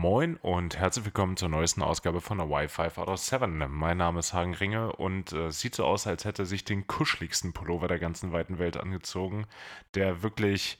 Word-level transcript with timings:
Moin 0.00 0.36
und 0.36 0.78
herzlich 0.78 1.04
willkommen 1.04 1.36
zur 1.36 1.50
neuesten 1.50 1.82
Ausgabe 1.82 2.22
von 2.22 2.38
der 2.38 2.48
Wi-Fi 2.48 2.98
out 2.98 3.08
of 3.08 3.18
7. 3.18 3.66
Mein 3.68 3.98
Name 3.98 4.20
ist 4.20 4.32
Hagen 4.32 4.54
Ringe 4.54 4.94
und 4.96 5.34
äh, 5.34 5.50
sieht 5.52 5.74
so 5.74 5.84
aus, 5.84 6.06
als 6.06 6.24
hätte 6.24 6.46
sich 6.46 6.64
den 6.64 6.86
kuscheligsten 6.86 7.52
Pullover 7.52 7.86
der 7.86 7.98
ganzen 7.98 8.32
weiten 8.32 8.58
Welt 8.58 8.78
angezogen, 8.78 9.44
der 9.94 10.22
wirklich 10.22 10.78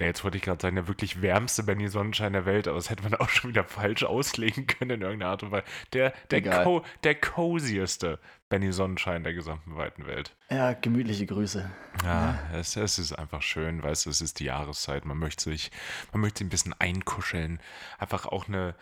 ja, 0.00 0.06
jetzt 0.06 0.24
wollte 0.24 0.38
ich 0.38 0.42
gerade 0.42 0.60
sagen, 0.60 0.76
der 0.76 0.88
wirklich 0.88 1.20
wärmste 1.20 1.62
Benny 1.64 1.86
Sonnenschein 1.88 2.32
der 2.32 2.46
Welt, 2.46 2.66
aber 2.66 2.76
das 2.76 2.88
hätte 2.88 3.02
man 3.02 3.14
auch 3.20 3.28
schon 3.28 3.50
wieder 3.50 3.64
falsch 3.64 4.04
auslegen 4.04 4.66
können 4.66 4.92
in 4.92 5.02
irgendeiner 5.02 5.30
Art 5.30 5.42
und 5.42 5.50
Weise. 5.50 5.64
Der, 5.92 6.12
der, 6.30 6.64
co 6.64 6.82
der 7.04 7.14
cozieste 7.14 8.18
Benny 8.48 8.72
Sonnenschein 8.72 9.22
der 9.22 9.34
gesamten 9.34 9.76
weiten 9.76 10.06
Welt. 10.06 10.34
Ja, 10.50 10.72
gemütliche 10.72 11.26
Grüße. 11.26 11.70
Ja, 12.04 12.08
ja. 12.52 12.58
Es, 12.58 12.76
es, 12.76 12.98
ist 12.98 13.12
einfach 13.12 13.42
schön, 13.42 13.82
weißt 13.82 14.06
du, 14.06 14.10
es 14.10 14.20
ist 14.20 14.40
die 14.40 14.44
Jahreszeit, 14.44 15.04
man 15.04 15.18
möchte 15.18 15.44
sich, 15.44 15.70
man 16.12 16.22
möchte 16.22 16.38
sich 16.38 16.46
ein 16.46 16.50
bisschen 16.50 16.74
einkuscheln. 16.78 17.60
Einfach 17.98 18.26
auch 18.26 18.48
eine, 18.48 18.74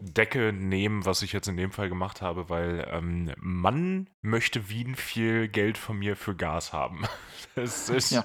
Decke 0.00 0.52
nehmen, 0.52 1.04
was 1.04 1.22
ich 1.22 1.32
jetzt 1.32 1.48
in 1.48 1.56
dem 1.56 1.70
Fall 1.70 1.88
gemacht 1.88 2.22
habe, 2.22 2.48
weil 2.48 2.86
ähm, 2.90 3.32
man 3.36 4.08
möchte 4.22 4.68
Wien 4.68 4.94
viel 4.94 5.48
Geld 5.48 5.78
von 5.78 5.98
mir 5.98 6.16
für 6.16 6.34
Gas 6.34 6.72
haben. 6.72 7.04
Das 7.56 7.88
ist 7.88 8.12
ja. 8.12 8.24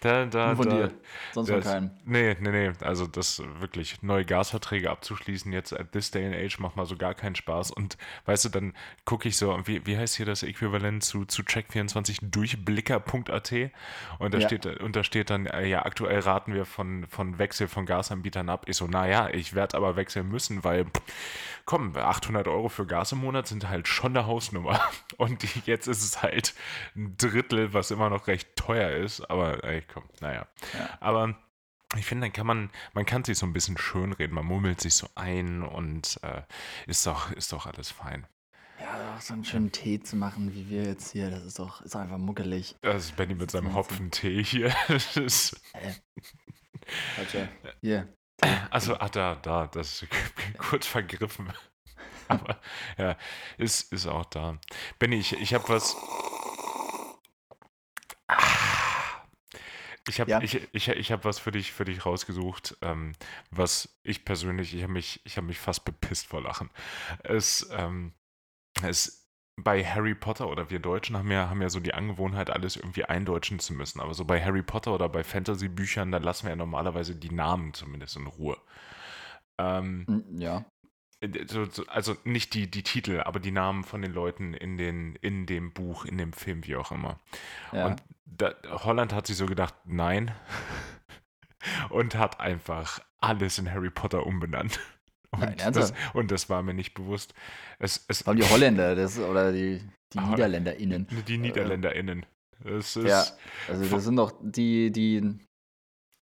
da, 0.00 0.26
da, 0.26 0.48
Nur 0.48 0.56
von 0.56 0.68
da, 0.68 0.76
dir, 0.76 0.92
sonst 1.32 1.48
das, 1.48 1.64
von 1.64 1.72
keinem. 1.72 1.90
Nee, 2.04 2.36
nee, 2.40 2.50
nee, 2.50 2.72
also 2.82 3.06
das 3.06 3.42
wirklich 3.58 4.02
neue 4.02 4.24
Gasverträge 4.24 4.90
abzuschließen 4.90 5.52
jetzt 5.52 5.72
at 5.72 5.92
this 5.92 6.10
day 6.10 6.24
and 6.24 6.36
age 6.36 6.60
macht 6.60 6.76
mal 6.76 6.86
so 6.86 6.96
gar 6.96 7.14
keinen 7.14 7.34
Spaß 7.34 7.72
und 7.72 7.96
weißt 8.26 8.44
du, 8.44 8.48
dann 8.50 8.74
gucke 9.04 9.28
ich 9.28 9.36
so, 9.36 9.58
wie, 9.64 9.84
wie 9.86 9.96
heißt 9.96 10.14
hier 10.14 10.26
das 10.26 10.42
Äquivalent 10.42 11.02
zu, 11.02 11.24
zu 11.24 11.42
Check24 11.42 12.18
durchblicker.at 12.30 13.52
und 14.18 14.34
da 14.34 14.38
ja. 14.38 14.46
steht 14.46 14.66
und 14.66 14.94
da 14.94 15.02
steht 15.04 15.30
dann, 15.30 15.46
äh, 15.46 15.66
ja, 15.66 15.84
aktuell 15.84 16.20
raten 16.20 16.54
wir 16.54 16.64
von, 16.64 17.06
von 17.08 17.38
Wechsel 17.38 17.66
von 17.66 17.86
Gasanbietern 17.86 18.48
ab. 18.48 18.66
Ich 18.68 18.76
so, 18.76 18.86
naja, 18.86 19.30
ich 19.32 19.54
werde 19.54 19.76
aber 19.76 19.96
wechseln 19.96 20.28
müssen, 20.28 20.62
weil 20.64 20.86
komm, 21.64 21.96
800 21.96 22.48
Euro 22.48 22.68
für 22.68 22.86
Gas 22.86 23.12
im 23.12 23.18
Monat 23.18 23.46
sind 23.46 23.68
halt 23.68 23.86
schon 23.86 24.16
eine 24.16 24.26
Hausnummer. 24.26 24.80
Und 25.16 25.44
jetzt 25.66 25.86
ist 25.86 26.02
es 26.02 26.22
halt 26.22 26.54
ein 26.96 27.16
Drittel, 27.16 27.72
was 27.72 27.90
immer 27.90 28.10
noch 28.10 28.26
recht 28.26 28.56
teuer 28.56 28.90
ist. 28.90 29.20
Aber 29.30 29.62
ey, 29.64 29.82
komm, 29.82 30.04
naja. 30.20 30.46
Ja. 30.76 30.98
Aber 31.00 31.36
ich 31.96 32.06
finde, 32.06 32.26
dann 32.26 32.32
kann 32.32 32.46
man, 32.46 32.70
man 32.92 33.06
kann 33.06 33.24
sich 33.24 33.38
so 33.38 33.46
ein 33.46 33.52
bisschen 33.52 33.78
schönreden. 33.78 34.34
Man 34.34 34.46
mummelt 34.46 34.80
sich 34.80 34.94
so 34.94 35.08
ein 35.14 35.62
und 35.62 36.18
äh, 36.22 36.42
ist, 36.86 37.06
doch, 37.06 37.30
ist 37.32 37.52
doch 37.52 37.66
alles 37.66 37.90
fein. 37.90 38.26
Ja, 38.80 39.14
auch 39.16 39.20
so 39.20 39.34
einen 39.34 39.44
schönen 39.44 39.72
Tee 39.72 40.00
zu 40.00 40.16
machen, 40.16 40.54
wie 40.54 40.70
wir 40.70 40.84
jetzt 40.84 41.12
hier, 41.12 41.30
das 41.30 41.44
ist 41.44 41.58
doch 41.58 41.82
ist 41.82 41.94
einfach 41.94 42.16
muckelig. 42.18 42.76
Das 42.80 43.04
ist 43.04 43.16
Benny 43.16 43.34
mit 43.34 43.50
seinem 43.50 43.74
Hopfentee 43.74 44.42
hier. 44.42 44.74
Das 44.88 45.16
ist. 45.16 45.60
Äh. 45.74 45.92
Hier, 47.82 48.08
also, 48.70 48.94
ah, 48.98 49.08
da, 49.08 49.34
da, 49.36 49.66
das 49.66 50.02
ist 50.02 50.10
kurz 50.58 50.86
vergriffen. 50.86 51.52
Aber 52.28 52.60
ja, 52.96 53.16
ist, 53.58 53.92
ist 53.92 54.06
auch 54.06 54.24
da. 54.26 54.58
Benny, 54.98 55.16
ich, 55.16 55.32
ich 55.32 55.54
habe 55.54 55.68
was. 55.68 55.96
Ich 60.08 60.20
habe 60.20 60.30
ja. 60.30 60.40
ich, 60.40 60.68
ich, 60.72 60.88
ich 60.88 61.12
hab 61.12 61.24
was 61.24 61.38
für 61.38 61.50
dich, 61.50 61.72
für 61.72 61.84
dich 61.84 62.06
rausgesucht, 62.06 62.76
ähm, 62.82 63.12
was 63.50 64.00
ich 64.02 64.24
persönlich, 64.24 64.74
ich 64.74 64.82
habe 64.82 64.92
mich, 64.92 65.20
hab 65.36 65.44
mich 65.44 65.58
fast 65.58 65.84
bepisst 65.84 66.26
vor 66.26 66.42
Lachen. 66.42 66.70
Es, 67.22 67.68
ähm, 67.72 68.12
es 68.82 69.19
bei 69.56 69.84
Harry 69.84 70.14
Potter 70.14 70.48
oder 70.48 70.70
wir 70.70 70.78
Deutschen 70.78 71.16
haben 71.16 71.30
ja, 71.30 71.50
haben 71.50 71.62
ja 71.62 71.68
so 71.68 71.80
die 71.80 71.94
Angewohnheit, 71.94 72.50
alles 72.50 72.76
irgendwie 72.76 73.04
eindeutschen 73.04 73.58
zu 73.58 73.74
müssen. 73.74 74.00
Aber 74.00 74.14
so 74.14 74.24
bei 74.24 74.42
Harry 74.42 74.62
Potter 74.62 74.94
oder 74.94 75.08
bei 75.08 75.22
Fantasy-Büchern, 75.22 76.12
da 76.12 76.18
lassen 76.18 76.44
wir 76.44 76.50
ja 76.50 76.56
normalerweise 76.56 77.14
die 77.14 77.30
Namen 77.30 77.74
zumindest 77.74 78.16
in 78.16 78.26
Ruhe. 78.26 78.56
Ähm, 79.58 80.06
hm, 80.06 80.38
ja. 80.38 80.64
Also 81.88 82.16
nicht 82.24 82.54
die, 82.54 82.70
die 82.70 82.82
Titel, 82.82 83.20
aber 83.20 83.40
die 83.40 83.50
Namen 83.50 83.84
von 83.84 84.00
den 84.00 84.12
Leuten 84.12 84.54
in, 84.54 84.78
den, 84.78 85.16
in 85.16 85.44
dem 85.44 85.72
Buch, 85.74 86.06
in 86.06 86.16
dem 86.16 86.32
Film, 86.32 86.64
wie 86.64 86.76
auch 86.76 86.92
immer. 86.92 87.20
Ja. 87.72 87.88
Und 87.88 88.02
da, 88.24 88.54
Holland 88.70 89.12
hat 89.12 89.26
sich 89.26 89.36
so 89.36 89.44
gedacht, 89.44 89.74
nein. 89.84 90.34
und 91.90 92.14
hat 92.14 92.40
einfach 92.40 93.00
alles 93.18 93.58
in 93.58 93.70
Harry 93.70 93.90
Potter 93.90 94.26
umbenannt. 94.26 94.80
Und, 95.32 95.42
Nein, 95.42 95.72
das, 95.72 95.92
und 96.12 96.30
das 96.30 96.48
war 96.48 96.62
mir 96.62 96.74
nicht 96.74 96.94
bewusst. 96.94 97.34
Es, 97.78 98.04
es 98.08 98.22
Vor 98.22 98.32
allem 98.32 98.40
die 98.40 98.48
Holländer 98.48 98.96
das, 98.96 99.18
oder 99.18 99.52
die, 99.52 99.80
die 100.12 100.18
NiederländerInnen. 100.18 101.06
Die 101.28 101.38
NiederländerInnen. 101.38 102.26
Das 102.64 102.96
ist, 102.96 103.06
ja, 103.06 103.24
also 103.68 103.86
das 103.86 104.04
sind 104.04 104.16
doch 104.16 104.32
die, 104.42 104.90
die 104.90 105.38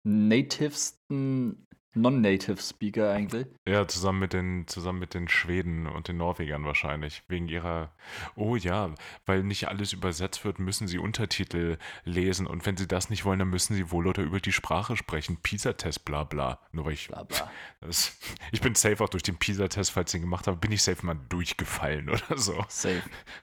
nativsten 0.04 1.63
Non-Native 1.94 2.60
Speaker 2.60 3.10
eigentlich. 3.12 3.46
Ja, 3.66 3.86
zusammen 3.86 4.18
mit 4.18 4.32
den, 4.32 4.66
zusammen 4.66 4.98
mit 4.98 5.14
den 5.14 5.28
Schweden 5.28 5.86
und 5.86 6.08
den 6.08 6.16
Norwegern 6.16 6.64
wahrscheinlich. 6.64 7.22
Wegen 7.28 7.48
ihrer, 7.48 7.92
oh 8.34 8.56
ja, 8.56 8.94
weil 9.26 9.42
nicht 9.42 9.68
alles 9.68 9.92
übersetzt 9.92 10.44
wird, 10.44 10.58
müssen 10.58 10.88
sie 10.88 10.98
Untertitel 10.98 11.78
lesen. 12.04 12.46
Und 12.46 12.66
wenn 12.66 12.76
sie 12.76 12.88
das 12.88 13.10
nicht 13.10 13.24
wollen, 13.24 13.38
dann 13.38 13.50
müssen 13.50 13.74
sie 13.74 13.90
wohl 13.90 14.06
oder 14.06 14.22
über 14.22 14.40
die 14.40 14.52
Sprache 14.52 14.96
sprechen. 14.96 15.36
PISA-Test, 15.36 16.04
bla 16.04 16.24
bla. 16.24 16.58
Nur 16.72 16.86
weil 16.86 16.94
ich. 16.94 17.08
Bla, 17.08 17.22
bla. 17.22 17.50
Das, 17.80 18.16
ich 18.50 18.62
bin 18.62 18.74
safe 18.74 19.04
auch 19.04 19.10
durch 19.10 19.22
den 19.22 19.36
PISA-Test, 19.36 19.90
falls 19.90 20.14
ich 20.14 20.18
ihn 20.18 20.22
gemacht 20.22 20.46
habe, 20.46 20.56
bin 20.56 20.72
ich 20.72 20.82
safe 20.82 21.04
mal 21.04 21.18
durchgefallen 21.28 22.08
oder 22.08 22.38
so. 22.38 22.64
Safe. 22.68 23.02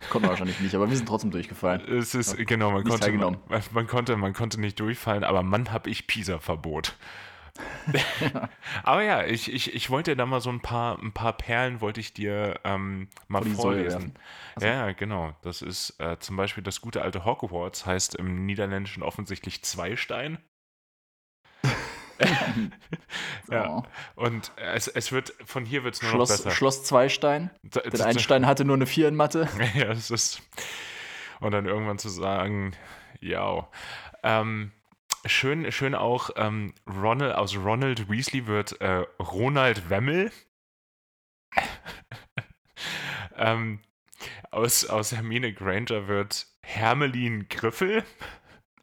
Konnten 0.09 0.25
wir 0.25 0.31
wahrscheinlich 0.31 0.59
nicht, 0.61 0.73
aber 0.73 0.89
wir 0.89 0.97
sind 0.97 1.05
trotzdem 1.05 1.29
durchgefallen. 1.29 1.81
Es 1.87 2.15
ist, 2.15 2.35
genau, 2.47 2.71
man 2.71 2.83
konnte, 2.83 3.11
man, 3.11 3.37
man, 3.71 3.85
konnte, 3.85 4.17
man 4.17 4.33
konnte 4.33 4.59
nicht 4.59 4.79
durchfallen, 4.79 5.23
aber 5.23 5.43
Mann, 5.43 5.71
hab 5.71 5.85
ich 5.85 6.07
PISA-Verbot. 6.07 6.97
Aber 8.83 9.03
ja, 9.03 9.25
ich, 9.25 9.51
ich, 9.51 9.73
ich 9.73 9.89
wollte 9.89 10.15
da 10.15 10.25
mal 10.25 10.41
so 10.41 10.49
ein 10.49 10.61
paar, 10.61 10.99
ein 10.99 11.11
paar 11.11 11.33
Perlen 11.33 11.81
wollte 11.81 11.99
ich 11.99 12.13
dir 12.13 12.59
ähm, 12.63 13.07
mal 13.27 13.43
vorlesen. 13.43 14.13
Also. 14.55 14.67
Ja, 14.67 14.91
genau. 14.91 15.35
Das 15.41 15.61
ist 15.61 15.99
äh, 15.99 16.17
zum 16.19 16.37
Beispiel 16.37 16.63
das 16.63 16.81
gute 16.81 17.01
alte 17.01 17.25
Hogwarts, 17.25 17.85
heißt 17.85 18.15
im 18.15 18.45
Niederländischen 18.45 19.03
offensichtlich 19.03 19.63
Zweistein. 19.63 20.37
so. 23.47 23.53
Ja. 23.53 23.83
Und 24.15 24.51
es, 24.55 24.87
es 24.87 25.11
wird, 25.11 25.33
von 25.45 25.65
hier 25.65 25.83
wird 25.83 25.95
es 25.95 26.01
nur 26.01 26.11
Schloss, 26.11 26.29
noch 26.29 26.37
besser. 26.37 26.51
Schloss 26.51 26.83
Zweistein. 26.83 27.51
Der 27.63 28.05
Einstein 28.05 28.45
hatte 28.45 28.65
nur 28.65 28.75
eine 28.75 28.85
Vier 28.85 29.07
in 29.07 29.15
Mathe. 29.15 29.47
ja, 29.75 29.85
das 29.85 30.11
ist. 30.11 30.41
Und 31.39 31.51
dann 31.51 31.65
irgendwann 31.65 31.97
zu 31.97 32.09
sagen, 32.09 32.73
ja. 33.19 33.67
Ähm, 34.23 34.71
Schön, 35.25 35.71
schön 35.71 35.93
auch, 35.93 36.31
ähm, 36.35 36.73
Ronald, 36.87 37.35
aus 37.35 37.55
Ronald 37.55 38.09
Weasley 38.09 38.47
wird 38.47 38.81
äh, 38.81 39.05
Ronald 39.19 39.89
Wemmel. 39.89 40.31
ähm, 43.37 43.81
aus, 44.49 44.85
aus 44.85 45.11
Hermine 45.11 45.53
Granger 45.53 46.07
wird 46.07 46.47
Hermelin 46.63 47.47
Griffel. 47.49 48.03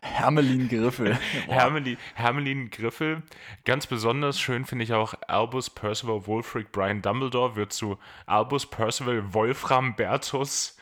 Hermelin 0.00 0.68
Griffel. 0.68 1.14
Hermelin, 1.48 1.98
Hermelin 2.14 2.70
Griffel. 2.70 3.24
Ganz 3.64 3.88
besonders 3.88 4.38
schön 4.38 4.64
finde 4.64 4.84
ich 4.84 4.92
auch 4.92 5.14
Albus 5.26 5.70
Percival 5.70 6.26
Wolfric 6.28 6.70
Brian 6.70 7.02
Dumbledore 7.02 7.56
wird 7.56 7.72
zu 7.72 7.98
Albus 8.26 8.70
Percival 8.70 9.34
Wolfram 9.34 9.96
Bertus 9.96 10.76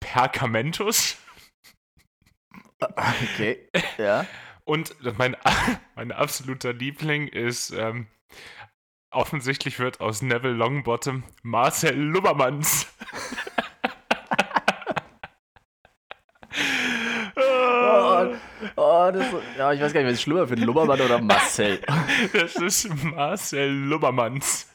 Perkamentus. 0.00 1.18
Okay, 3.34 3.68
ja. 3.98 4.26
Und 4.64 4.94
mein, 5.18 5.36
mein 5.96 6.12
absoluter 6.12 6.72
Liebling 6.72 7.28
ist, 7.28 7.70
ähm, 7.70 8.06
offensichtlich 9.10 9.78
wird 9.78 10.00
aus 10.00 10.22
Neville 10.22 10.54
Longbottom 10.54 11.24
Marcel 11.42 11.96
Lubbermanns. 11.96 12.86
oh, 17.36 18.34
oh, 18.76 19.10
das, 19.12 19.26
ja, 19.58 19.72
ich 19.72 19.80
weiß 19.80 19.92
gar 19.92 20.00
nicht, 20.00 20.10
was 20.10 20.18
ich 20.18 20.22
schlimmer 20.22 20.46
finde, 20.46 20.64
Lubbermann 20.64 21.00
oder 21.00 21.20
Marcel. 21.20 21.80
das 22.32 22.54
ist 22.56 22.88
Marcel 23.04 23.70
Lubbermanns. 23.70 24.69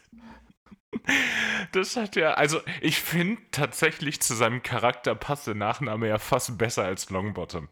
Das 1.72 1.96
hat 1.96 2.16
ja, 2.16 2.34
also 2.34 2.59
ich 2.81 2.99
finde 2.99 3.41
tatsächlich 3.52 4.22
zu 4.22 4.34
seinem 4.34 4.63
Charakter 4.63 5.16
passt 5.16 5.47
der 5.47 5.55
Nachname 5.55 6.07
ja 6.07 6.17
fast 6.17 6.57
besser 6.57 6.84
als 6.84 7.09
Longbottom. 7.09 7.67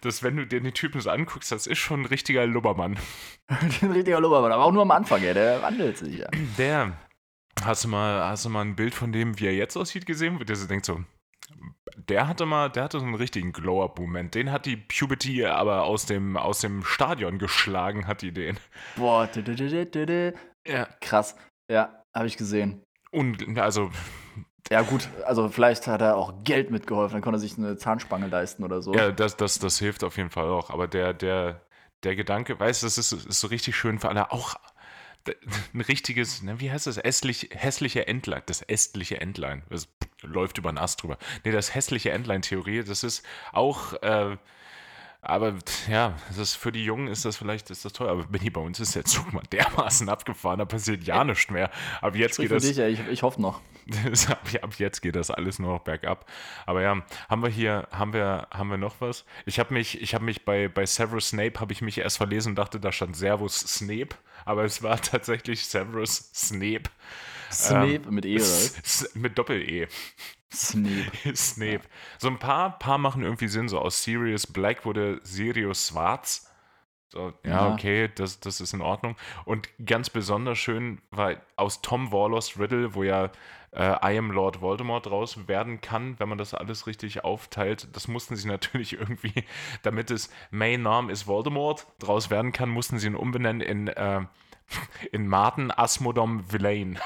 Das, 0.00 0.22
wenn 0.22 0.36
du 0.36 0.46
dir 0.46 0.60
den 0.60 0.74
Typen 0.74 1.00
so 1.00 1.10
anguckst, 1.10 1.52
das 1.52 1.66
ist 1.66 1.78
schon 1.78 2.02
ein 2.02 2.06
richtiger 2.06 2.46
Lubbermann. 2.46 2.98
ein 3.48 3.92
richtiger 3.92 4.20
Lubbermann, 4.20 4.52
aber 4.52 4.64
auch 4.64 4.72
nur 4.72 4.82
am 4.82 4.90
Anfang, 4.90 5.22
ja, 5.22 5.34
der 5.34 5.62
wandelt 5.62 5.98
sich 5.98 6.18
ja. 6.18 6.28
Der, 6.58 6.96
hast 7.62 7.84
du 7.84 7.88
mal, 7.88 8.28
hast 8.28 8.44
du 8.44 8.48
mal 8.48 8.62
ein 8.62 8.76
Bild 8.76 8.94
von 8.94 9.12
dem, 9.12 9.38
wie 9.38 9.46
er 9.46 9.54
jetzt 9.54 9.76
aussieht, 9.76 10.06
gesehen? 10.06 10.40
Wo 10.40 10.44
der 10.44 10.56
so 10.56 10.66
denkt 10.66 10.86
so, 10.86 11.04
der 11.96 12.28
hatte 12.28 12.46
mal, 12.46 12.70
der 12.70 12.84
hatte 12.84 13.00
so 13.00 13.04
einen 13.04 13.14
richtigen 13.14 13.52
Glow-Up-Moment. 13.52 14.34
Den 14.34 14.50
hat 14.50 14.66
die 14.66 14.76
Puberty 14.76 15.44
aber 15.44 15.84
aus 15.84 16.06
dem, 16.06 16.36
aus 16.36 16.60
dem 16.60 16.84
Stadion 16.84 17.38
geschlagen, 17.38 18.06
hat 18.06 18.22
die 18.22 18.32
den. 18.32 18.58
Boah, 18.96 19.28
ja. 20.66 20.86
krass. 21.00 21.36
Ja, 21.70 22.01
habe 22.14 22.26
ich 22.26 22.36
gesehen. 22.36 22.82
Und 23.10 23.58
also. 23.58 23.90
Ja, 24.70 24.82
gut, 24.82 25.08
also 25.26 25.48
vielleicht 25.48 25.86
hat 25.86 26.00
er 26.00 26.16
auch 26.16 26.44
Geld 26.44 26.70
mitgeholfen, 26.70 27.14
dann 27.16 27.22
konnte 27.22 27.36
er 27.36 27.40
sich 27.40 27.58
eine 27.58 27.76
Zahnspange 27.76 28.28
leisten 28.28 28.64
oder 28.64 28.80
so. 28.80 28.94
Ja, 28.94 29.10
das, 29.10 29.36
das, 29.36 29.58
das 29.58 29.78
hilft 29.78 30.04
auf 30.04 30.16
jeden 30.16 30.30
Fall 30.30 30.48
auch. 30.48 30.70
Aber 30.70 30.88
der, 30.88 31.12
der, 31.12 31.60
der 32.04 32.16
Gedanke, 32.16 32.58
weißt 32.58 32.82
du, 32.82 32.86
das 32.86 32.96
ist, 32.96 33.12
ist 33.12 33.40
so 33.40 33.48
richtig 33.48 33.76
schön 33.76 33.98
für 33.98 34.08
alle. 34.08 34.30
Auch 34.30 34.54
ein 35.74 35.80
richtiges, 35.80 36.42
ne, 36.42 36.58
wie 36.60 36.70
heißt 36.70 36.86
das? 36.86 36.96
Hässlich, 36.96 37.50
hässliche 37.52 38.06
Entlein. 38.06 38.42
Das 38.46 38.62
ästliche 38.62 39.20
Entlein. 39.20 39.62
Das 39.68 39.88
läuft 40.22 40.58
über 40.58 40.72
den 40.72 40.78
Ast 40.78 41.02
drüber. 41.02 41.18
Nee, 41.44 41.52
das 41.52 41.74
hässliche 41.74 42.10
Entlein-Theorie, 42.10 42.82
das 42.84 43.04
ist 43.04 43.26
auch. 43.52 43.94
Äh, 44.02 44.36
aber 45.24 45.54
ja, 45.88 46.16
das 46.28 46.38
ist, 46.38 46.54
für 46.56 46.72
die 46.72 46.84
Jungen 46.84 47.06
ist 47.06 47.24
das 47.24 47.36
vielleicht 47.36 47.70
ist 47.70 47.84
das 47.84 47.92
toll. 47.92 48.08
Aber 48.08 48.24
Benny, 48.24 48.50
bei 48.50 48.60
uns 48.60 48.80
ist 48.80 48.96
der 48.96 49.04
Zug 49.04 49.32
mal 49.32 49.44
dermaßen 49.52 50.08
abgefahren, 50.08 50.58
da 50.58 50.64
passiert 50.64 51.04
ja 51.04 51.22
nichts 51.22 51.48
mehr. 51.48 51.70
Aber 52.00 52.16
jetzt 52.16 52.34
Sprich 52.34 52.48
geht 52.48 52.56
das. 52.56 52.64
Dich, 52.64 52.78
ich, 52.78 53.06
ich 53.06 53.22
hoffe 53.22 53.40
noch. 53.40 53.60
ab, 54.28 54.48
ab, 54.62 54.74
jetzt 54.78 55.00
geht 55.00 55.14
das 55.14 55.30
alles 55.30 55.60
nur 55.60 55.74
noch 55.74 55.80
bergab. 55.82 56.28
Aber 56.66 56.82
ja, 56.82 57.00
haben 57.28 57.42
wir 57.42 57.50
hier, 57.50 57.86
haben 57.92 58.12
wir, 58.12 58.48
haben 58.50 58.68
wir 58.68 58.78
noch 58.78 59.00
was? 59.00 59.24
Ich 59.46 59.60
habe 59.60 59.72
mich, 59.72 60.02
ich 60.02 60.12
habe 60.14 60.24
mich 60.24 60.44
bei, 60.44 60.66
bei 60.66 60.84
Severus 60.86 61.28
Snape 61.28 61.60
habe 61.60 61.72
ich 61.72 61.82
mich 61.82 61.98
erst 61.98 62.16
verlesen 62.16 62.50
und 62.50 62.56
dachte, 62.56 62.80
da 62.80 62.90
stand 62.90 63.14
Servus 63.16 63.60
Snape, 63.60 64.16
aber 64.44 64.64
es 64.64 64.82
war 64.82 65.00
tatsächlich 65.00 65.66
Severus 65.66 66.32
Snape. 66.34 66.90
Snape 67.52 68.08
ähm, 68.08 68.14
mit 68.14 68.24
E 68.24 68.36
oder? 68.36 69.08
Mit 69.14 69.38
Doppel-E. 69.38 69.88
Snape. 70.52 71.10
Snape. 71.34 71.82
So 72.18 72.28
ein 72.28 72.38
paar, 72.38 72.78
paar 72.78 72.98
machen 72.98 73.22
irgendwie 73.22 73.48
Sinn. 73.48 73.68
So 73.68 73.78
aus 73.78 74.02
Sirius 74.02 74.46
Black 74.46 74.84
wurde 74.84 75.20
Sirius 75.22 75.88
Schwarz. 75.88 76.48
So, 77.08 77.34
ja, 77.44 77.50
ja, 77.50 77.72
okay, 77.74 78.10
das, 78.14 78.40
das 78.40 78.60
ist 78.60 78.72
in 78.72 78.80
Ordnung. 78.80 79.16
Und 79.44 79.68
ganz 79.84 80.08
besonders 80.08 80.58
schön 80.58 81.02
war 81.10 81.36
aus 81.56 81.82
Tom 81.82 82.10
Warlos 82.10 82.58
Riddle, 82.58 82.94
wo 82.94 83.02
ja 83.02 83.30
äh, 83.72 84.14
I 84.14 84.18
am 84.18 84.30
Lord 84.30 84.62
Voldemort 84.62 85.04
draus 85.04 85.46
werden 85.46 85.82
kann, 85.82 86.18
wenn 86.18 86.30
man 86.30 86.38
das 86.38 86.54
alles 86.54 86.86
richtig 86.86 87.22
aufteilt. 87.22 87.88
Das 87.92 88.08
mussten 88.08 88.36
sie 88.36 88.48
natürlich 88.48 88.94
irgendwie, 88.94 89.44
damit 89.82 90.10
es 90.10 90.30
May 90.50 90.78
Name 90.78 91.12
ist 91.12 91.26
Voldemort 91.26 91.86
draus 91.98 92.30
werden 92.30 92.52
kann, 92.52 92.70
mussten 92.70 92.98
sie 92.98 93.08
ihn 93.08 93.16
umbenennen 93.16 93.60
in, 93.60 93.88
äh, 93.88 94.22
in 95.12 95.26
Martin 95.28 95.70
Asmodom 95.70 96.50
Villain. 96.50 96.98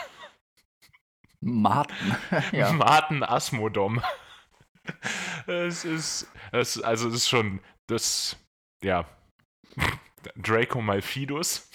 Martin. 1.40 2.16
ja. 2.52 2.72
Martin 2.72 3.22
Asmodom. 3.22 4.02
Es 5.46 5.84
ist, 5.84 6.28
es, 6.52 6.80
also 6.80 7.08
es 7.08 7.14
ist 7.14 7.28
schon 7.28 7.60
das, 7.86 8.36
ja, 8.82 9.04
Draco 10.36 10.80
Malfidus. 10.80 11.70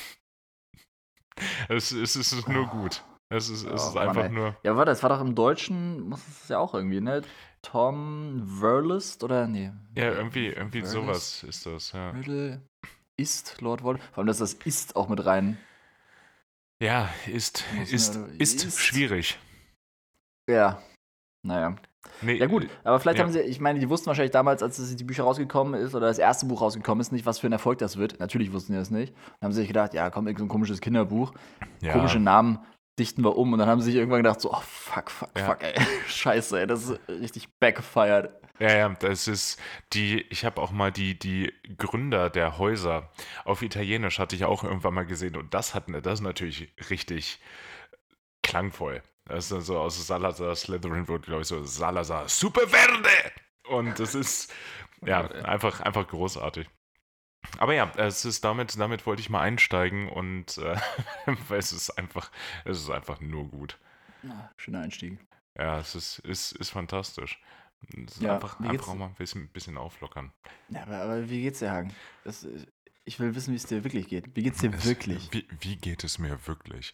Es, 1.69 1.91
es, 1.91 2.15
es 2.15 2.33
ist 2.33 2.47
nur 2.47 2.67
gut. 2.67 3.03
Es 3.29 3.49
ist, 3.49 3.63
es 3.63 3.87
ist 3.87 3.95
oh, 3.95 3.99
einfach 3.99 4.23
Mann, 4.23 4.33
nur. 4.33 4.57
Ja, 4.63 4.75
warte, 4.75 4.91
es 4.91 5.01
war 5.03 5.09
doch 5.09 5.21
im 5.21 5.35
Deutschen, 5.35 6.01
muss 6.01 6.19
es 6.27 6.49
ja 6.49 6.59
auch 6.59 6.73
irgendwie, 6.73 6.99
ne? 6.99 7.21
Tom 7.61 8.45
Verlist 8.59 9.23
oder 9.23 9.47
nee? 9.47 9.71
Ja, 9.95 10.11
irgendwie, 10.11 10.47
irgendwie 10.47 10.81
sowas 10.81 11.43
ist 11.43 11.65
das, 11.65 11.93
ja. 11.93 12.09
Riddle 12.09 12.61
ist 13.17 13.61
Lord 13.61 13.83
Voldemort. 13.83 14.09
Vor 14.13 14.19
allem, 14.19 14.27
dass 14.27 14.39
das 14.39 14.53
ist 14.53 14.95
auch 14.95 15.07
mit 15.07 15.25
rein. 15.25 15.57
Ja, 16.81 17.09
ist, 17.27 17.63
ist, 17.89 18.17
ist, 18.39 18.63
ist 18.65 18.79
schwierig. 18.79 19.37
Ja. 20.51 20.81
Naja. 21.43 21.75
Nee, 22.21 22.35
ja 22.35 22.47
gut, 22.47 22.67
aber 22.83 22.99
vielleicht 22.99 23.19
ja. 23.19 23.23
haben 23.23 23.31
sie, 23.31 23.41
ich 23.41 23.59
meine, 23.59 23.79
die 23.79 23.89
wussten 23.89 24.07
wahrscheinlich 24.07 24.31
damals, 24.31 24.63
als 24.63 24.95
die 24.95 25.03
Bücher 25.03 25.23
rausgekommen 25.23 25.79
ist 25.79 25.93
oder 25.93 26.07
das 26.07 26.17
erste 26.17 26.47
Buch 26.47 26.61
rausgekommen 26.61 26.99
ist, 26.99 27.11
nicht, 27.11 27.25
was 27.25 27.39
für 27.39 27.47
ein 27.47 27.51
Erfolg 27.51 27.77
das 27.77 27.97
wird. 27.97 28.19
Natürlich 28.19 28.51
wussten 28.51 28.73
die 28.73 28.79
das 28.79 28.89
nicht. 28.89 29.13
Dann 29.13 29.47
haben 29.47 29.51
sie 29.51 29.61
sich 29.61 29.67
gedacht, 29.67 29.93
ja, 29.93 30.09
komm, 30.09 30.25
so 30.35 30.43
ein 30.43 30.47
komisches 30.47 30.81
Kinderbuch, 30.81 31.33
ja. 31.81 31.93
komische 31.93 32.19
Namen 32.19 32.59
dichten 32.99 33.23
wir 33.23 33.37
um 33.37 33.53
und 33.53 33.59
dann 33.59 33.69
haben 33.69 33.81
sie 33.81 33.91
sich 33.91 33.95
irgendwann 33.95 34.23
gedacht, 34.23 34.41
so, 34.41 34.51
oh 34.51 34.61
fuck, 34.61 35.09
fuck, 35.09 35.29
ja. 35.37 35.45
fuck, 35.45 35.63
ey, 35.63 35.73
scheiße, 36.07 36.59
ey, 36.59 36.67
das 36.67 36.89
ist 36.89 36.99
richtig 37.07 37.47
backfired. 37.59 38.31
Ja, 38.59 38.75
ja, 38.75 38.89
das 38.89 39.27
ist 39.27 39.59
die, 39.93 40.21
ich 40.29 40.45
habe 40.45 40.61
auch 40.61 40.71
mal 40.71 40.91
die, 40.91 41.17
die 41.17 41.51
Gründer 41.77 42.29
der 42.29 42.59
Häuser 42.59 43.09
auf 43.43 43.63
Italienisch 43.63 44.19
hatte 44.19 44.35
ich 44.35 44.45
auch 44.45 44.63
irgendwann 44.63 44.93
mal 44.93 45.05
gesehen 45.05 45.35
und 45.35 45.53
das 45.53 45.73
hat, 45.73 45.85
das 45.87 46.15
ist 46.15 46.21
natürlich 46.21 46.71
richtig 46.89 47.39
klangvoll. 48.43 49.01
Das 49.31 49.45
ist 49.45 49.51
dann 49.53 49.61
so 49.61 49.77
aus 49.77 50.05
Salazar 50.05 50.53
Slytherin 50.53 51.07
wird, 51.07 51.25
glaube 51.25 51.43
ich, 51.43 51.47
so 51.47 51.63
Salazar 51.63 52.27
Super 52.27 52.67
Verde! 52.67 53.31
Und 53.69 53.97
das 53.97 54.13
ist 54.13 54.53
ja 55.05 55.25
einfach, 55.25 55.79
einfach 55.79 56.05
großartig. 56.05 56.69
Aber 57.57 57.73
ja, 57.73 57.89
es 57.95 58.25
ist 58.25 58.43
damit, 58.43 58.77
damit 58.77 59.05
wollte 59.05 59.21
ich 59.21 59.29
mal 59.29 59.39
einsteigen 59.39 60.09
und 60.09 60.57
äh, 60.57 60.75
es 61.49 61.71
ist 61.71 61.91
einfach, 61.91 62.29
es 62.65 62.79
ist 62.79 62.89
einfach 62.89 63.21
nur 63.21 63.47
gut. 63.47 63.79
Ja, 64.23 64.51
schöner 64.57 64.81
Einstieg. 64.81 65.17
Ja, 65.57 65.79
es 65.79 65.95
ist, 65.95 66.19
ist, 66.19 66.51
ist 66.51 66.71
fantastisch. 66.71 67.41
Es 67.87 68.15
ist 68.15 68.21
ja, 68.21 68.33
einfach, 68.33 68.59
einfach 68.59 68.89
auch 68.89 68.95
mal 68.95 69.07
ein 69.07 69.15
bisschen, 69.15 69.47
bisschen 69.47 69.77
auflockern. 69.77 70.33
Ja, 70.67 70.83
aber, 70.83 70.97
aber 70.97 71.29
wie 71.29 71.41
geht's 71.41 71.59
dir, 71.59 71.71
Hagen? 71.71 71.95
Das, 72.25 72.45
ich 73.05 73.17
will 73.17 73.33
wissen, 73.33 73.53
wie 73.53 73.57
es 73.57 73.65
dir 73.65 73.85
wirklich 73.85 74.09
geht. 74.09 74.35
Wie 74.35 74.43
geht's 74.43 74.59
dir 74.59 74.73
es, 74.73 74.85
wirklich? 74.85 75.29
Wie, 75.31 75.47
wie 75.61 75.77
geht 75.77 76.03
es 76.03 76.19
mir 76.19 76.47
wirklich? 76.47 76.93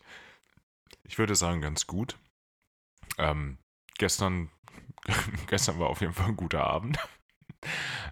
Ich 1.03 1.17
würde 1.17 1.35
sagen, 1.35 1.61
ganz 1.61 1.87
gut. 1.87 2.15
Ähm, 3.17 3.57
gestern, 3.97 4.49
gestern 5.47 5.79
war 5.79 5.87
auf 5.87 6.01
jeden 6.01 6.13
Fall 6.13 6.27
ein 6.27 6.37
guter 6.37 6.63
Abend. 6.65 6.97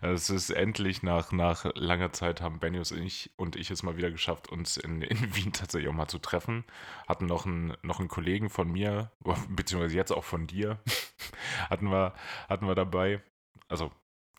Es 0.02 0.32
ist 0.32 0.50
endlich 0.50 1.04
nach, 1.04 1.32
nach 1.32 1.66
langer 1.76 2.12
Zeit 2.12 2.42
haben 2.42 2.60
Benjus 2.60 2.92
und 2.92 3.04
ich, 3.04 3.32
und 3.38 3.56
ich 3.56 3.70
es 3.70 3.84
mal 3.84 3.96
wieder 3.96 4.10
geschafft, 4.10 4.50
uns 4.50 4.76
in, 4.76 5.04
in 5.04 5.18
Wien 5.36 5.54
tatsächlich 5.54 5.88
auch 5.88 5.96
mal 5.96 6.08
zu 6.08 6.18
treffen. 6.18 6.66
Hatten 7.08 7.28
noch 7.28 7.46
einen, 7.46 7.78
noch 7.84 8.00
einen 8.00 8.10
Kollegen 8.10 8.50
von 8.50 8.72
mir, 8.72 9.12
beziehungsweise 9.50 9.96
jetzt 9.96 10.12
auch 10.12 10.24
von 10.24 10.48
dir, 10.48 10.80
hatten 11.70 11.92
wir, 11.92 12.16
hatten 12.50 12.68
wir 12.68 12.76
dabei. 12.76 13.22
Also 13.68 13.92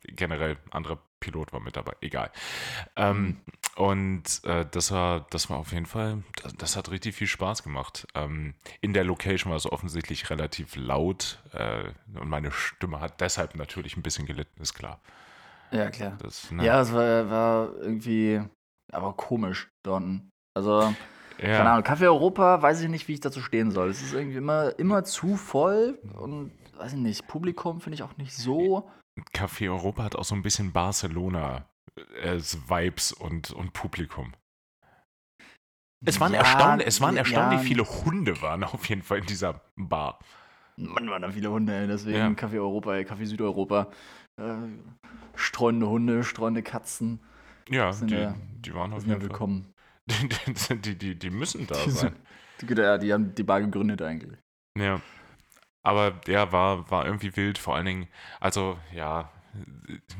generell 0.02 0.58
anderer 0.70 0.98
Pilot 1.20 1.52
war 1.52 1.60
mit 1.60 1.76
dabei, 1.76 1.94
egal. 2.00 2.30
Ähm, 2.96 3.22
mhm. 3.22 3.42
Und 3.76 4.22
äh, 4.44 4.64
das 4.70 4.90
war, 4.90 5.26
das 5.28 5.50
war 5.50 5.58
auf 5.58 5.72
jeden 5.72 5.84
Fall, 5.84 6.22
das, 6.42 6.54
das 6.54 6.76
hat 6.76 6.90
richtig 6.90 7.14
viel 7.14 7.26
Spaß 7.26 7.62
gemacht. 7.62 8.06
Ähm, 8.14 8.54
in 8.80 8.94
der 8.94 9.04
Location 9.04 9.50
war 9.50 9.58
es 9.58 9.70
offensichtlich 9.70 10.30
relativ 10.30 10.76
laut 10.76 11.38
äh, 11.52 11.84
und 12.18 12.28
meine 12.30 12.50
Stimme 12.52 13.00
hat 13.00 13.20
deshalb 13.20 13.54
natürlich 13.54 13.96
ein 13.98 14.02
bisschen 14.02 14.24
gelitten, 14.24 14.62
ist 14.62 14.72
klar. 14.72 15.00
Ja, 15.72 15.90
klar. 15.90 16.16
Das, 16.22 16.50
ne? 16.50 16.64
Ja, 16.64 16.80
es 16.80 16.92
war, 16.94 17.28
war 17.28 17.74
irgendwie, 17.76 18.40
aber 18.92 19.12
komisch 19.12 19.68
dort. 19.84 20.04
Also, 20.54 20.94
ja. 21.38 21.56
keine 21.58 21.70
Ahnung, 21.70 21.84
Café 21.84 22.04
Europa, 22.04 22.62
weiß 22.62 22.80
ich 22.80 22.88
nicht, 22.88 23.08
wie 23.08 23.14
ich 23.14 23.20
dazu 23.20 23.42
stehen 23.42 23.72
soll. 23.72 23.90
Es 23.90 24.00
ist 24.00 24.14
irgendwie 24.14 24.38
immer, 24.38 24.78
immer 24.78 25.04
zu 25.04 25.36
voll 25.36 25.98
und 26.14 26.50
weiß 26.78 26.94
ich 26.94 26.98
nicht, 26.98 27.26
Publikum 27.28 27.82
finde 27.82 27.96
ich 27.96 28.02
auch 28.02 28.16
nicht 28.16 28.34
so. 28.34 28.90
Café 29.34 29.68
Europa 29.70 30.04
hat 30.04 30.16
auch 30.16 30.24
so 30.24 30.34
ein 30.34 30.42
bisschen 30.42 30.72
Barcelona-Vibes 30.72 31.75
äh, 32.22 32.40
und, 33.18 33.50
und 33.50 33.72
Publikum. 33.72 34.34
Es 36.04 36.20
waren, 36.20 36.34
ja, 36.34 36.40
erstaunlich, 36.40 36.86
es 36.86 37.00
waren 37.00 37.16
erstaunlich 37.16 37.60
ja. 37.60 37.66
viele 37.66 37.84
Hunde 37.84 38.40
waren 38.42 38.64
auf 38.64 38.88
jeden 38.88 39.02
Fall 39.02 39.18
in 39.18 39.26
dieser 39.26 39.62
Bar. 39.76 40.18
Mann, 40.76 41.08
waren 41.08 41.22
da 41.22 41.30
viele 41.30 41.50
Hunde, 41.50 41.74
ey. 41.74 41.86
deswegen 41.86 42.18
ja. 42.18 42.28
Café 42.28 42.54
Europa, 42.54 42.94
ey, 42.94 43.04
Café 43.04 43.24
Südeuropa. 43.24 43.90
Äh, 44.38 44.54
streunende 45.34 45.88
Hunde, 45.88 46.22
streunende 46.22 46.62
Katzen. 46.62 47.20
Ja, 47.68 47.90
die, 47.92 48.14
ja, 48.14 48.34
die 48.60 48.74
waren 48.74 48.92
auf 48.92 49.04
jeden 49.06 49.20
Fall. 49.20 49.28
willkommen. 49.28 49.72
Die, 50.08 50.28
die, 50.76 50.96
die, 50.96 51.18
die, 51.18 51.30
müssen 51.30 51.66
da 51.66 51.74
die 51.84 51.90
sein. 51.90 52.14
Sind, 52.60 52.78
ja, 52.78 52.96
die 52.96 53.12
haben 53.12 53.34
die 53.34 53.42
Bar 53.42 53.60
gegründet 53.60 54.00
eigentlich. 54.02 54.38
Ja. 54.78 55.00
Aber 55.82 56.20
ja, 56.28 56.52
war, 56.52 56.88
war 56.92 57.06
irgendwie 57.06 57.34
wild, 57.34 57.58
vor 57.58 57.74
allen 57.74 57.86
Dingen, 57.86 58.08
also 58.38 58.78
ja, 58.94 59.32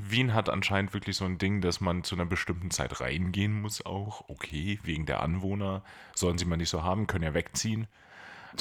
Wien 0.01 0.35
hat 0.35 0.49
anscheinend 0.49 0.95
wirklich 0.95 1.17
so 1.17 1.25
ein 1.25 1.39
Ding, 1.39 1.61
dass 1.61 1.81
man 1.81 2.05
zu 2.05 2.15
einer 2.15 2.27
bestimmten 2.27 2.71
Zeit 2.71 3.01
reingehen 3.01 3.61
muss 3.61 3.85
auch. 3.85 4.29
Okay, 4.29 4.79
wegen 4.83 5.07
der 5.07 5.21
Anwohner. 5.23 5.83
Sollen 6.15 6.39
sie 6.39 6.45
mal 6.45 6.57
nicht 6.57 6.71
so 6.71 6.83
haben, 6.83 7.07
können 7.07 7.25
ja 7.25 7.35
wegziehen. 7.35 7.87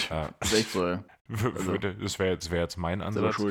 Äh, 0.10 0.28
das 0.40 0.52
ist 0.52 0.60
echt 0.60 0.72
so, 0.72 0.88
ja. 0.88 1.04
Also, 1.56 1.78
das 1.78 2.20
wäre 2.20 2.38
wär 2.50 2.62
jetzt 2.62 2.78
mein 2.78 3.02
Ansatz. 3.02 3.42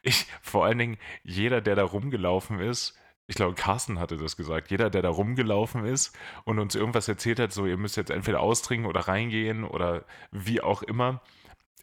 Ich, 0.00 0.26
vor 0.40 0.64
allen 0.64 0.78
Dingen, 0.78 0.96
jeder, 1.22 1.60
der 1.60 1.74
da 1.76 1.84
rumgelaufen 1.84 2.58
ist, 2.58 2.96
ich 3.26 3.36
glaube, 3.36 3.54
Carsten 3.54 4.00
hatte 4.00 4.16
das 4.16 4.38
gesagt, 4.38 4.70
jeder, 4.70 4.88
der 4.88 5.02
da 5.02 5.10
rumgelaufen 5.10 5.84
ist 5.84 6.16
und 6.44 6.58
uns 6.58 6.74
irgendwas 6.74 7.06
erzählt 7.06 7.38
hat, 7.38 7.52
so, 7.52 7.66
ihr 7.66 7.76
müsst 7.76 7.98
jetzt 7.98 8.10
entweder 8.10 8.40
austrinken 8.40 8.88
oder 8.88 9.00
reingehen 9.00 9.64
oder 9.64 10.06
wie 10.30 10.62
auch 10.62 10.82
immer, 10.82 11.20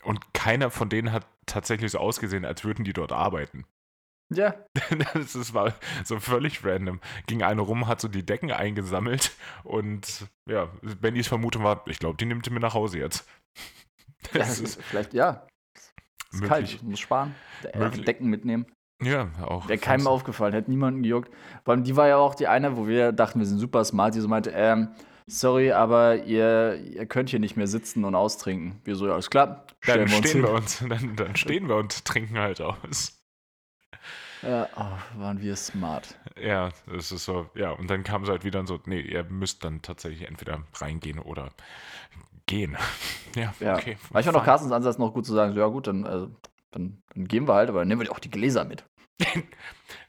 und 0.05 0.33
keiner 0.33 0.69
von 0.69 0.89
denen 0.89 1.11
hat 1.11 1.25
tatsächlich 1.45 1.91
so 1.91 1.99
ausgesehen, 1.99 2.45
als 2.45 2.63
würden 2.63 2.85
die 2.85 2.93
dort 2.93 3.11
arbeiten. 3.11 3.65
Ja. 4.33 4.55
Das, 5.13 5.33
das 5.33 5.53
war 5.53 5.73
so 6.03 6.19
völlig 6.19 6.63
random. 6.63 6.99
Ging 7.27 7.43
einer 7.43 7.61
rum, 7.61 7.87
hat 7.87 8.01
so 8.01 8.07
die 8.07 8.25
Decken 8.25 8.51
eingesammelt 8.51 9.31
und 9.63 10.27
ja, 10.49 10.69
Bennys 10.99 11.27
Vermutung 11.27 11.63
war, 11.63 11.83
ich 11.87 11.99
glaube, 11.99 12.17
die 12.17 12.25
nimmt 12.25 12.45
sie 12.45 12.51
mir 12.51 12.59
nach 12.59 12.73
Hause 12.73 12.99
jetzt. 12.99 13.27
Das 14.33 14.57
ja, 14.57 14.63
ist 14.63 14.81
vielleicht, 14.81 15.13
ja. 15.13 15.45
Ist 16.31 16.41
möglich. 16.41 16.49
kalt, 16.49 16.83
muss 16.83 16.99
sparen. 16.99 17.35
Möglich. 17.75 18.05
Decken 18.05 18.27
mitnehmen. 18.27 18.65
Ja, 19.03 19.29
auch. 19.43 19.67
Wäre 19.67 19.77
keinem 19.77 20.07
aufgefallen, 20.07 20.53
hätte 20.53 20.71
niemanden 20.71 21.03
gejuckt. 21.03 21.31
Vor 21.63 21.73
allem, 21.73 21.83
die 21.83 21.95
war 21.95 22.07
ja 22.07 22.17
auch 22.17 22.33
die 22.33 22.47
eine, 22.47 22.75
wo 22.75 22.87
wir 22.87 23.11
dachten, 23.11 23.37
wir 23.37 23.45
sind 23.45 23.59
super 23.59 23.83
smart, 23.85 24.15
die 24.15 24.21
so 24.21 24.27
meinte, 24.27 24.49
ähm, 24.49 24.89
sorry, 25.27 25.71
aber 25.73 26.23
ihr, 26.23 26.75
ihr 26.75 27.05
könnt 27.05 27.29
hier 27.29 27.39
nicht 27.39 27.55
mehr 27.55 27.67
sitzen 27.67 28.03
und 28.03 28.15
austrinken. 28.15 28.81
Wir 28.83 28.95
so, 28.95 29.05
ja, 29.05 29.13
alles 29.13 29.29
klar. 29.29 29.65
Stellen 29.81 30.07
dann 30.07 30.23
wir 30.23 30.27
stehen 30.27 30.41
wir 30.41 30.51
uns, 30.51 30.83
dann, 30.89 31.15
dann 31.15 31.35
stehen 31.35 31.67
wir 31.67 31.75
und 31.75 32.03
trinken 32.05 32.39
halt 32.39 32.61
aus. 32.61 33.21
Ja, 34.41 34.67
oh, 34.75 35.19
waren 35.19 35.41
wir 35.41 35.55
smart. 35.55 36.17
Ja, 36.39 36.69
das 36.87 37.11
ist 37.11 37.25
so, 37.25 37.49
ja, 37.55 37.71
und 37.71 37.89
dann 37.89 38.03
kam 38.03 38.23
es 38.23 38.29
halt 38.29 38.43
wieder 38.43 38.65
so, 38.65 38.79
nee, 38.85 39.01
ihr 39.01 39.23
müsst 39.23 39.63
dann 39.63 39.81
tatsächlich 39.81 40.27
entweder 40.27 40.63
reingehen 40.75 41.19
oder 41.19 41.51
gehen. 42.45 42.77
ja, 43.35 43.53
ja. 43.59 43.75
okay. 43.75 43.97
War 44.11 44.21
ich 44.21 44.29
auch 44.29 44.33
noch 44.33 44.45
Carstens 44.45 44.71
Ansatz 44.71 44.97
noch 44.97 45.13
gut 45.13 45.25
zu 45.25 45.33
sagen, 45.33 45.53
so, 45.53 45.59
ja 45.59 45.67
gut, 45.67 45.87
dann, 45.87 46.05
also, 46.05 46.35
dann, 46.71 47.01
dann 47.13 47.25
gehen 47.25 47.47
wir 47.47 47.53
halt, 47.53 47.69
aber 47.69 47.79
dann 47.79 47.87
nehmen 47.87 48.01
wir 48.01 48.11
auch 48.11 48.19
die 48.19 48.31
Gläser 48.31 48.65
mit. 48.65 48.85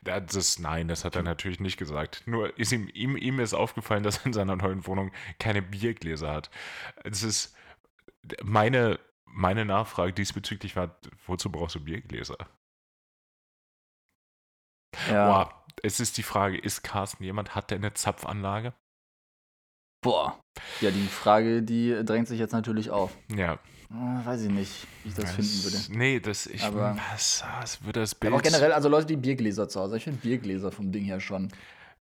das 0.02 0.34
ist, 0.34 0.60
nein, 0.60 0.88
das 0.88 1.04
hat 1.04 1.16
er 1.16 1.22
natürlich 1.22 1.60
nicht 1.60 1.76
gesagt. 1.76 2.24
Nur 2.26 2.58
ist 2.58 2.72
ihm, 2.72 2.88
ihm, 2.92 3.16
ihm 3.16 3.40
ist 3.40 3.54
aufgefallen, 3.54 4.02
dass 4.02 4.18
er 4.18 4.26
in 4.26 4.32
seiner 4.32 4.56
neuen 4.56 4.86
Wohnung 4.86 5.12
keine 5.38 5.62
Biergläser 5.62 6.32
hat. 6.32 6.50
Es 7.04 7.22
ist 7.22 7.54
meine, 8.42 8.98
meine 9.24 9.64
Nachfrage 9.64 10.12
diesbezüglich 10.12 10.76
war, 10.76 10.98
wozu 11.26 11.50
brauchst 11.50 11.76
du 11.76 11.80
Biergläser? 11.80 12.36
Ja. 15.10 15.26
Boah, 15.26 15.64
es 15.82 16.00
ist 16.00 16.16
die 16.16 16.22
Frage, 16.22 16.58
ist 16.58 16.82
Carsten 16.82 17.24
jemand, 17.24 17.54
hat 17.54 17.70
der 17.70 17.78
eine 17.78 17.94
Zapfanlage? 17.94 18.72
Boah. 20.02 20.38
Ja, 20.80 20.90
die 20.90 21.06
Frage, 21.06 21.62
die 21.62 22.00
drängt 22.04 22.28
sich 22.28 22.38
jetzt 22.38 22.52
natürlich 22.52 22.90
auf. 22.90 23.16
Ja. 23.34 23.58
Oh, 23.90 24.26
weiß 24.26 24.42
ich 24.42 24.50
nicht, 24.50 24.86
wie 25.02 25.10
ich 25.10 25.14
das, 25.14 25.24
das 25.24 25.34
finden 25.34 25.64
würde. 25.64 25.98
Nee, 25.98 26.20
das, 26.20 26.46
ich, 26.46 26.62
aber, 26.62 26.96
was, 27.12 27.44
was 27.60 27.84
würde 27.84 28.00
das 28.00 28.14
Bild... 28.14 28.32
Aber 28.32 28.40
auch 28.40 28.42
generell, 28.42 28.72
also 28.72 28.88
Leute, 28.88 29.06
die 29.06 29.16
Biergläser 29.16 29.68
zu 29.68 29.80
Hause. 29.80 29.96
Ich 29.96 30.04
finde 30.04 30.18
Biergläser 30.20 30.72
vom 30.72 30.92
Ding 30.92 31.04
her 31.04 31.20
schon... 31.20 31.52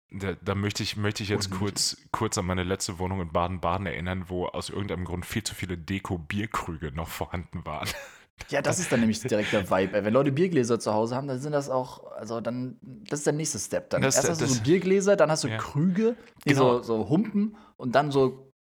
Da, 0.09 0.35
da, 0.41 0.55
möchte 0.55 0.83
ich, 0.83 0.95
möchte 0.95 1.23
ich 1.23 1.29
jetzt 1.29 1.51
kurz, 1.51 1.97
kurz 2.11 2.37
an 2.37 2.45
meine 2.45 2.63
letzte 2.63 2.97
Wohnung 2.97 3.19
in 3.19 3.33
Baden-Baden 3.33 3.87
erinnern, 3.87 4.25
wo 4.27 4.45
aus 4.45 4.69
irgendeinem 4.69 5.03
Grund 5.03 5.25
viel 5.25 5.43
zu 5.43 5.53
viele 5.53 5.77
Deko-Bierkrüge 5.77 6.93
noch 6.93 7.09
vorhanden 7.09 7.65
waren. 7.65 7.89
Ja, 8.49 8.61
das 8.61 8.79
ist 8.79 8.91
dann 8.91 8.99
nämlich 8.99 9.19
direkt 9.21 9.51
der 9.51 9.69
Vibe. 9.69 10.05
Wenn 10.05 10.13
Leute 10.13 10.31
Biergläser 10.31 10.79
zu 10.79 10.93
Hause 10.93 11.15
haben, 11.15 11.27
dann 11.27 11.39
sind 11.39 11.51
das 11.51 11.69
auch, 11.69 12.11
also 12.13 12.39
dann, 12.39 12.77
das 12.81 13.19
ist 13.19 13.25
der 13.25 13.33
nächste 13.33 13.59
Step. 13.59 13.89
Dann 13.89 14.01
das, 14.01 14.15
erst 14.15 14.29
hast 14.29 14.41
du 14.41 14.47
so 14.47 14.61
Biergläser, 14.61 15.15
dann 15.15 15.29
hast 15.31 15.43
du 15.43 15.47
ja. 15.49 15.57
Krüge, 15.57 16.15
genau. 16.45 16.77
so, 16.77 16.83
so 16.83 17.09
Humpen 17.09 17.57
und 17.75 17.95
dann 17.95 18.11
so 18.11 18.53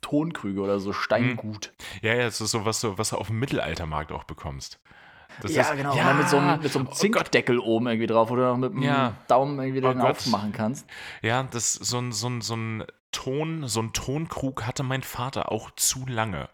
Tonkrüge 0.00 0.60
oder 0.60 0.78
so 0.78 0.92
Steingut. 0.92 1.72
Ja, 2.02 2.14
ja, 2.14 2.24
das 2.24 2.40
ist 2.40 2.50
so 2.52 2.64
was, 2.64 2.80
so, 2.80 2.96
was 2.98 3.10
du 3.10 3.16
auf 3.16 3.26
dem 3.28 3.38
Mittelaltermarkt 3.38 4.12
auch 4.12 4.24
bekommst. 4.24 4.80
Das 5.40 5.54
ja, 5.54 5.62
ist, 5.62 5.76
genau. 5.76 5.94
Ja, 5.94 6.02
und 6.02 6.06
dann 6.08 6.18
mit 6.18 6.28
so 6.28 6.38
einem, 6.38 6.62
mit 6.62 6.72
so 6.72 6.78
einem 6.78 6.88
oh 6.88 6.94
Zinkdeckel 6.94 7.58
oh 7.58 7.76
oben 7.76 7.86
irgendwie 7.88 8.06
drauf, 8.06 8.30
wo 8.30 8.36
du 8.36 8.42
noch 8.42 8.56
mit 8.56 8.72
dem 8.72 8.82
ja. 8.82 9.14
Daumen 9.28 9.58
irgendwie 9.58 9.84
oh 9.84 9.92
den 9.92 10.00
aufmachen 10.00 10.52
kannst. 10.52 10.86
Ja, 11.22 11.42
das 11.42 11.72
so 11.72 11.98
ein, 11.98 12.12
so 12.12 12.28
ein, 12.28 12.40
so 12.40 12.54
ein 12.54 12.84
Ton, 13.10 13.66
so 13.66 13.80
ein 13.80 13.92
Tonkrug 13.92 14.66
hatte 14.66 14.82
mein 14.82 15.02
Vater 15.02 15.50
auch 15.50 15.70
zu 15.72 16.04
lange. 16.06 16.48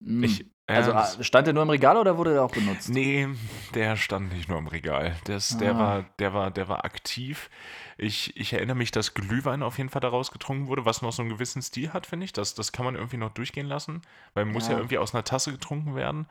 Mm. 0.00 0.24
Ich, 0.24 0.46
also 0.66 0.92
ah, 0.92 1.06
stand 1.20 1.46
der 1.46 1.54
nur 1.54 1.62
im 1.62 1.70
Regal 1.70 1.96
oder 1.96 2.18
wurde 2.18 2.32
der 2.32 2.42
auch 2.42 2.50
benutzt? 2.50 2.88
Nee, 2.88 3.28
der 3.74 3.96
stand 3.96 4.32
nicht 4.32 4.48
nur 4.48 4.58
im 4.58 4.66
Regal. 4.66 5.14
Das, 5.24 5.54
ah. 5.54 5.58
der, 5.58 5.78
war, 5.78 6.04
der, 6.18 6.34
war, 6.34 6.50
der 6.50 6.68
war 6.68 6.84
aktiv. 6.84 7.50
Ich, 7.98 8.36
ich 8.36 8.52
erinnere 8.52 8.76
mich, 8.76 8.90
dass 8.90 9.14
Glühwein 9.14 9.62
auf 9.62 9.78
jeden 9.78 9.90
Fall 9.90 10.00
daraus 10.00 10.32
getrunken 10.32 10.66
wurde, 10.66 10.84
was 10.84 11.02
noch 11.02 11.12
so 11.12 11.22
einen 11.22 11.30
gewissen 11.30 11.62
Stil 11.62 11.92
hat, 11.92 12.06
finde 12.06 12.24
ich. 12.24 12.32
Das, 12.32 12.54
das 12.54 12.72
kann 12.72 12.84
man 12.84 12.96
irgendwie 12.96 13.16
noch 13.16 13.30
durchgehen 13.30 13.66
lassen, 13.66 14.02
weil 14.34 14.44
muss 14.44 14.66
ja, 14.66 14.72
ja 14.72 14.78
irgendwie 14.78 14.98
aus 14.98 15.14
einer 15.14 15.24
Tasse 15.24 15.52
getrunken 15.52 15.94
werden. 15.94 16.26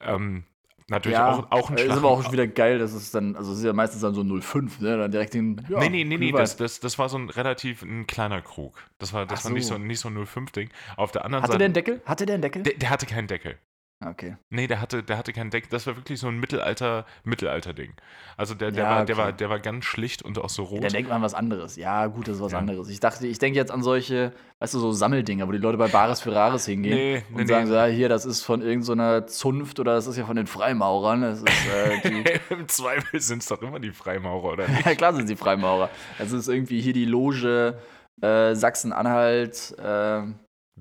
Ähm, 0.00 0.44
Natürlich 0.88 1.16
ja, 1.16 1.32
auch, 1.32 1.50
auch 1.50 1.70
ein 1.70 1.78
Schlag. 1.78 1.90
Ist 1.90 1.96
aber 1.96 2.10
auch 2.10 2.22
schon 2.22 2.32
wieder 2.32 2.46
geil, 2.46 2.78
dass 2.78 2.92
es 2.92 3.10
dann, 3.10 3.36
also 3.36 3.52
es 3.52 3.58
ist 3.58 3.64
ja 3.64 3.72
meistens 3.72 4.02
dann 4.02 4.14
so 4.14 4.22
05, 4.22 4.80
ne? 4.80 4.98
Dann 4.98 5.10
direkt 5.10 5.32
den. 5.32 5.64
Ja, 5.70 5.80
nee, 5.80 5.88
nee, 5.88 6.04
nee, 6.04 6.18
nee, 6.18 6.32
das, 6.32 6.56
das, 6.56 6.78
das 6.80 6.98
war 6.98 7.08
so 7.08 7.16
ein 7.16 7.30
relativ 7.30 7.82
ein 7.82 8.06
kleiner 8.06 8.42
Krug. 8.42 8.76
Das 8.98 9.14
war, 9.14 9.24
das 9.24 9.42
so. 9.42 9.48
war 9.48 9.54
nicht 9.54 9.66
so, 9.66 9.78
nicht 9.78 10.00
so 10.00 10.08
ein 10.08 10.18
05-Ding. 10.18 10.68
Auf 10.96 11.10
der 11.10 11.24
anderen 11.24 11.42
hatte 11.42 11.52
Seite. 11.52 11.58
der 11.58 11.64
einen 11.64 11.74
Deckel? 11.74 12.02
Hatte 12.04 12.26
der 12.26 12.34
einen 12.34 12.42
Deckel? 12.42 12.62
Der, 12.64 12.74
der 12.74 12.90
hatte 12.90 13.06
keinen 13.06 13.28
Deckel. 13.28 13.58
Okay. 14.06 14.36
Nee, 14.50 14.66
der 14.66 14.80
hatte, 14.80 15.02
der 15.02 15.18
hatte 15.18 15.32
keinen 15.32 15.50
Deck. 15.50 15.70
Das 15.70 15.86
war 15.86 15.96
wirklich 15.96 16.20
so 16.20 16.28
ein 16.28 16.38
Mittelalter, 16.38 17.06
Mittelalter-Ding. 17.24 17.92
Also 18.36 18.54
der, 18.54 18.70
der, 18.70 18.84
ja, 18.84 18.90
war, 18.90 18.96
okay. 18.98 19.06
der, 19.06 19.16
war, 19.16 19.32
der 19.32 19.50
war 19.50 19.60
ganz 19.60 19.84
schlicht 19.84 20.22
und 20.22 20.38
auch 20.38 20.50
so 20.50 20.64
rot. 20.64 20.84
Da 20.84 20.88
denkt 20.88 21.10
man 21.10 21.22
was 21.22 21.34
anderes. 21.34 21.76
Ja, 21.76 22.06
gut, 22.06 22.28
das 22.28 22.36
ist 22.36 22.42
was 22.42 22.52
ja. 22.52 22.58
anderes. 22.58 22.88
Ich 22.88 23.00
dachte, 23.00 23.26
ich 23.26 23.38
denke 23.38 23.58
jetzt 23.58 23.70
an 23.70 23.82
solche, 23.82 24.32
weißt 24.58 24.74
du, 24.74 24.78
so 24.78 24.92
Sammeldinger, 24.92 25.48
wo 25.48 25.52
die 25.52 25.58
Leute 25.58 25.78
bei 25.78 25.88
Bares 25.88 26.20
für 26.20 26.34
Rares 26.34 26.66
hingehen 26.66 26.94
nee, 26.94 27.22
und 27.30 27.42
nee, 27.42 27.46
sagen 27.46 27.64
nee. 27.64 27.70
so, 27.70 27.74
ja, 27.76 27.86
hier, 27.86 28.08
das 28.08 28.26
ist 28.26 28.42
von 28.42 28.62
irgendeiner 28.62 29.22
so 29.22 29.26
Zunft 29.26 29.80
oder 29.80 29.94
das 29.94 30.06
ist 30.06 30.16
ja 30.16 30.24
von 30.24 30.36
den 30.36 30.46
Freimaurern. 30.46 31.22
Das 31.22 31.38
ist, 31.38 31.46
äh, 31.46 32.40
Im 32.50 32.68
Zweifel 32.68 33.20
sind 33.20 33.42
es 33.42 33.48
doch 33.48 33.62
immer 33.62 33.80
die 33.80 33.92
Freimaurer, 33.92 34.52
oder 34.52 34.68
nicht? 34.68 34.84
ja, 34.84 34.94
klar 34.94 35.12
sind 35.12 35.24
es 35.24 35.30
die 35.30 35.36
Freimaurer. 35.36 35.90
Das 36.18 36.32
ist 36.32 36.48
irgendwie 36.48 36.80
hier 36.80 36.92
die 36.92 37.04
Loge 37.04 37.78
äh, 38.20 38.54
Sachsen-Anhalt, 38.54 39.74
äh, 39.78 40.22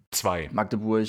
Zwei. 0.10 0.50
Magdeburg, 0.52 1.08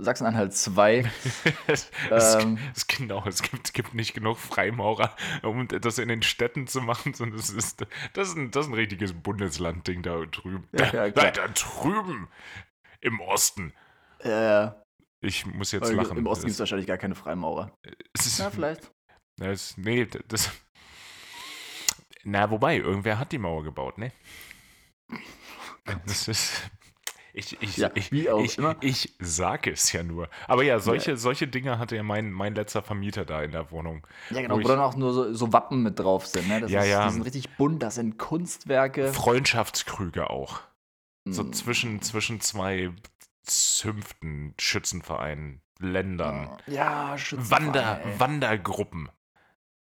Sachsen-Anhalt 0.00 0.52
2. 0.52 1.10
es, 1.66 1.90
ähm, 2.10 2.58
es, 2.74 2.86
genau, 2.86 3.24
es 3.26 3.42
gibt, 3.42 3.72
gibt 3.72 3.94
nicht 3.94 4.14
genug 4.14 4.38
Freimaurer, 4.38 5.14
um 5.42 5.68
das 5.68 5.98
in 5.98 6.08
den 6.08 6.22
Städten 6.22 6.66
zu 6.66 6.80
machen, 6.80 7.14
sondern 7.14 7.38
es 7.38 7.50
ist, 7.50 7.86
das 8.14 8.28
ist, 8.28 8.36
ein, 8.36 8.50
das 8.50 8.66
ist 8.66 8.72
ein 8.72 8.74
richtiges 8.74 9.12
Bundesland-Ding 9.12 10.02
da 10.02 10.24
drüben. 10.26 10.68
Ja, 10.72 10.92
ja, 10.92 11.10
da, 11.10 11.30
da, 11.30 11.48
drüben 11.48 12.28
im 13.00 13.20
Osten. 13.20 13.72
Ja, 14.24 14.82
Ich 15.20 15.46
muss 15.46 15.70
jetzt 15.70 15.92
lachen. 15.92 16.16
Im 16.16 16.26
Osten 16.26 16.46
gibt 16.46 16.54
es 16.54 16.60
wahrscheinlich 16.60 16.86
gar 16.86 16.98
keine 16.98 17.14
Freimaurer. 17.14 17.76
Ist, 18.12 18.38
Na, 18.40 18.50
vielleicht. 18.50 18.90
Das, 19.36 19.76
nee, 19.76 20.06
das. 20.06 20.50
Na, 22.24 22.50
wobei, 22.50 22.78
irgendwer 22.78 23.18
hat 23.20 23.30
die 23.30 23.38
Mauer 23.38 23.62
gebaut, 23.62 23.98
ne? 23.98 24.12
Das 26.04 26.26
ist. 26.26 26.68
Ich, 27.38 27.60
ich, 27.60 27.76
ja, 27.76 27.90
ich, 27.94 28.10
ich, 28.12 28.58
ich, 28.80 29.14
sage 29.18 29.70
es 29.70 29.92
ja 29.92 30.02
nur. 30.02 30.30
Aber 30.48 30.62
ja, 30.62 30.78
solche, 30.78 31.10
ja. 31.10 31.16
solche 31.18 31.46
Dinge 31.46 31.78
hatte 31.78 31.94
ja 31.94 32.02
mein, 32.02 32.32
mein 32.32 32.54
letzter 32.54 32.80
Vermieter 32.80 33.26
da 33.26 33.42
in 33.42 33.52
der 33.52 33.70
Wohnung. 33.70 34.06
Ja, 34.30 34.40
genau, 34.40 34.56
wo, 34.56 34.64
wo 34.64 34.68
dann 34.68 34.78
auch 34.78 34.96
nur 34.96 35.12
so, 35.12 35.34
so, 35.34 35.52
Wappen 35.52 35.82
mit 35.82 35.98
drauf 35.98 36.26
sind. 36.26 36.48
Ne? 36.48 36.62
Das 36.62 36.70
ja, 36.70 36.80
ist, 36.80 36.88
ja. 36.88 37.06
Die 37.06 37.12
sind 37.12 37.22
richtig 37.26 37.54
bunt, 37.58 37.82
das 37.82 37.96
sind 37.96 38.16
Kunstwerke. 38.16 39.12
Freundschaftskrüge 39.12 40.30
auch. 40.30 40.62
Mhm. 41.26 41.32
So 41.34 41.42
hm. 41.42 41.52
zwischen, 41.52 42.00
zwischen 42.00 42.40
zwei 42.40 42.90
Zünften, 43.42 44.54
Schützenvereinen, 44.58 45.60
Ländern. 45.78 46.56
Ja, 46.66 47.18
Schützenvereine. 47.18 47.66
Wander, 47.66 48.00
Wandergruppen. 48.18 49.10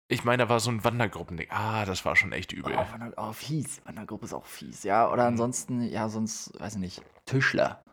Ich 0.07 0.23
meine, 0.23 0.43
da 0.43 0.49
war 0.49 0.59
so 0.59 0.69
ein 0.69 0.83
Wandergruppending. 0.83 1.49
Ah, 1.49 1.85
das 1.85 2.05
war 2.05 2.15
schon 2.15 2.31
echt 2.31 2.51
übel. 2.51 2.75
Oh, 2.75 2.91
Wander, 2.91 3.13
oh, 3.17 3.33
fies. 3.33 3.81
Wandergruppe 3.85 4.25
ist 4.25 4.33
auch 4.33 4.45
fies, 4.45 4.83
ja. 4.83 5.11
Oder 5.11 5.23
mhm. 5.23 5.29
ansonsten, 5.29 5.81
ja, 5.81 6.09
sonst, 6.09 6.59
weiß 6.59 6.73
ich 6.73 6.79
nicht, 6.79 7.01
Tischler. 7.29 7.83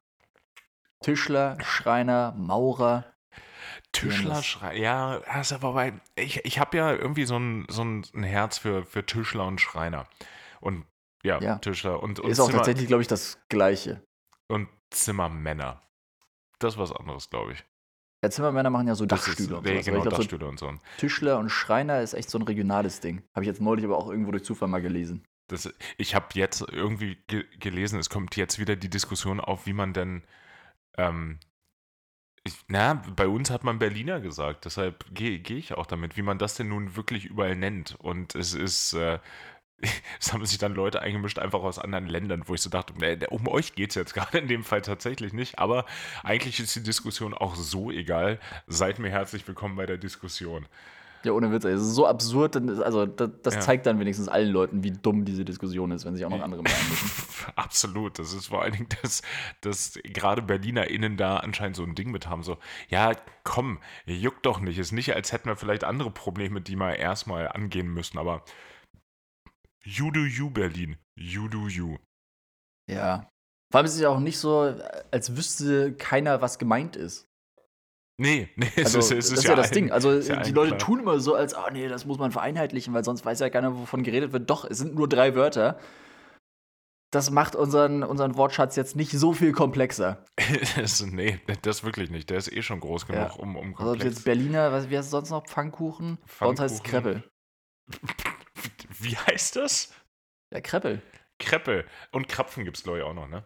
Tischler, 1.03 1.59
Schreiner, 1.63 2.33
Maurer. 2.39 3.05
Tischler, 3.93 4.43
Schreiner, 4.43 4.79
ja, 4.79 5.21
also, 5.27 5.61
wobei, 5.61 5.93
ich, 6.15 6.43
ich 6.47 6.59
habe 6.59 6.79
ja 6.79 6.95
irgendwie 6.95 7.27
so 7.27 7.39
ein, 7.39 7.67
so 7.69 7.83
ein 7.83 8.23
Herz 8.23 8.57
für, 8.57 8.87
für 8.87 9.05
Tischler 9.05 9.47
und 9.47 9.61
Schreiner. 9.61 10.07
Und 10.61 10.87
ja, 11.23 11.39
ja. 11.41 11.59
Tischler 11.59 12.03
und, 12.03 12.19
und 12.19 12.31
Ist 12.31 12.41
auch 12.41 12.51
tatsächlich, 12.51 12.87
glaube 12.87 13.03
ich, 13.03 13.09
das 13.09 13.39
Gleiche. 13.51 14.03
Und 14.49 14.69
Zimmermänner. 14.91 15.83
Das 16.59 16.75
ist 16.75 16.79
was 16.79 16.93
anderes, 16.93 17.29
glaube 17.29 17.53
ich. 17.53 17.65
Ja, 18.25 18.31
Zimmermänner 18.31 18.71
machen 18.71 18.89
ja 18.89 18.95
so 18.95 19.05
Dachstühle 19.05 19.59
und 19.59 19.67
so. 19.67 19.73
Genau, 19.73 20.01
glaub, 20.01 20.15
Dachstühle 20.15 20.47
so 20.47 20.49
und 20.49 20.59
so. 20.59 20.73
Tischler 20.97 21.39
und 21.39 21.51
Schreiner 21.51 22.01
ist 22.01 22.15
echt 22.15 22.31
so 22.31 22.39
ein 22.39 22.43
regionales 22.43 23.01
Ding. 23.01 23.23
Habe 23.35 23.45
ich 23.45 23.49
jetzt 23.49 23.61
neulich 23.61 23.85
aber 23.85 23.99
auch 23.99 24.09
irgendwo 24.09 24.31
durch 24.31 24.45
Zufall 24.45 24.69
mal 24.69 24.81
gelesen. 24.81 25.27
Das, 25.49 25.73
ich 25.97 26.15
habe 26.15 26.27
jetzt 26.35 26.61
irgendwie 26.73 27.19
ge 27.29 27.45
gelesen, 27.59 27.99
es 28.01 28.11
kommt 28.11 28.37
jetzt 28.37 28.59
wieder 28.59 28.77
die 28.77 28.91
Diskussion 28.91 29.41
auf, 29.41 29.67
wie 29.67 29.73
man 29.73 29.93
denn. 29.93 30.23
Ähm, 30.97 31.39
ich, 32.45 32.55
na, 32.69 32.95
bei 33.17 33.27
uns 33.29 33.51
hat 33.51 33.65
man 33.65 33.79
Berliner 33.79 34.21
gesagt, 34.21 34.65
deshalb 34.67 35.05
gehe 35.13 35.41
geh 35.41 35.57
ich 35.59 35.75
auch 35.75 35.87
damit, 35.87 36.17
wie 36.17 36.23
man 36.23 36.39
das 36.39 36.55
denn 36.55 36.69
nun 36.69 36.97
wirklich 36.97 37.27
überall 37.27 37.57
nennt. 37.57 37.97
Und 37.97 38.35
es 38.35 38.55
ist. 38.55 38.93
Äh, 38.95 39.19
es 40.21 40.33
haben 40.33 40.45
sich 40.47 40.59
dann 40.59 40.75
Leute 40.75 41.03
eingemischt, 41.03 41.39
einfach 41.39 41.63
aus 41.63 41.79
anderen 41.79 42.07
Ländern, 42.07 42.43
wo 42.47 42.55
ich 42.55 42.63
so 42.63 42.71
dachte, 42.71 42.95
um 43.29 43.49
euch 43.49 43.75
geht 43.75 43.91
es 43.91 43.97
jetzt 43.97 44.15
gerade 44.15 44.39
in 44.39 44.49
dem 44.49 44.65
Fall 44.65 44.83
tatsächlich 44.83 45.33
nicht, 45.33 45.59
aber 45.59 45.87
eigentlich 46.23 46.61
ist 46.61 46.75
die 46.77 46.83
Diskussion 46.83 47.35
auch 47.35 47.57
so 47.57 47.91
egal. 47.91 48.41
Seid 48.67 48.99
mir 48.99 49.11
herzlich 49.11 49.47
willkommen 49.47 49.77
bei 49.77 49.87
der 49.87 49.99
Diskussion. 49.99 50.67
Ja, 51.27 51.33
ohne 51.33 51.51
Witz, 51.51 51.65
es 51.65 51.83
ist 51.83 51.95
so 51.95 52.07
absurd, 52.07 52.57
also 52.81 53.05
das, 53.05 53.31
das 53.43 53.55
ja. 53.55 53.61
zeigt 53.61 53.85
dann 53.87 53.99
wenigstens 53.99 54.29
allen 54.29 54.51
Leuten, 54.53 54.85
wie 54.85 54.93
dumm 54.93 55.25
diese 55.25 55.45
Diskussion 55.45 55.91
ist, 55.91 56.05
wenn 56.05 56.15
sich 56.15 56.25
auch 56.25 56.31
noch 56.31 56.41
andere 56.41 56.61
einmischen. 56.61 57.11
Absolut, 57.57 58.21
das 58.21 58.33
ist 58.33 58.47
vor 58.47 58.63
allen 58.63 58.75
Dingen, 58.75 58.89
dass, 59.03 59.23
dass 59.61 59.99
gerade 60.05 60.41
BerlinerInnen 60.41 61.17
da 61.17 61.39
anscheinend 61.39 61.75
so 61.75 61.83
ein 61.83 61.97
Ding 61.97 62.13
mit 62.13 62.29
haben, 62.29 62.45
so, 62.45 62.59
ja, 62.89 63.13
komm, 63.43 63.81
juckt 64.07 64.47
doch 64.47 64.61
nicht, 64.61 64.79
ist 64.79 64.93
nicht, 64.93 65.15
als 65.17 65.33
hätten 65.33 65.49
wir 65.49 65.57
vielleicht 65.57 65.83
andere 65.83 66.13
Probleme, 66.13 66.61
die 66.61 66.77
wir 66.77 66.97
erstmal 66.97 67.49
angehen 67.49 67.89
müssen, 67.89 68.19
aber 68.19 68.45
You 69.85 70.11
do 70.11 70.21
you, 70.21 70.51
Berlin. 70.51 70.97
You 71.17 71.49
do 71.49 71.69
you. 71.69 71.97
Ja. 72.89 73.29
Vor 73.71 73.79
allem 73.79 73.87
ist 73.87 73.95
es 73.95 74.01
ja 74.01 74.11
auch 74.11 74.21
nicht 74.21 74.39
so, 74.39 74.61
als 75.11 75.37
wüsste 75.37 75.95
keiner, 75.95 76.41
was 76.41 76.59
gemeint 76.59 76.97
ist. 76.97 77.26
Nee, 78.19 78.49
nee, 78.57 78.71
also, 78.77 78.99
es 78.99 79.11
ist, 79.11 79.13
es 79.13 79.25
ist 79.25 79.33
das 79.33 79.39
ist 79.39 79.45
ja, 79.45 79.51
ja 79.51 79.57
das 79.57 79.69
ein, 79.69 79.75
Ding. 79.75 79.93
Also 79.93 80.13
ja 80.13 80.43
die 80.43 80.53
Leute 80.53 80.77
klar. 80.77 80.79
tun 80.79 81.01
immer 81.01 81.21
so, 81.21 81.35
als, 81.35 81.55
oh 81.55 81.71
nee, 81.71 81.87
das 81.87 82.07
muss 82.07 82.19
man 82.19 82.33
vereinheitlichen, 82.33 82.95
weil 82.95 83.05
sonst 83.05 83.25
weiß 83.25 83.41
ja 83.41 83.51
keiner, 83.51 83.77
wovon 83.77 84.03
geredet 84.03 84.33
wird. 84.33 84.49
Doch, 84.49 84.65
es 84.65 84.79
sind 84.79 84.95
nur 84.95 85.09
drei 85.09 85.35
Wörter. 85.35 85.79
Das 87.13 87.31
macht 87.31 87.55
unseren, 87.55 88.03
unseren 88.03 88.37
Wortschatz 88.37 88.75
jetzt 88.75 88.97
nicht 88.97 89.13
so 89.13 89.33
viel 89.33 89.53
komplexer. 89.53 90.25
das, 90.77 91.05
nee, 91.05 91.41
das 91.63 91.85
wirklich 91.85 92.11
nicht. 92.11 92.31
Der 92.31 92.39
ist 92.39 92.51
eh 92.51 92.63
schon 92.63 92.81
groß 92.81 93.07
genug, 93.07 93.21
ja. 93.21 93.33
um, 93.35 93.57
um 93.57 93.75
komplex. 93.75 94.05
Also 94.05 94.15
jetzt 94.15 94.25
Berliner, 94.25 94.73
was, 94.73 94.91
wie 94.91 94.97
heißt 94.97 95.07
es 95.07 95.11
sonst 95.11 95.31
noch? 95.31 95.47
Pfannkuchen? 95.47 96.19
Pfannkuchen. 96.27 96.39
Bei 96.41 96.47
uns 96.47 96.61
heißt 96.61 96.75
es 96.75 96.83
Kreppel. 96.83 97.23
Wie 98.99 99.17
heißt 99.17 99.57
das? 99.57 99.93
Ja, 100.53 100.61
Kreppel. 100.61 101.03
Kreppel. 101.39 101.87
Und 102.13 102.29
Krapfen 102.29 102.65
gibt 102.65 102.79
es, 102.79 102.83
glaube 102.83 102.99
ich, 102.99 103.05
auch 103.05 103.15
noch, 103.15 103.29
ne? 103.29 103.45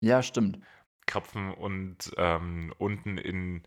Ja, 0.00 0.22
stimmt. 0.22 0.60
Krapfen 1.08 1.52
und 1.52 2.12
ähm, 2.16 2.72
unten 2.78 3.18
in. 3.18 3.64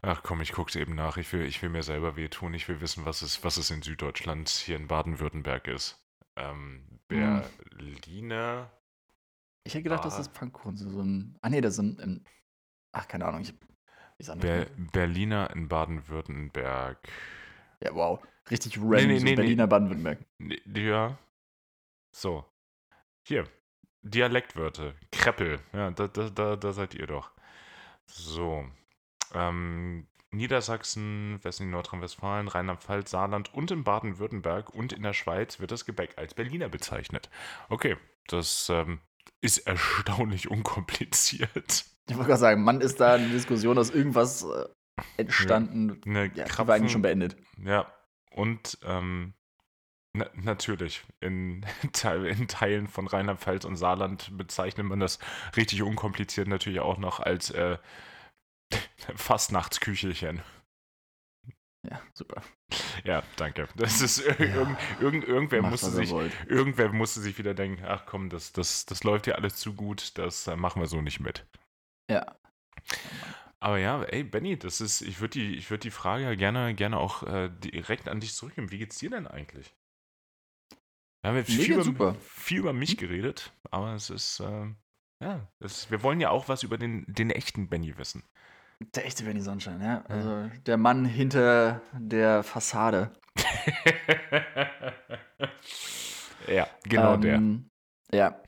Ach 0.00 0.22
komm, 0.22 0.40
ich 0.40 0.52
gucke 0.52 0.70
es 0.70 0.76
eben 0.76 0.94
nach. 0.94 1.16
Ich 1.16 1.32
will, 1.32 1.42
ich 1.44 1.60
will 1.62 1.70
mir 1.70 1.82
selber 1.82 2.16
wehtun. 2.16 2.54
Ich 2.54 2.68
will 2.68 2.80
wissen, 2.80 3.04
was 3.04 3.22
es, 3.22 3.44
was 3.44 3.56
es 3.56 3.70
in 3.70 3.82
Süddeutschland, 3.82 4.48
hier 4.48 4.76
in 4.76 4.86
Baden-Württemberg 4.86 5.66
ist. 5.68 5.98
Ähm, 6.36 7.00
hm. 7.10 7.42
Berliner. 7.78 8.70
Ich 9.64 9.74
hätte 9.74 9.82
gedacht, 9.82 10.00
ah. 10.00 10.04
das 10.04 10.18
ist 10.18 10.32
Pfannkuchen. 10.32 10.76
So 10.76 11.00
ein. 11.00 11.38
Ah, 11.42 11.48
nee, 11.48 11.60
das 11.60 11.76
sind. 11.76 12.00
Im, 12.00 12.24
ach, 12.92 13.08
keine 13.08 13.24
Ahnung. 13.26 13.42
Ich, 13.42 13.54
ich 14.18 14.26
Ber 14.26 14.66
Berliner 14.92 15.50
in 15.54 15.68
Baden-Württemberg. 15.68 16.98
Ja, 17.82 17.94
wow. 17.94 18.20
Richtig 18.50 18.76
random. 18.76 18.96
Nee, 18.96 19.06
nee, 19.06 19.18
so 19.18 19.24
nee, 19.24 19.34
Berliner 19.36 19.66
Baden-Württemberg. 19.66 20.18
Ja. 20.74 21.18
So. 22.14 22.44
Hier. 23.26 23.48
Dialektwörter. 24.04 24.94
Kreppel. 25.10 25.58
Ja, 25.72 25.90
da, 25.90 26.06
da, 26.06 26.28
da, 26.30 26.56
da 26.56 26.72
seid 26.72 26.94
ihr 26.94 27.06
doch. 27.06 27.30
So. 28.06 28.64
Ähm, 29.34 30.06
Niedersachsen, 30.30 31.38
Westen, 31.42 31.70
Nordrhein-Westfalen, 31.70 32.48
Rheinland-Pfalz, 32.48 33.10
Saarland 33.10 33.54
und 33.54 33.70
in 33.70 33.84
Baden-Württemberg 33.84 34.70
und 34.70 34.92
in 34.92 35.02
der 35.02 35.12
Schweiz 35.12 35.60
wird 35.60 35.70
das 35.70 35.84
Gebäck 35.84 36.14
als 36.16 36.34
Berliner 36.34 36.68
bezeichnet. 36.68 37.30
Okay, 37.68 37.96
das 38.26 38.68
ähm, 38.68 39.00
ist 39.40 39.58
erstaunlich 39.58 40.50
unkompliziert. 40.50 41.86
Ich 42.08 42.16
wollte 42.16 42.28
gerade 42.28 42.40
sagen, 42.40 42.62
Mann, 42.62 42.80
ist 42.80 43.00
da 43.00 43.14
eine 43.14 43.28
Diskussion 43.28 43.78
aus 43.78 43.90
irgendwas 43.90 44.44
äh, 44.44 44.66
entstanden. 45.16 46.00
Ne, 46.04 46.30
ja, 46.34 46.44
Krapfen, 46.44 46.68
war 46.68 46.74
eigentlich 46.74 46.92
schon 46.92 47.02
beendet. 47.02 47.36
Ja, 47.64 47.90
und 48.30 48.78
ähm, 48.84 49.34
na, 50.16 50.30
natürlich, 50.34 51.02
in, 51.20 51.66
in, 51.82 52.48
Teilen 52.48 52.86
von 52.86 53.06
Rheinland-Pfalz 53.06 53.64
und 53.64 53.76
Saarland 53.76 54.36
bezeichnet 54.36 54.86
man 54.86 55.00
das 55.00 55.18
richtig 55.56 55.82
unkompliziert 55.82 56.48
natürlich 56.48 56.80
auch 56.80 56.98
noch 56.98 57.20
als 57.20 57.50
äh, 57.50 57.78
Fastnachtsküchelchen. 59.16 60.42
Ja, 61.90 62.00
super. 62.14 62.42
Ja, 63.04 63.22
danke. 63.36 63.68
Das 63.76 64.00
ist 64.00 64.24
ja. 64.24 64.38
irgend, 64.38 64.78
irgend, 65.00 65.24
irgendwer 65.24 65.60
musste 65.62 65.90
sich 65.90 66.10
irgendwer 66.46 66.90
musste 66.90 67.20
sich 67.20 67.36
wieder 67.36 67.52
denken, 67.52 67.84
ach 67.84 68.06
komm, 68.06 68.30
das, 68.30 68.52
das, 68.52 68.86
das 68.86 69.04
läuft 69.04 69.26
ja 69.26 69.34
alles 69.34 69.56
zu 69.56 69.74
gut, 69.74 70.16
das 70.16 70.46
äh, 70.46 70.56
machen 70.56 70.80
wir 70.80 70.86
so 70.86 71.02
nicht 71.02 71.20
mit. 71.20 71.44
Ja. 72.10 72.38
Aber 73.60 73.78
ja, 73.78 74.02
ey, 74.04 74.24
Benny, 74.24 74.58
das 74.58 74.80
ist, 74.80 75.02
ich 75.02 75.20
würde 75.20 75.38
die, 75.38 75.70
würd 75.70 75.84
die 75.84 75.90
Frage 75.90 76.36
gerne, 76.36 76.74
gerne 76.74 76.98
auch 76.98 77.22
äh, 77.24 77.50
direkt 77.50 78.08
an 78.08 78.20
dich 78.20 78.34
zurückgeben. 78.34 78.70
Wie 78.70 78.78
geht's 78.78 78.98
dir 78.98 79.10
denn 79.10 79.26
eigentlich? 79.26 79.74
Wir 81.24 81.30
haben 81.30 81.36
jetzt 81.38 81.52
viel 81.52 81.80
über, 81.80 82.14
viel 82.16 82.58
über, 82.58 82.74
mich 82.74 82.98
geredet, 82.98 83.54
aber 83.70 83.94
es 83.94 84.10
ist, 84.10 84.40
äh, 84.40 84.66
ja, 85.22 85.48
es, 85.58 85.90
wir 85.90 86.02
wollen 86.02 86.20
ja 86.20 86.28
auch 86.28 86.50
was 86.50 86.62
über 86.62 86.76
den, 86.76 87.06
den 87.08 87.30
echten 87.30 87.70
Benny 87.70 87.96
wissen. 87.96 88.24
Der 88.94 89.06
echte 89.06 89.24
Benny 89.24 89.40
Sonnenschein, 89.40 89.80
ja. 89.80 90.04
Also 90.04 90.50
der 90.66 90.76
Mann 90.76 91.06
hinter 91.06 91.80
der 91.98 92.42
Fassade. 92.42 93.10
ja, 96.46 96.68
genau 96.82 97.14
ähm, 97.14 97.70
der. 98.10 98.18
Ja. 98.18 98.42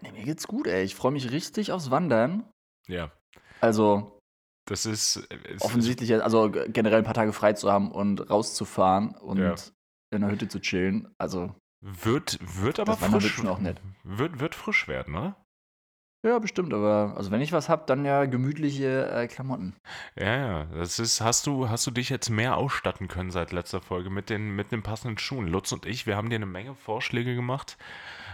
Nee, 0.00 0.12
mir 0.12 0.24
geht's 0.24 0.48
gut, 0.48 0.68
ey. 0.68 0.84
Ich 0.84 0.94
freue 0.94 1.12
mich 1.12 1.30
richtig 1.30 1.70
aufs 1.70 1.90
Wandern. 1.90 2.50
Ja. 2.88 3.12
Also. 3.60 4.18
Das 4.64 4.86
ist. 4.86 5.28
offensichtlich, 5.60 6.14
also 6.14 6.50
generell 6.50 7.00
ein 7.00 7.04
paar 7.04 7.12
Tage 7.12 7.34
frei 7.34 7.52
zu 7.52 7.70
haben 7.70 7.92
und 7.92 8.30
rauszufahren 8.30 9.14
und 9.16 9.38
ja. 9.38 9.54
in 10.14 10.22
der 10.22 10.30
Hütte 10.30 10.48
zu 10.48 10.62
chillen. 10.62 11.14
Also. 11.18 11.54
Wird, 11.80 12.38
wird 12.40 12.80
aber 12.80 12.96
frisch. 12.96 13.44
Auch 13.44 13.58
nett. 13.58 13.80
Wird, 14.02 14.40
wird 14.40 14.54
frisch 14.54 14.88
werden, 14.88 15.14
oder? 15.14 15.36
Ja, 16.26 16.40
bestimmt, 16.40 16.74
aber 16.74 17.14
also 17.16 17.30
wenn 17.30 17.40
ich 17.40 17.52
was 17.52 17.68
habe, 17.68 17.84
dann 17.86 18.04
ja 18.04 18.24
gemütliche 18.24 19.08
äh, 19.10 19.28
Klamotten. 19.28 19.76
Ja, 20.16 20.36
ja, 20.36 20.64
das 20.64 20.98
ist, 20.98 21.20
hast 21.20 21.46
du, 21.46 21.68
hast 21.68 21.86
du 21.86 21.92
dich 21.92 22.08
jetzt 22.08 22.30
mehr 22.30 22.56
ausstatten 22.56 23.06
können 23.06 23.30
seit 23.30 23.52
letzter 23.52 23.80
Folge 23.80 24.10
mit 24.10 24.28
den, 24.28 24.56
mit 24.56 24.72
den 24.72 24.82
passenden 24.82 25.18
Schuhen. 25.18 25.46
Lutz 25.46 25.70
und 25.70 25.86
ich, 25.86 26.06
wir 26.06 26.16
haben 26.16 26.28
dir 26.28 26.36
eine 26.36 26.46
Menge 26.46 26.74
Vorschläge 26.74 27.36
gemacht. 27.36 27.76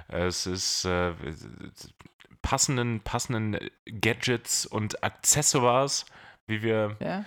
Es 0.08 0.46
ist 0.46 0.86
äh, 0.86 1.12
passenden, 2.40 3.00
passenden 3.00 3.58
Gadgets 3.84 4.64
und 4.64 5.04
Accessoires, 5.04 6.06
wie 6.46 6.62
wir 6.62 6.96
ja. 7.00 7.26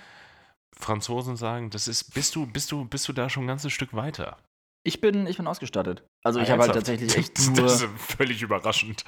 Franzosen 0.75 1.35
sagen. 1.35 1.69
Das 1.69 1.87
ist, 1.87 2.15
bist 2.15 2.35
du, 2.35 2.47
bist 2.47 2.71
du, 2.71 2.85
bist 2.85 3.07
du 3.07 3.13
da 3.13 3.29
schon 3.29 3.43
ein 3.43 3.47
ganzes 3.47 3.71
Stück 3.71 3.93
weiter? 3.93 4.37
Ich 4.85 5.01
bin, 5.01 5.25
ich 5.25 5.37
bin 5.37 5.47
ausgestattet. 5.47 6.07
Also 6.23 6.39
ich 6.39 6.49
ah, 6.49 6.53
habe 6.53 6.61
halt 6.61 6.73
tatsächlich 6.73 7.17
echt 7.17 7.39
nur. 7.55 7.63
Das 7.63 7.81
ist 7.81 7.89
völlig 7.97 8.41
überraschend. 8.43 9.03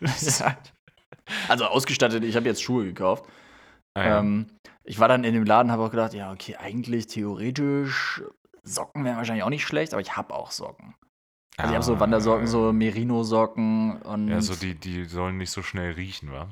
ja. 0.00 0.58
Also 1.48 1.64
ausgestattet, 1.64 2.22
ich 2.22 2.36
habe 2.36 2.46
jetzt 2.46 2.62
Schuhe 2.62 2.84
gekauft. 2.84 3.24
Ah, 3.94 4.04
ja. 4.04 4.18
ähm, 4.18 4.46
ich 4.84 4.98
war 4.98 5.08
dann 5.08 5.24
in 5.24 5.32
dem 5.32 5.44
Laden, 5.44 5.72
habe 5.72 5.84
auch 5.84 5.90
gedacht, 5.90 6.12
ja, 6.12 6.32
okay, 6.32 6.56
eigentlich 6.56 7.06
theoretisch 7.06 8.22
Socken 8.62 9.04
wären 9.04 9.16
wahrscheinlich 9.16 9.42
auch 9.42 9.50
nicht 9.50 9.66
schlecht, 9.66 9.94
aber 9.94 10.02
ich 10.02 10.16
habe 10.16 10.34
auch 10.34 10.50
Socken. 10.50 10.94
Also 11.56 11.68
ah, 11.68 11.70
ich 11.70 11.74
habe 11.74 11.84
so 11.84 12.00
Wandersocken, 12.00 12.46
so 12.46 12.72
Merino-Socken 12.72 14.02
und. 14.02 14.28
Ja, 14.28 14.40
so 14.42 14.54
die, 14.54 14.74
die 14.74 15.06
sollen 15.06 15.38
nicht 15.38 15.50
so 15.50 15.62
schnell 15.62 15.92
riechen, 15.92 16.30
wa? 16.30 16.48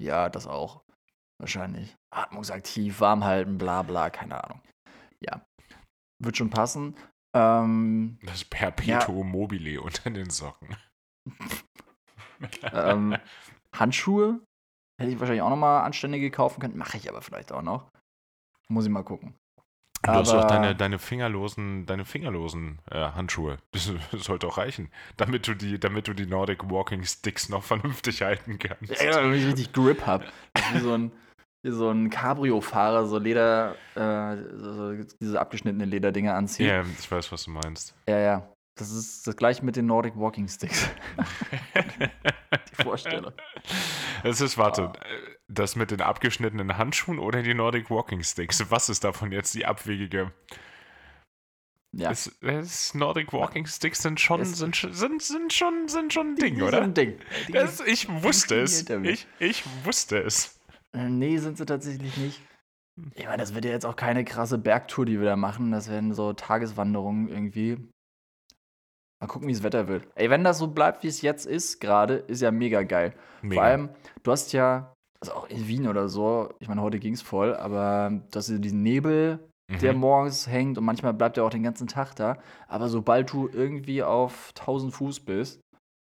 Ja, 0.00 0.28
das 0.28 0.46
auch. 0.46 0.82
Wahrscheinlich. 1.38 1.96
Atmungsaktiv, 2.14 3.00
warm 3.00 3.24
halten, 3.24 3.58
bla 3.58 3.82
bla, 3.82 4.10
keine 4.10 4.42
Ahnung. 4.44 4.60
Ja. 5.20 5.44
Wird 6.20 6.36
schon 6.36 6.50
passen. 6.50 6.94
Ähm, 7.34 8.18
das 8.22 8.44
Perpetuum 8.44 9.26
ja. 9.26 9.32
mobile 9.32 9.80
unter 9.80 10.10
den 10.10 10.30
Socken. 10.30 10.76
ähm, 12.72 13.16
Handschuhe 13.74 14.40
hätte 15.00 15.12
ich 15.12 15.20
wahrscheinlich 15.20 15.42
auch 15.42 15.50
nochmal 15.50 15.84
anständige 15.84 16.30
kaufen 16.30 16.60
können. 16.60 16.76
Mache 16.76 16.96
ich 16.96 17.08
aber 17.08 17.22
vielleicht 17.22 17.52
auch 17.52 17.62
noch. 17.62 17.90
Muss 18.68 18.84
ich 18.84 18.90
mal 18.90 19.02
gucken. 19.02 19.34
Du 20.02 20.12
hast 20.12 20.32
doch 20.32 20.46
deine, 20.46 20.74
deine 20.74 20.98
fingerlosen, 20.98 21.84
deine 21.84 22.06
fingerlosen 22.06 22.80
äh, 22.90 22.98
Handschuhe. 22.98 23.58
Das, 23.72 23.92
das, 24.10 24.24
sollte 24.24 24.46
auch 24.46 24.56
reichen, 24.56 24.90
damit 25.16 25.46
du 25.46 25.54
die, 25.54 25.78
damit 25.78 26.08
du 26.08 26.14
die 26.14 26.26
Nordic 26.26 26.70
Walking 26.70 27.04
Sticks 27.04 27.48
noch 27.50 27.62
vernünftig 27.62 28.22
halten 28.22 28.58
kannst. 28.58 29.02
Ja, 29.02 29.20
damit 29.20 29.40
ich 29.40 29.46
richtig 29.46 29.72
Grip 29.72 30.06
habe. 30.06 30.24
Wie 30.72 30.78
so 30.78 30.94
ein, 30.94 31.12
so 31.62 31.90
ein 31.90 32.10
Cabrio-Fahrer 32.10 33.06
so 33.06 33.18
Leder, 33.18 33.76
äh, 33.94 34.36
so 34.56 34.94
diese 35.20 35.40
abgeschnittenen 35.40 35.88
Lederdinger 35.88 36.34
anzieht. 36.34 36.68
Ja, 36.68 36.84
ich 36.98 37.10
weiß, 37.10 37.30
was 37.32 37.44
du 37.44 37.50
meinst. 37.50 37.94
Ja, 38.08 38.18
ja. 38.18 38.52
Das 38.76 38.90
ist 38.90 39.26
das 39.26 39.36
gleiche 39.36 39.64
mit 39.64 39.76
den 39.76 39.86
Nordic 39.86 40.16
Walking 40.16 40.48
Sticks. 40.48 40.88
die 42.78 42.82
Vorstellung. 42.82 43.32
Es 44.22 44.40
ist, 44.40 44.56
warte, 44.56 44.84
ah. 44.84 44.92
das 45.48 45.76
mit 45.76 45.90
den 45.90 46.00
abgeschnittenen 46.00 46.78
Handschuhen 46.78 47.18
oder 47.18 47.42
die 47.42 47.52
Nordic 47.52 47.90
Walking 47.90 48.22
Sticks? 48.22 48.64
Was 48.70 48.88
ist 48.88 49.04
davon 49.04 49.32
jetzt 49.32 49.54
die 49.54 49.66
abwegige? 49.66 50.32
Ja. 51.92 52.10
Es, 52.10 52.38
es 52.40 52.94
Nordic 52.94 53.32
Walking 53.32 53.66
Sticks 53.66 54.00
sind 54.00 54.20
schon, 54.20 54.44
sind, 54.44 54.76
sind, 54.76 55.22
sind 55.22 55.52
schon, 55.52 55.88
sind 55.88 56.12
schon 56.12 56.28
ein 56.28 56.36
Ding, 56.36 56.62
oder? 56.62 56.82
Sind 56.82 56.82
ein 56.84 56.94
Ding. 56.94 57.18
Das, 57.52 57.80
ich 57.80 58.08
wusste 58.08 58.60
es. 58.60 58.88
Ich, 59.02 59.26
ich 59.40 59.64
wusste 59.84 60.18
es. 60.18 60.59
Äh, 60.96 61.08
nee, 61.08 61.38
sind 61.38 61.58
sie 61.58 61.66
tatsächlich 61.66 62.16
nicht. 62.16 62.40
Ich 63.14 63.24
meine, 63.24 63.38
das 63.38 63.54
wird 63.54 63.64
ja 63.64 63.70
jetzt 63.70 63.86
auch 63.86 63.96
keine 63.96 64.24
krasse 64.24 64.58
Bergtour, 64.58 65.06
die 65.06 65.18
wir 65.18 65.26
da 65.26 65.36
machen. 65.36 65.70
Das 65.70 65.88
werden 65.88 66.12
so 66.12 66.32
Tageswanderungen 66.32 67.28
irgendwie. 67.28 67.76
Mal 69.20 69.26
gucken, 69.26 69.48
wie 69.48 69.52
das 69.52 69.62
Wetter 69.62 69.86
wird. 69.86 70.06
Ey, 70.14 70.30
wenn 70.30 70.44
das 70.44 70.58
so 70.58 70.68
bleibt, 70.68 71.02
wie 71.02 71.08
es 71.08 71.22
jetzt 71.22 71.46
ist, 71.46 71.80
gerade, 71.80 72.14
ist 72.14 72.40
ja 72.40 72.50
mega 72.50 72.82
geil. 72.82 73.14
Mega. 73.42 73.54
Vor 73.54 73.62
allem, 73.64 73.88
du 74.22 74.32
hast 74.32 74.52
ja, 74.52 74.94
also 75.20 75.34
auch 75.34 75.48
in 75.48 75.68
Wien 75.68 75.86
oder 75.86 76.08
so, 76.08 76.54
ich 76.58 76.68
meine, 76.68 76.80
heute 76.80 76.98
ging 76.98 77.12
es 77.12 77.22
voll, 77.22 77.54
aber 77.54 78.10
du 78.30 78.36
hast 78.36 78.48
ja 78.48 78.58
diesen 78.58 78.82
Nebel, 78.82 79.38
mhm. 79.70 79.78
der 79.78 79.92
morgens 79.92 80.46
hängt 80.46 80.78
und 80.78 80.84
manchmal 80.84 81.12
bleibt 81.12 81.36
er 81.36 81.44
auch 81.44 81.50
den 81.50 81.62
ganzen 81.62 81.86
Tag 81.86 82.14
da. 82.14 82.38
Aber 82.66 82.88
sobald 82.88 83.30
du 83.32 83.48
irgendwie 83.48 84.02
auf 84.02 84.52
1000 84.58 84.94
Fuß 84.94 85.20
bist, 85.20 85.60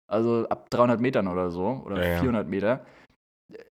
also 0.08 0.48
ab 0.50 0.70
300 0.70 1.00
Metern 1.00 1.30
oder 1.30 1.52
so, 1.52 1.84
oder 1.86 2.06
ja, 2.06 2.20
400 2.20 2.44
ja. 2.44 2.50
Meter, 2.50 2.86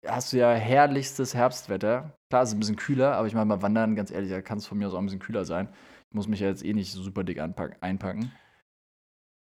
hast 0.06 0.32
du 0.32 0.38
ja 0.38 0.52
herrlichstes 0.52 1.34
Herbstwetter. 1.34 2.16
Klar, 2.30 2.42
es 2.42 2.50
ist 2.50 2.54
ein 2.54 2.60
bisschen 2.60 2.76
kühler, 2.76 3.16
aber 3.16 3.26
ich 3.26 3.34
meine, 3.34 3.46
beim 3.46 3.62
Wandern, 3.62 3.96
ganz 3.96 4.10
ehrlich, 4.10 4.30
da 4.30 4.42
kann 4.42 4.58
es 4.58 4.66
von 4.66 4.78
mir 4.78 4.86
aus 4.86 4.94
auch 4.94 4.98
ein 4.98 5.06
bisschen 5.06 5.20
kühler 5.20 5.44
sein. 5.44 5.68
Ich 6.10 6.14
muss 6.14 6.28
mich 6.28 6.40
ja 6.40 6.48
jetzt 6.48 6.64
eh 6.64 6.72
nicht 6.72 6.92
super 6.92 7.24
dick 7.24 7.40
einpacken. 7.40 8.32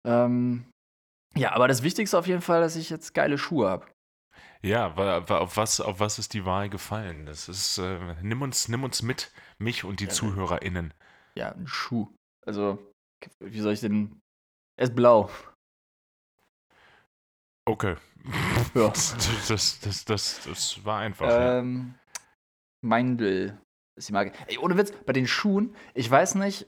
Ähm, 0.05 0.65
ja, 1.36 1.53
aber 1.53 1.67
das 1.67 1.84
Wichtigste 1.84 2.17
auf 2.17 2.27
jeden 2.27 2.41
Fall, 2.41 2.62
dass 2.62 2.75
ich 2.75 2.89
jetzt 2.89 3.13
geile 3.13 3.38
Schuhe 3.38 3.69
habe. 3.69 3.88
Ja, 4.63 4.93
auf 4.93 5.57
was, 5.57 5.81
auf 5.81 5.99
was 5.99 6.19
ist 6.19 6.34
die 6.34 6.45
Wahl 6.45 6.69
gefallen? 6.69 7.25
Das 7.25 7.49
ist, 7.49 7.79
äh, 7.79 8.15
nimm 8.21 8.41
uns, 8.41 8.67
nimm 8.67 8.84
uns 8.84 9.01
mit, 9.01 9.31
mich 9.57 9.84
und 9.84 9.99
die 9.99 10.05
ja, 10.05 10.12
ZuhörerInnen. 10.12 10.93
Ja, 11.36 11.51
ein 11.53 11.65
Schuh. 11.65 12.13
Also, 12.45 12.77
wie 13.39 13.60
soll 13.60 13.73
ich 13.73 13.81
denn? 13.81 14.19
Er 14.77 14.86
ist 14.86 14.95
blau. 14.95 15.29
Okay. 17.65 17.95
Ja. 18.76 18.88
Das, 18.89 19.17
das, 19.47 19.80
das, 19.80 20.06
das, 20.06 20.41
das 20.47 20.86
war 20.86 21.00
einfach. 21.00 21.28
Ähm, 21.30 21.95
ja. 21.95 22.21
Meindl 22.82 23.58
ist 23.97 24.08
die 24.08 24.13
Marke. 24.13 24.32
Ey, 24.47 24.58
ohne 24.60 24.78
Witz, 24.78 24.93
bei 25.06 25.12
den 25.12 25.28
Schuhen, 25.28 25.76
ich 25.93 26.10
weiß 26.10 26.36
nicht, 26.36 26.67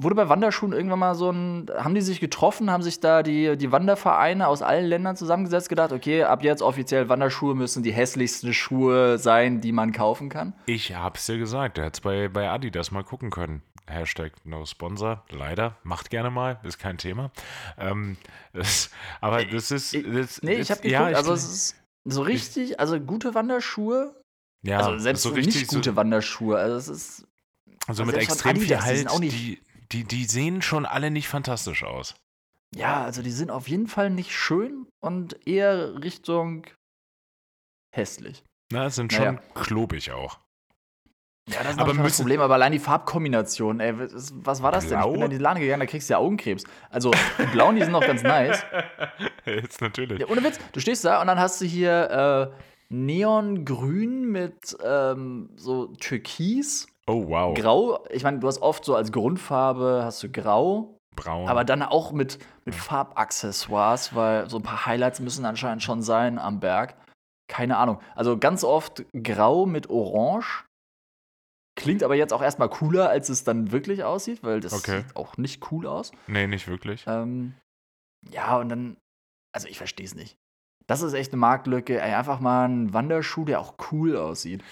wurde 0.00 0.14
bei 0.14 0.28
Wanderschuhen 0.28 0.72
irgendwann 0.72 1.00
mal 1.00 1.14
so 1.14 1.30
ein, 1.30 1.66
haben 1.76 1.94
die 1.94 2.00
sich 2.00 2.20
getroffen, 2.20 2.70
haben 2.70 2.82
sich 2.82 3.00
da 3.00 3.22
die, 3.22 3.56
die 3.56 3.72
Wandervereine 3.72 4.46
aus 4.46 4.62
allen 4.62 4.86
Ländern 4.86 5.16
zusammengesetzt, 5.16 5.68
gedacht, 5.68 5.92
okay, 5.92 6.22
ab 6.22 6.44
jetzt 6.44 6.62
offiziell 6.62 7.08
Wanderschuhe 7.08 7.54
müssen 7.54 7.82
die 7.82 7.92
hässlichsten 7.92 8.54
Schuhe 8.54 9.18
sein, 9.18 9.60
die 9.60 9.72
man 9.72 9.92
kaufen 9.92 10.28
kann? 10.28 10.52
Ich 10.66 10.94
hab's 10.94 11.26
dir 11.26 11.38
gesagt, 11.38 11.78
du 11.78 11.82
hättest 11.82 12.04
bei, 12.04 12.28
bei 12.28 12.48
Adidas 12.48 12.92
mal 12.92 13.02
gucken 13.02 13.30
können. 13.30 13.62
Hashtag 13.88 14.32
no 14.44 14.64
sponsor, 14.66 15.24
leider, 15.30 15.76
macht 15.82 16.10
gerne 16.10 16.30
mal, 16.30 16.60
ist 16.62 16.78
kein 16.78 16.98
Thema. 16.98 17.30
Ähm, 17.76 18.16
das, 18.52 18.90
aber 19.20 19.44
das 19.44 19.70
ist. 19.70 19.94
Das, 19.94 20.42
nee, 20.42 20.54
ich 20.54 20.70
hab 20.70 20.82
geguckt, 20.82 20.92
ja, 20.92 21.10
ich, 21.10 21.16
also 21.16 21.32
es 21.32 21.44
ist 21.44 21.76
so 22.04 22.22
richtig, 22.22 22.80
also 22.80 23.00
gute 23.00 23.34
Wanderschuhe. 23.34 24.14
Ja, 24.62 24.80
also 24.80 24.98
selbst 24.98 25.22
so 25.22 25.30
richtig 25.30 25.62
nicht 25.62 25.68
gute 25.68 25.90
so, 25.90 25.96
Wanderschuhe, 25.96 26.58
also 26.58 26.76
es 26.76 26.88
ist. 26.88 27.26
Also, 27.86 28.02
also 28.02 28.04
mit 28.04 28.16
extrem 28.16 28.56
viel 28.56 28.80
Halt, 28.80 29.08
die, 29.22 29.62
die, 29.92 30.04
die 30.04 30.24
sehen 30.24 30.60
schon 30.62 30.84
alle 30.84 31.10
nicht 31.10 31.28
fantastisch 31.28 31.84
aus. 31.84 32.14
Ja, 32.74 33.02
also 33.04 33.22
die 33.22 33.30
sind 33.30 33.50
auf 33.50 33.68
jeden 33.68 33.86
Fall 33.86 34.10
nicht 34.10 34.32
schön 34.32 34.86
und 35.00 35.46
eher 35.46 36.02
Richtung 36.02 36.66
hässlich. 37.94 38.44
Na, 38.70 38.90
sind 38.90 39.12
schon 39.12 39.36
naja. 39.36 39.42
klobig 39.54 40.12
auch. 40.12 40.38
Ja, 41.48 41.62
das 41.62 41.72
ist 41.72 41.78
aber 41.78 41.94
das 41.94 42.16
Problem, 42.16 42.40
aber 42.40 42.54
allein 42.54 42.72
die 42.72 42.78
Farbkombination, 42.78 43.80
ey, 43.80 43.94
was 43.96 44.62
war 44.62 44.72
das 44.72 44.86
Blau? 44.86 45.00
denn? 45.00 45.08
Ich 45.08 45.12
bin 45.14 45.22
in 45.22 45.30
die 45.30 45.38
Lade 45.38 45.60
gegangen, 45.60 45.80
da 45.80 45.86
kriegst 45.86 46.08
du 46.08 46.14
ja 46.14 46.18
Augenkrebs. 46.18 46.64
Also, 46.90 47.10
die 47.38 47.46
blauen, 47.46 47.76
die 47.76 47.82
sind 47.82 47.92
noch 47.92 48.06
ganz 48.06 48.22
nice. 48.22 48.64
Jetzt 49.44 49.80
natürlich. 49.80 50.20
Ja, 50.20 50.26
ohne 50.28 50.42
Witz, 50.44 50.58
du 50.72 50.80
stehst 50.80 51.04
da 51.04 51.20
und 51.20 51.26
dann 51.26 51.38
hast 51.38 51.60
du 51.60 51.64
hier 51.64 52.52
äh, 52.52 52.94
Neongrün 52.94 54.30
mit 54.30 54.76
ähm, 54.84 55.50
so 55.56 55.86
Türkis 55.98 56.86
Oh, 57.08 57.26
wow. 57.26 57.54
Grau, 57.54 58.04
ich 58.10 58.22
meine, 58.22 58.38
du 58.38 58.46
hast 58.46 58.60
oft 58.60 58.84
so 58.84 58.94
als 58.94 59.10
Grundfarbe 59.10 60.02
hast 60.04 60.22
du 60.22 60.30
Grau. 60.30 60.98
Braun. 61.16 61.48
Aber 61.48 61.64
dann 61.64 61.82
auch 61.82 62.12
mit, 62.12 62.38
mit 62.66 62.74
Farbaccessoires, 62.74 64.14
weil 64.14 64.48
so 64.48 64.58
ein 64.58 64.62
paar 64.62 64.84
Highlights 64.86 65.18
müssen 65.18 65.46
anscheinend 65.46 65.82
schon 65.82 66.02
sein 66.02 66.38
am 66.38 66.60
Berg. 66.60 66.94
Keine 67.48 67.78
Ahnung. 67.78 67.98
Also 68.14 68.36
ganz 68.36 68.62
oft 68.62 69.04
Grau 69.14 69.64
mit 69.64 69.88
Orange. 69.88 70.66
Klingt 71.78 72.02
aber 72.02 72.16
jetzt 72.16 72.32
auch 72.32 72.42
erstmal 72.42 72.68
cooler, 72.68 73.08
als 73.08 73.28
es 73.28 73.44
dann 73.44 73.70
wirklich 73.70 74.02
aussieht, 74.02 74.42
weil 74.42 74.60
das 74.60 74.72
okay. 74.72 75.02
sieht 75.02 75.16
auch 75.16 75.36
nicht 75.36 75.70
cool 75.70 75.86
aus. 75.86 76.12
Nee, 76.26 76.46
nicht 76.46 76.66
wirklich. 76.66 77.04
Ähm, 77.06 77.54
ja, 78.30 78.56
und 78.58 78.68
dann, 78.68 78.96
also 79.52 79.68
ich 79.68 79.78
verstehe 79.78 80.06
es 80.06 80.14
nicht. 80.14 80.36
Das 80.88 81.02
ist 81.02 81.12
echt 81.12 81.32
eine 81.32 81.40
Marktlücke. 81.40 82.00
Ey, 82.00 82.14
einfach 82.14 82.40
mal 82.40 82.68
ein 82.68 82.92
Wanderschuh, 82.92 83.44
der 83.44 83.60
auch 83.60 83.74
cool 83.92 84.16
aussieht. 84.16 84.64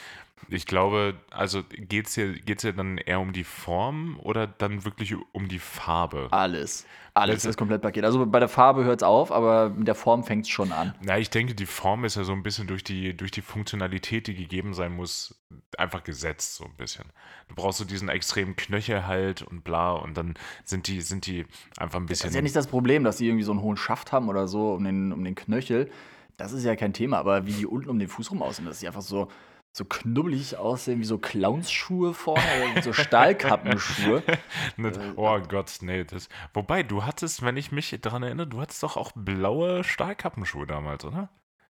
Ich 0.48 0.66
glaube, 0.66 1.14
also 1.30 1.62
geht 1.70 2.06
es 2.06 2.14
hier, 2.14 2.34
geht's 2.34 2.62
hier 2.62 2.72
dann 2.72 2.98
eher 2.98 3.20
um 3.20 3.32
die 3.32 3.44
Form 3.44 4.18
oder 4.22 4.46
dann 4.46 4.84
wirklich 4.84 5.14
um 5.32 5.48
die 5.48 5.58
Farbe? 5.58 6.28
Alles. 6.30 6.86
Alles, 7.14 7.44
das 7.44 7.56
Komplettpaket. 7.56 8.04
Also 8.04 8.26
bei 8.26 8.38
der 8.38 8.48
Farbe 8.48 8.84
hört 8.84 9.00
es 9.00 9.02
auf, 9.02 9.32
aber 9.32 9.70
mit 9.70 9.88
der 9.88 9.94
Form 9.94 10.22
fängt 10.22 10.44
es 10.44 10.50
schon 10.50 10.70
an. 10.70 10.94
Na, 11.02 11.18
ich 11.18 11.30
denke, 11.30 11.54
die 11.54 11.64
Form 11.64 12.04
ist 12.04 12.16
ja 12.16 12.24
so 12.24 12.32
ein 12.32 12.42
bisschen 12.42 12.66
durch 12.66 12.84
die, 12.84 13.16
durch 13.16 13.30
die 13.30 13.40
Funktionalität, 13.40 14.26
die 14.26 14.34
gegeben 14.34 14.74
sein 14.74 14.92
muss, 14.92 15.34
einfach 15.78 16.04
gesetzt, 16.04 16.56
so 16.56 16.64
ein 16.64 16.74
bisschen. 16.76 17.06
Du 17.48 17.54
brauchst 17.54 17.78
so 17.78 17.86
diesen 17.86 18.10
extremen 18.10 18.54
Knöchel 18.54 19.06
halt 19.06 19.40
und 19.40 19.64
bla 19.64 19.92
und 19.92 20.14
dann 20.18 20.34
sind 20.64 20.88
die, 20.88 21.00
sind 21.00 21.26
die 21.26 21.46
einfach 21.78 21.98
ein 21.98 22.04
bisschen. 22.04 22.24
Das 22.24 22.32
ist 22.32 22.36
ja 22.36 22.42
nicht 22.42 22.56
das 22.56 22.66
Problem, 22.66 23.02
dass 23.02 23.16
die 23.16 23.26
irgendwie 23.26 23.44
so 23.44 23.52
einen 23.52 23.62
hohen 23.62 23.78
Schaft 23.78 24.12
haben 24.12 24.28
oder 24.28 24.46
so 24.46 24.74
um 24.74 24.84
den, 24.84 25.12
um 25.14 25.24
den 25.24 25.34
Knöchel. 25.34 25.90
Das 26.36 26.52
ist 26.52 26.64
ja 26.64 26.76
kein 26.76 26.92
Thema, 26.92 27.16
aber 27.16 27.46
wie 27.46 27.52
die 27.52 27.66
unten 27.66 27.88
um 27.88 27.98
den 27.98 28.08
Fuß 28.08 28.30
rum 28.30 28.42
aussehen, 28.42 28.66
das 28.66 28.76
ist 28.76 28.86
einfach 28.86 29.00
so 29.00 29.28
so 29.76 29.84
knubbelig 29.84 30.56
aussehen 30.56 31.00
wie 31.00 31.04
so 31.04 31.18
Clownsschuhe 31.18 32.14
vorne, 32.14 32.82
so 32.82 32.92
Stahlkappenschuhe. 32.92 34.22
Äh, 34.78 35.12
oh 35.16 35.40
Gott, 35.40 35.78
nee. 35.80 36.04
Das, 36.04 36.28
wobei, 36.52 36.82
du 36.82 37.04
hattest, 37.04 37.42
wenn 37.42 37.56
ich 37.56 37.72
mich 37.72 37.96
daran 38.00 38.22
erinnere, 38.22 38.46
du 38.46 38.60
hattest 38.60 38.82
doch 38.82 38.96
auch 38.96 39.12
blaue 39.14 39.84
Stahlkappenschuhe 39.84 40.66
damals, 40.66 41.04
oder? 41.04 41.30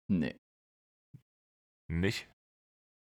Nee. 0.08 0.36
Nicht? 1.88 2.28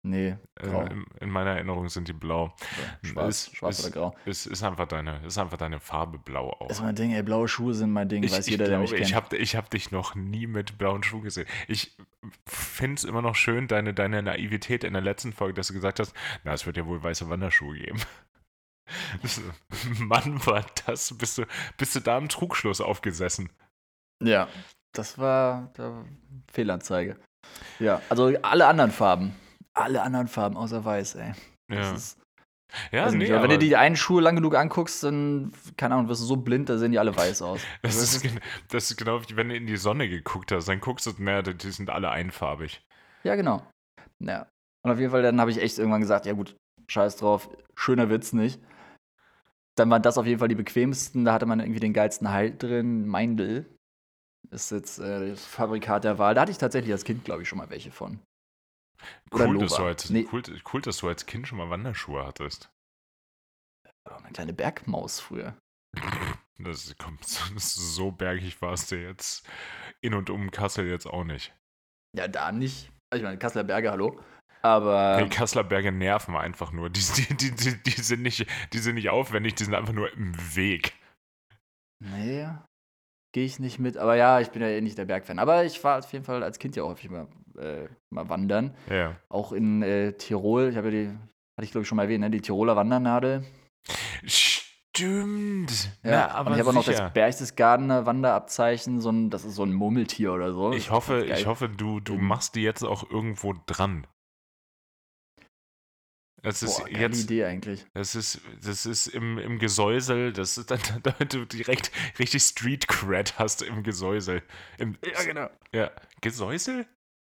Nee, 0.07 0.37
äh, 0.57 0.69
grau. 0.69 0.83
In, 0.83 1.07
in, 1.19 1.31
meiner 1.31 1.53
Erinnerung 1.53 1.89
sind 1.89 2.09
die 2.09 2.13
blau. 2.13 2.55
Schwarz, 3.03 3.47
ist, 3.47 3.57
schwarz 3.57 3.79
ist, 3.79 3.87
oder 3.87 3.95
grau. 3.95 4.17
Ist, 4.27 4.45
ist, 4.45 4.63
einfach 4.63 4.87
deine, 4.87 5.25
ist 5.25 5.39
einfach 5.39 5.57
deine 5.57 5.81
Farbe 5.81 6.19
blau 6.19 6.51
auch. 6.51 6.69
Ist 6.69 6.83
mein 6.83 6.95
Ding, 6.95 7.13
ey, 7.13 7.23
blaue 7.23 7.49
Schuhe 7.49 7.73
sind 7.73 7.91
mein 7.91 8.07
Ding, 8.11 8.23
ich, 8.23 8.31
weiß 8.31 8.47
jeder, 8.47 8.67
glaube, 8.67 8.71
der 8.71 8.79
mich 8.81 8.91
kennt. 8.91 9.09
Ich 9.09 9.15
habe 9.15 9.37
ich 9.39 9.57
hab 9.57 9.71
dich 9.71 9.93
noch 9.93 10.15
nie 10.15 10.47
mit 10.47 10.77
blauen 10.77 11.03
Schuhen 11.03 11.23
gesehen. 11.23 11.47
Ich 11.69 11.97
finde 12.45 12.97
es 12.97 13.05
immer 13.05 13.23
noch 13.23 13.35
schön, 13.35 13.67
deine, 13.67 13.95
deine 13.95 14.23
Naivität 14.23 14.85
in 14.85 14.93
der 14.93 15.01
letzten 15.01 15.33
Folge, 15.33 15.55
dass 15.55 15.69
du 15.69 15.73
gesagt 15.73 15.99
hast, 15.99 16.13
na, 16.45 16.53
es 16.53 16.67
wird 16.67 16.77
ja 16.77 16.85
wohl 16.85 17.03
weiße 17.03 17.31
Wanderschuhe 17.31 17.79
geben. 17.79 18.01
Mann, 20.01 20.45
war 20.45 20.67
das, 20.85 21.17
bist 21.17 21.39
du, 21.39 21.47
bist 21.79 21.97
du 21.97 22.01
da 22.01 22.19
im 22.19 22.29
Trugschluss 22.29 22.83
aufgesessen. 22.83 23.49
Ja, 24.23 24.49
das 24.93 25.17
war, 25.17 25.73
war 25.79 26.05
Fehlanzeige. 26.53 27.17
Ja, 27.79 28.03
also 28.11 28.35
alle 28.43 28.67
anderen 28.67 28.91
Farben 28.91 29.35
alle 29.75 30.03
anderen 30.03 30.29
Farben 30.29 30.57
außer 30.57 30.85
weiß, 30.85 31.17
ey. 31.17 31.33
Das 31.69 31.79
ja. 31.79 31.95
Ist, 31.95 32.19
ja, 32.91 33.11
nee, 33.11 33.19
nicht, 33.19 33.31
wenn 33.33 33.51
du 33.51 33.59
die 33.59 33.77
einen 33.77 33.97
Schuhe 33.97 34.23
lang 34.23 34.37
genug 34.37 34.55
anguckst, 34.57 35.05
dann, 35.05 35.53
keine 35.77 35.95
Ahnung, 35.95 36.09
wirst 36.09 36.23
du 36.23 36.27
so 36.27 36.37
blind, 36.37 36.69
da 36.69 36.79
sehen 36.79 36.93
die 36.93 36.99
alle 36.99 37.17
weiß 37.17 37.43
aus. 37.43 37.61
Das, 37.83 37.97
ist, 37.97 38.27
das 38.69 38.91
ist 38.91 38.97
genau 38.97 39.21
wie 39.23 39.37
wenn 39.37 39.49
du 39.49 39.57
in 39.57 39.67
die 39.67 39.77
Sonne 39.77 40.09
geguckt 40.09 40.53
hast, 40.53 40.69
dann 40.69 40.81
guckst 40.81 41.07
du 41.07 41.13
mehr, 41.19 41.43
die 41.43 41.71
sind 41.71 41.91
alle 41.91 42.11
einfarbig. 42.11 42.83
Ja, 43.23 43.37
genau. 43.37 43.63
Ja. 44.21 44.49
Und 44.83 44.91
auf 44.91 44.99
jeden 44.99 45.11
Fall, 45.11 45.23
dann 45.23 45.41
habe 45.41 45.51
ich 45.51 45.61
echt 45.61 45.79
irgendwann 45.79 46.01
gesagt, 46.01 46.27
ja 46.27 46.33
gut, 46.33 46.57
scheiß 46.89 47.17
drauf, 47.17 47.49
schöner 47.75 48.11
Witz 48.11 48.33
nicht. 48.33 48.61
Dann 49.77 49.91
waren 49.91 50.03
das 50.03 50.19
auf 50.19 50.27
jeden 50.27 50.39
Fall 50.39 50.49
die 50.49 50.55
bequemsten, 50.55 51.25
da 51.25 51.33
hatte 51.33 51.47
man 51.47 51.61
irgendwie 51.61 51.81
den 51.81 51.93
geilsten 51.93 52.31
Halt 52.31 52.63
drin, 52.63 53.07
Meindl. 53.07 53.67
Ist 54.51 54.71
jetzt 54.71 54.99
äh, 54.99 55.31
das 55.31 55.45
Fabrikat 55.45 56.05
der 56.05 56.19
Wahl. 56.19 56.35
Da 56.35 56.43
hatte 56.43 56.53
ich 56.53 56.59
tatsächlich 56.59 56.93
als 56.93 57.05
Kind, 57.05 57.25
glaube 57.25 57.43
ich, 57.43 57.49
schon 57.49 57.59
mal 57.59 57.71
welche 57.71 57.91
von. 57.91 58.21
Cool 59.33 59.59
dass, 59.59 59.75
als, 59.75 60.11
nee. 60.11 60.27
cool, 60.33 60.43
cool, 60.73 60.81
dass 60.81 60.99
du 60.99 61.09
als 61.09 61.27
Kind 61.27 61.49
schon 61.49 61.59
mal 61.59 61.71
Wanderschuhe 61.71 62.25
hattest. 62.25 62.71
Oh, 64.09 64.15
eine 64.15 64.33
kleine 64.33 64.53
Bergmaus 64.53 65.21
früher. 65.21 65.57
Das 66.59 66.97
kommt 66.99 67.25
so 67.25 68.11
bergig 68.13 68.61
warst 68.63 68.93
du 68.93 68.97
jetzt 68.97 69.49
in 70.01 70.15
und 70.15 70.31
um 70.31 70.51
Kassel 70.51 70.87
jetzt 70.87 71.07
auch 71.07 71.25
nicht. 71.25 71.55
Ja, 72.17 72.29
da 72.29 72.53
nicht. 72.53 72.93
Also 73.11 73.23
ich 73.23 73.25
meine, 73.25 73.39
Kasseler 73.39 73.65
Berge, 73.65 73.91
hallo. 73.91 74.21
Aber. 74.63 75.21
Die 75.23 75.29
Kasseler 75.29 75.65
Berge 75.65 75.93
nerven 75.93 76.37
einfach 76.37 76.73
nur. 76.73 76.91
Die, 76.91 77.01
die, 77.01 77.37
die, 77.37 77.51
die, 77.51 77.83
die, 77.83 78.01
sind 78.01 78.23
nicht, 78.23 78.47
die 78.73 78.79
sind 78.79 78.95
nicht 78.95 79.11
aufwendig, 79.11 79.55
die 79.57 79.65
sind 79.65 79.75
einfach 79.75 79.93
nur 79.93 80.13
im 80.13 80.35
Weg. 80.57 80.95
Nee, 82.01 82.49
gehe 83.33 83.45
ich 83.45 83.59
nicht 83.59 83.79
mit. 83.79 83.97
Aber 83.97 84.17
ja, 84.17 84.41
ich 84.41 84.51
bin 84.51 84.63
ja 84.63 84.69
eh 84.69 84.81
nicht 84.81 84.97
der 84.97 85.05
Bergfan. 85.05 85.39
Aber 85.39 85.65
ich 85.65 85.83
war 85.85 85.99
auf 85.99 86.13
jeden 86.13 86.25
Fall 86.25 86.43
als 86.43 86.59
Kind 86.59 86.77
ja 86.77 86.83
auch 86.83 86.91
häufig 86.91 87.11
mal 87.11 87.29
äh, 87.57 87.89
mal 88.11 88.29
wandern. 88.29 88.75
Ja. 88.91 89.17
Auch 89.29 89.53
in 89.53 89.83
äh, 89.83 90.13
Tirol. 90.13 90.69
Ich 90.71 90.77
habe 90.77 90.91
ja 90.91 90.93
die, 90.93 91.09
hatte 91.09 91.65
ich 91.65 91.71
glaube 91.71 91.83
ich 91.83 91.89
schon 91.89 91.97
mal 91.97 92.05
erwähnt, 92.05 92.21
ne? 92.21 92.31
die 92.31 92.41
Tiroler 92.41 92.77
Wandernadel. 92.77 93.45
Stimmt. 94.25 95.91
Ja, 96.03 96.11
Na, 96.11 96.29
aber 96.29 96.51
und 96.51 96.55
ich 96.55 96.61
habe 96.61 96.71
auch 96.71 96.75
noch 96.75 96.85
das 96.85 97.13
Berchtesgadener 97.13 98.07
Wanderabzeichen, 98.07 99.01
so 99.01 99.11
ein, 99.11 99.29
das 99.29 99.45
ist 99.45 99.57
so 99.57 99.65
ein 99.65 99.73
Murmeltier 99.73 100.33
oder 100.33 100.53
so. 100.53 100.73
Ich 100.73 100.91
hoffe, 100.91 101.25
ich 101.25 101.47
hoffe, 101.47 101.69
du, 101.69 102.01
du 102.01 102.17
machst 102.17 102.55
die 102.55 102.63
jetzt 102.63 102.85
auch 102.85 103.11
irgendwo 103.11 103.55
dran. 103.67 104.07
Das 106.45 106.63
ist 106.63 106.79
Boah, 106.79 106.89
jetzt 106.91 107.25
Idee 107.25 107.45
eigentlich. 107.47 107.87
Das 107.95 108.15
ist, 108.15 108.43
das 108.63 108.85
ist 108.85 109.07
im, 109.07 109.39
im 109.39 109.59
Gesäusel, 109.59 110.31
das 110.33 110.59
ist 110.59 110.71
dann, 110.71 110.79
damit 111.03 111.33
du 111.33 111.47
direkt 111.47 111.91
richtig 112.19 112.43
Street 112.43 112.87
Cred 112.87 113.39
hast 113.39 113.63
im 113.63 113.83
Gesäusel. 113.83 114.43
Im, 114.77 114.99
ja, 115.03 115.25
genau. 115.25 115.49
Ja, 115.73 115.91
Gesäusel? 116.21 116.87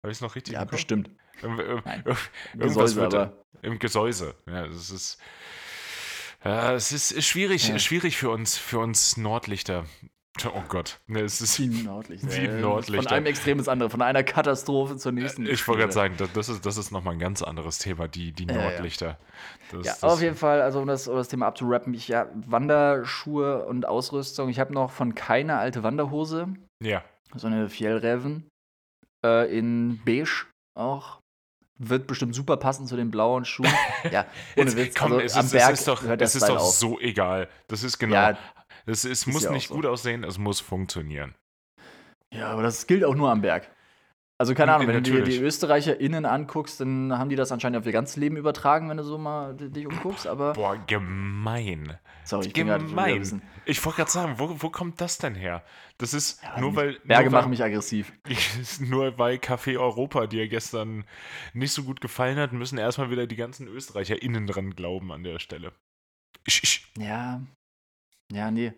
Habe 0.03 0.13
ich 0.13 0.19
es 0.19 0.21
noch 0.21 0.37
richtig 0.37 0.55
Ja, 0.55 0.65
bestimmt. 0.65 1.11
Im, 1.43 1.59
im, 1.61 1.83
Gesäuse, 2.55 3.07
aber. 3.07 3.45
Im 3.63 3.79
Gesäuse. 3.79 4.35
Ja, 4.47 4.67
das 4.67 4.91
ist. 4.91 5.19
Ja, 6.45 6.75
es 6.75 6.93
ist, 6.93 7.11
ist 7.11 7.27
schwierig, 7.27 7.69
ja. 7.69 7.79
schwierig 7.79 8.17
für 8.17 8.31
uns, 8.31 8.57
für 8.57 8.79
uns 8.79 9.17
Nordlichter. 9.17 9.87
Oh 10.47 10.63
Gott. 10.69 11.01
Ne, 11.09 11.23
es 11.23 11.41
ist 11.41 11.59
wie 11.59 11.67
Nordlichter. 11.67 12.31
Wie 12.31 12.47
Nordlichter. 12.47 13.03
Von 13.03 13.13
einem 13.13 13.27
Extrem 13.27 13.59
ins 13.59 13.67
andere, 13.67 13.91
von 13.91 14.03
einer 14.03 14.23
Katastrophe 14.23 14.97
zur 14.97 15.11
nächsten. 15.11 15.47
Ich 15.47 15.67
wollte 15.67 15.81
gerade 15.81 15.93
sagen, 15.93 16.15
das 16.33 16.49
ist, 16.49 16.65
das 16.65 16.77
ist 16.77 16.93
nochmal 16.93 17.15
ein 17.15 17.19
ganz 17.19 17.43
anderes 17.43 17.79
Thema, 17.79 18.07
die, 18.07 18.31
die 18.31 18.47
Nordlichter. 18.47 19.19
Das, 19.73 19.85
ja, 19.85 19.93
das 19.95 20.05
auf 20.05 20.23
jeden 20.23 20.37
Fall, 20.37 20.63
also 20.63 20.81
um 20.81 20.87
das, 20.87 21.09
um 21.09 21.17
das 21.17 21.27
Thema 21.27 21.47
abzurappen, 21.49 21.93
ich 21.93 22.07
ja, 22.07 22.29
Wanderschuhe 22.47 23.67
und 23.67 23.87
Ausrüstung. 23.87 24.49
Ich 24.49 24.61
habe 24.61 24.73
noch 24.73 24.93
von 24.93 25.17
keiner 25.17 25.59
alte 25.59 25.83
Wanderhose. 25.83 26.47
Ja. 26.81 27.03
So 27.35 27.49
eine 27.49 27.69
Fjellreven 27.69 28.49
äh, 29.25 29.57
in 29.57 30.01
beige 30.05 30.47
auch. 30.75 31.21
Wird 31.81 32.09
bestimmt 32.09 32.35
super 32.35 32.57
passen 32.57 32.87
zu 32.87 32.97
den 32.97 33.11
blauen 33.11 33.45
Schuhen. 33.45 33.73
Ja, 34.13 34.27
ohne 34.57 34.77
Witz. 34.77 34.95
Komm, 34.97 35.13
also, 35.13 35.25
es 35.25 35.35
am 35.35 35.47
ist, 35.47 35.53
Berg 35.53 35.73
es 35.73 35.81
ist 35.81 35.89
doch, 35.89 36.03
es 36.05 36.35
ist 36.35 36.49
doch 36.49 36.61
so 36.61 37.01
egal. 37.01 37.49
Das 37.67 37.83
ist 37.83 37.99
genau. 37.99 38.15
Ja, 38.15 38.39
es, 38.87 39.05
es 39.05 39.27
muss 39.27 39.43
ja 39.43 39.51
nicht 39.51 39.69
so. 39.69 39.75
gut 39.75 39.87
aussehen, 39.87 40.25
es 40.25 40.39
muss 40.39 40.61
funktionieren. 40.61 41.35
Ja, 42.33 42.49
aber 42.51 42.63
das 42.63 42.87
gilt 42.87 43.05
auch 43.05 43.15
nur 43.15 43.31
am 43.31 43.41
Berg. 43.41 43.71
Also 44.41 44.55
keine 44.55 44.73
Ahnung, 44.73 44.87
wenn 44.87 44.95
Natürlich. 44.95 45.25
du 45.25 45.31
dir 45.31 45.39
die 45.39 45.45
ÖsterreicherInnen 45.45 46.25
anguckst, 46.25 46.81
dann 46.81 47.19
haben 47.19 47.29
die 47.29 47.35
das 47.35 47.51
anscheinend 47.51 47.79
auf 47.79 47.87
ihr 47.87 47.93
ganzes 47.93 48.17
Leben 48.17 48.37
übertragen, 48.37 48.89
wenn 48.89 48.97
du 48.97 49.03
so 49.03 49.19
mal 49.19 49.57
dich 49.57 49.85
umguckst, 49.85 50.29
aber. 50.29 50.53
Boah, 50.53 50.77
gemein. 50.87 51.99
Sorry, 52.29 52.49
ich 52.49 52.53
gemein. 52.53 53.43
Ich 53.65 53.83
wollte 53.85 53.97
gerade 53.97 54.11
sagen, 54.11 54.35
wo, 54.39 54.55
wo 54.61 54.69
kommt 54.69 55.01
das 55.01 55.17
denn 55.17 55.35
her? 55.35 55.65
Das 55.97 56.13
ist 56.13 56.43
ja, 56.43 56.61
nur 56.61 56.77
weil. 56.77 57.01
Berge 57.05 57.31
nur 57.31 57.41
machen 57.41 57.49
mich 57.49 57.63
aggressiv. 57.63 58.13
nur 58.81 59.19
weil 59.19 59.37
Café 59.37 59.79
Europa 59.79 60.27
dir 60.27 60.47
gestern 60.47 61.05
nicht 61.55 61.73
so 61.73 61.85
gut 61.85 62.03
gefallen 62.03 62.37
hat, 62.37 62.53
müssen 62.53 62.77
erstmal 62.77 63.11
wieder 63.11 63.27
die 63.27 63.37
ganzen 63.37 63.67
ÖsterreicherInnen 63.67 64.47
dran 64.47 64.75
glauben 64.77 65.11
an 65.11 65.23
der 65.23 65.39
Stelle. 65.39 65.73
Ich, 66.47 66.63
ich. 66.63 66.93
Ja. 66.99 67.41
Ja, 68.31 68.51
nee. 68.51 68.75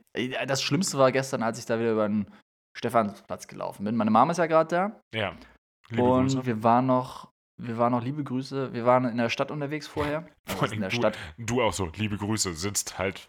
Das 0.46 0.62
Schlimmste 0.62 0.96
war 0.98 1.10
gestern, 1.10 1.42
als 1.42 1.58
ich 1.58 1.66
da 1.66 1.80
wieder 1.80 1.92
über 1.92 2.08
den 2.08 2.32
Stephansplatz 2.78 3.48
gelaufen 3.48 3.84
bin. 3.84 3.96
Meine 3.96 4.12
Mama 4.12 4.30
ist 4.30 4.38
ja 4.38 4.46
gerade 4.46 4.68
da. 4.68 5.00
Ja. 5.12 5.34
Liebe 5.88 6.04
und 6.04 6.26
Grüße. 6.26 6.46
wir 6.46 6.62
waren 6.62 6.86
noch, 6.86 7.32
wir 7.62 7.78
waren 7.78 7.92
noch, 7.92 8.02
liebe 8.02 8.24
Grüße, 8.24 8.72
wir 8.72 8.84
waren 8.84 9.04
in 9.04 9.16
der 9.16 9.28
Stadt 9.28 9.50
unterwegs 9.50 9.86
vorher. 9.86 10.26
Vor 10.46 10.62
allem 10.62 10.74
in 10.74 10.80
der 10.80 10.90
du, 10.90 10.96
Stadt. 10.96 11.18
du 11.38 11.62
auch 11.62 11.72
so, 11.72 11.90
liebe 11.96 12.16
Grüße, 12.16 12.54
sitzt 12.54 12.98
halt 12.98 13.28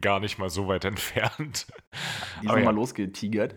gar 0.00 0.20
nicht 0.20 0.38
mal 0.38 0.50
so 0.50 0.68
weit 0.68 0.84
entfernt. 0.86 1.66
Die 2.42 2.48
sind 2.48 2.58
ja. 2.58 2.64
mal 2.64 2.74
losgetigert. 2.74 3.54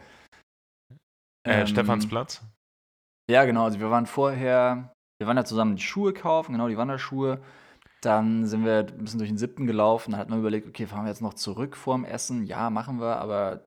Äh, 1.45 1.61
ähm, 1.61 1.67
Stephansplatz? 1.67 2.41
Ja, 3.29 3.45
genau. 3.45 3.65
Also 3.65 3.79
wir 3.79 3.89
waren 3.89 4.05
vorher, 4.05 4.93
wir 5.19 5.27
waren 5.27 5.35
da 5.35 5.45
zusammen 5.45 5.75
die 5.75 5.83
Schuhe 5.83 6.13
kaufen, 6.13 6.53
genau, 6.53 6.67
die 6.67 6.77
Wanderschuhe. 6.77 7.41
Dann 8.01 8.45
sind 8.45 8.65
wir 8.65 8.79
ein 8.79 9.03
bisschen 9.03 9.19
durch 9.19 9.29
den 9.29 9.37
siebten 9.37 9.65
gelaufen. 9.65 10.11
Dann 10.11 10.19
hat 10.19 10.29
man 10.29 10.39
überlegt, 10.39 10.67
okay, 10.67 10.87
fahren 10.87 11.05
wir 11.05 11.09
jetzt 11.09 11.21
noch 11.21 11.35
zurück 11.35 11.77
vorm 11.77 12.03
Essen? 12.03 12.43
Ja, 12.43 12.69
machen 12.69 12.99
wir, 12.99 13.17
aber 13.17 13.65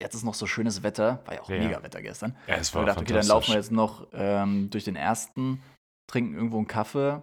jetzt 0.00 0.14
ist 0.14 0.24
noch 0.24 0.34
so 0.34 0.46
schönes 0.46 0.82
Wetter, 0.82 1.22
war 1.26 1.34
ja 1.34 1.40
auch 1.42 1.50
ja. 1.50 1.58
mega 1.58 1.82
Wetter 1.82 2.02
gestern. 2.02 2.36
Ja, 2.46 2.56
es 2.56 2.74
war 2.74 2.82
ich 2.82 2.88
dachte, 2.88 3.02
okay, 3.02 3.14
dann 3.14 3.26
laufen 3.26 3.48
wir 3.48 3.56
jetzt 3.56 3.72
noch 3.72 4.06
ähm, 4.12 4.70
durch 4.70 4.84
den 4.84 4.96
ersten, 4.96 5.62
trinken 6.06 6.34
irgendwo 6.34 6.58
einen 6.58 6.66
Kaffee 6.66 7.22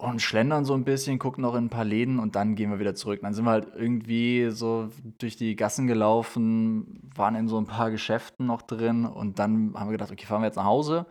und 0.00 0.22
schlendern 0.22 0.64
so 0.64 0.74
ein 0.74 0.84
bisschen, 0.84 1.18
gucken 1.18 1.42
noch 1.42 1.54
in 1.54 1.66
ein 1.66 1.70
paar 1.70 1.84
Läden 1.84 2.18
und 2.18 2.34
dann 2.34 2.54
gehen 2.54 2.70
wir 2.70 2.78
wieder 2.78 2.94
zurück. 2.94 3.20
Dann 3.22 3.34
sind 3.34 3.44
wir 3.44 3.50
halt 3.50 3.68
irgendwie 3.74 4.50
so 4.50 4.90
durch 5.18 5.36
die 5.36 5.56
Gassen 5.56 5.86
gelaufen, 5.86 7.10
waren 7.14 7.34
in 7.34 7.48
so 7.48 7.58
ein 7.58 7.66
paar 7.66 7.90
Geschäften 7.90 8.46
noch 8.46 8.62
drin 8.62 9.04
und 9.04 9.38
dann 9.38 9.74
haben 9.74 9.88
wir 9.88 9.92
gedacht, 9.92 10.10
okay, 10.10 10.26
fahren 10.26 10.40
wir 10.40 10.46
jetzt 10.46 10.56
nach 10.56 10.64
Hause. 10.64 11.06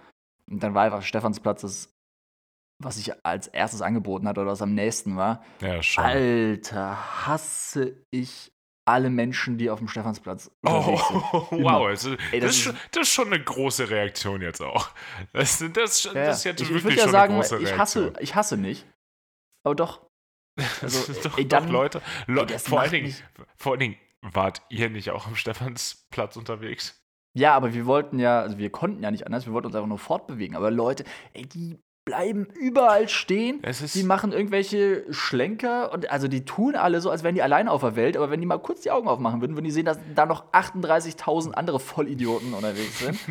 Und 0.49 0.63
dann 0.63 0.73
war 0.73 0.83
einfach 0.83 1.03
Stephansplatz 1.03 1.61
das, 1.61 1.93
was 2.81 2.95
sich 2.95 3.13
als 3.23 3.47
erstes 3.47 3.81
angeboten 3.81 4.27
hat 4.27 4.37
oder 4.39 4.47
was 4.47 4.61
am 4.61 4.73
nächsten 4.73 5.15
war. 5.15 5.43
Ja, 5.61 5.83
schon. 5.83 6.03
Alter, 6.03 7.27
hasse 7.27 7.95
ich 8.09 8.51
alle 8.89 9.09
Menschen, 9.09 9.57
die 9.57 9.69
auf 9.69 9.79
dem 9.79 9.87
Stephansplatz 9.87 10.51
oh, 10.65 10.97
sind. 11.49 11.63
wow, 11.63 11.87
also, 11.87 12.15
Ey, 12.31 12.39
das, 12.39 12.63
das, 12.63 12.65
ist, 12.65 12.75
das, 12.91 13.01
ist, 13.03 13.13
schon 13.13 13.27
eine 13.27 13.43
große 13.43 13.89
Reaktion 13.89 14.41
jetzt 14.41 14.61
auch. 14.61 14.89
Das, 15.33 15.63
das, 15.73 16.03
ja, 16.03 16.13
das 16.13 16.39
ist 16.39 16.43
jetzt 16.43 16.61
ich, 16.61 16.69
wirklich 16.69 16.95
ich 16.95 17.01
schon 17.01 17.11
sagen, 17.11 17.33
eine 17.33 17.41
große 17.41 17.59
ich 17.61 17.77
hasse, 17.77 18.13
ich 18.19 18.35
hasse 18.35 18.57
nicht, 18.57 18.85
aber 19.63 19.75
doch. 19.75 20.05
Also, 20.81 21.13
doch, 21.23 21.37
ey, 21.37 21.47
dann, 21.47 21.65
doch, 21.65 21.71
Leute. 21.71 22.01
Le 22.27 22.45
ey, 22.49 22.59
vor, 22.59 22.81
allen 22.81 22.91
Dingen, 22.91 23.15
vor 23.57 23.73
allen 23.73 23.79
Dingen, 23.79 23.95
wart 24.21 24.61
ihr 24.69 24.89
nicht 24.89 25.11
auch 25.11 25.27
am 25.27 25.35
Stephansplatz 25.35 26.35
unterwegs? 26.35 27.01
Ja, 27.35 27.55
aber 27.55 27.73
wir 27.73 27.85
wollten 27.85 28.19
ja, 28.19 28.41
also 28.41 28.57
wir 28.57 28.71
konnten 28.71 29.03
ja 29.03 29.11
nicht 29.11 29.25
anders, 29.25 29.45
wir 29.45 29.53
wollten 29.53 29.67
uns 29.67 29.75
einfach 29.75 29.87
nur 29.87 29.99
fortbewegen. 29.99 30.55
Aber 30.55 30.71
Leute, 30.71 31.05
ey, 31.33 31.45
die 31.45 31.79
bleiben 32.09 32.47
überall 32.59 33.07
stehen. 33.07 33.61
die 33.93 34.03
machen 34.03 34.31
irgendwelche 34.31 35.05
Schlenker 35.13 35.93
und 35.93 36.09
also 36.09 36.27
die 36.27 36.43
tun 36.43 36.75
alle 36.75 37.01
so, 37.01 37.11
als 37.11 37.23
wären 37.23 37.35
die 37.35 37.43
alleine 37.43 37.69
auf 37.71 37.81
der 37.81 37.95
Welt, 37.95 38.17
aber 38.17 38.31
wenn 38.31 38.39
die 38.39 38.47
mal 38.47 38.57
kurz 38.57 38.81
die 38.81 38.89
Augen 38.89 39.07
aufmachen 39.07 39.41
würden, 39.41 39.55
würden 39.55 39.65
die 39.65 39.71
sehen, 39.71 39.85
dass 39.85 39.99
da 40.15 40.25
noch 40.25 40.51
38.000 40.51 41.51
andere 41.51 41.79
Vollidioten 41.79 42.53
unterwegs 42.53 42.99
sind. 42.99 43.19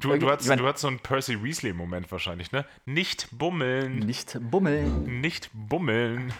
Du, 0.00 0.16
du, 0.16 0.30
hast, 0.30 0.48
du 0.48 0.64
hast 0.64 0.80
so 0.80 0.86
einen 0.86 1.00
Percy 1.00 1.42
Weasley-Moment 1.42 2.12
wahrscheinlich, 2.12 2.52
ne? 2.52 2.64
Nicht 2.84 3.36
bummeln. 3.36 3.98
Nicht 3.98 4.38
bummeln. 4.40 5.20
Nicht 5.20 5.50
bummeln. 5.52 6.32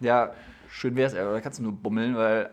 Ja, 0.00 0.32
schön 0.68 0.96
wär's, 0.96 1.14
aber 1.14 1.34
da 1.34 1.40
kannst 1.40 1.60
du 1.60 1.62
nur 1.62 1.74
bummeln, 1.74 2.16
weil 2.16 2.50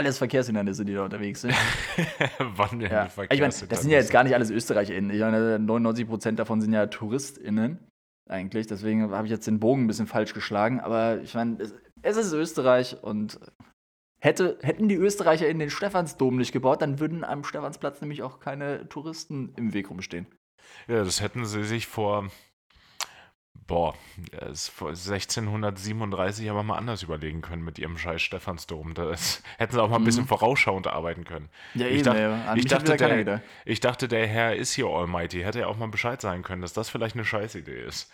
alles 0.00 0.18
Verkehrshindernisse, 0.18 0.84
die 0.84 0.94
da 0.94 1.04
unterwegs 1.04 1.42
sind. 1.42 1.54
Wann 2.38 2.78
denn 2.78 2.90
ja. 2.90 3.06
Ich 3.30 3.40
meine, 3.40 3.52
das 3.52 3.82
sind 3.82 3.90
ja 3.90 3.98
jetzt 3.98 4.10
gar 4.10 4.24
nicht 4.24 4.34
alles 4.34 4.50
ÖsterreicherInnen. 4.50 5.10
Ich 5.10 5.20
meine, 5.20 5.56
99% 5.56 6.32
davon 6.32 6.60
sind 6.62 6.72
ja 6.72 6.86
TouristInnen 6.86 7.78
eigentlich. 8.28 8.66
Deswegen 8.66 9.10
habe 9.10 9.26
ich 9.26 9.30
jetzt 9.30 9.46
den 9.46 9.60
Bogen 9.60 9.84
ein 9.84 9.86
bisschen 9.86 10.06
falsch 10.06 10.32
geschlagen. 10.32 10.80
Aber 10.80 11.20
ich 11.20 11.34
meine, 11.34 11.58
es, 11.60 11.74
es, 12.02 12.16
ist 12.16 12.32
Österreich 12.32 13.02
und 13.02 13.38
hätte, 14.20 14.58
hätten 14.62 14.88
die 14.88 14.96
ÖsterreicherInnen 14.96 15.60
den 15.60 15.70
Stephansdom 15.70 16.36
nicht 16.36 16.52
gebaut, 16.52 16.80
dann 16.80 16.98
würden 16.98 17.22
am 17.22 17.44
Stephansplatz 17.44 18.00
nämlich 18.00 18.22
auch 18.22 18.40
keine 18.40 18.88
Touristen 18.88 19.52
im 19.56 19.74
Weg 19.74 19.90
rumstehen. 19.90 20.26
Ja, 20.88 21.04
das 21.04 21.20
hätten 21.20 21.44
sie 21.44 21.64
sich 21.64 21.86
vor 21.86 22.30
boah, 23.70 23.94
1637 24.32 26.50
aber 26.50 26.64
mal 26.64 26.76
anders 26.76 27.04
überlegen 27.04 27.40
können 27.40 27.62
mit 27.62 27.78
ihrem 27.78 27.96
scheiß 27.96 28.20
Stephansdom. 28.20 28.94
Das 28.94 29.44
hätten 29.58 29.74
sie 29.74 29.80
auch 29.80 29.88
mal 29.88 29.98
ein 29.98 30.04
bisschen 30.04 30.24
mhm. 30.24 30.28
vorausschauend 30.28 30.88
arbeiten 30.88 31.22
können. 31.22 31.48
Ja, 31.74 31.86
ich, 31.86 32.00
eben, 32.00 32.04
dacht, 32.04 32.18
ja. 32.18 32.56
ich, 32.56 32.64
dachte, 32.64 32.96
der, 32.96 33.42
ich 33.64 33.78
dachte, 33.78 34.08
der 34.08 34.26
Herr 34.26 34.56
ist 34.56 34.72
hier 34.72 34.88
Almighty. 34.88 35.42
Hätte 35.42 35.60
ja 35.60 35.68
auch 35.68 35.76
mal 35.76 35.86
Bescheid 35.86 36.20
sagen 36.20 36.42
können, 36.42 36.62
dass 36.62 36.72
das 36.72 36.90
vielleicht 36.90 37.14
eine 37.14 37.24
Scheißidee 37.24 37.84
ist. 37.84 38.10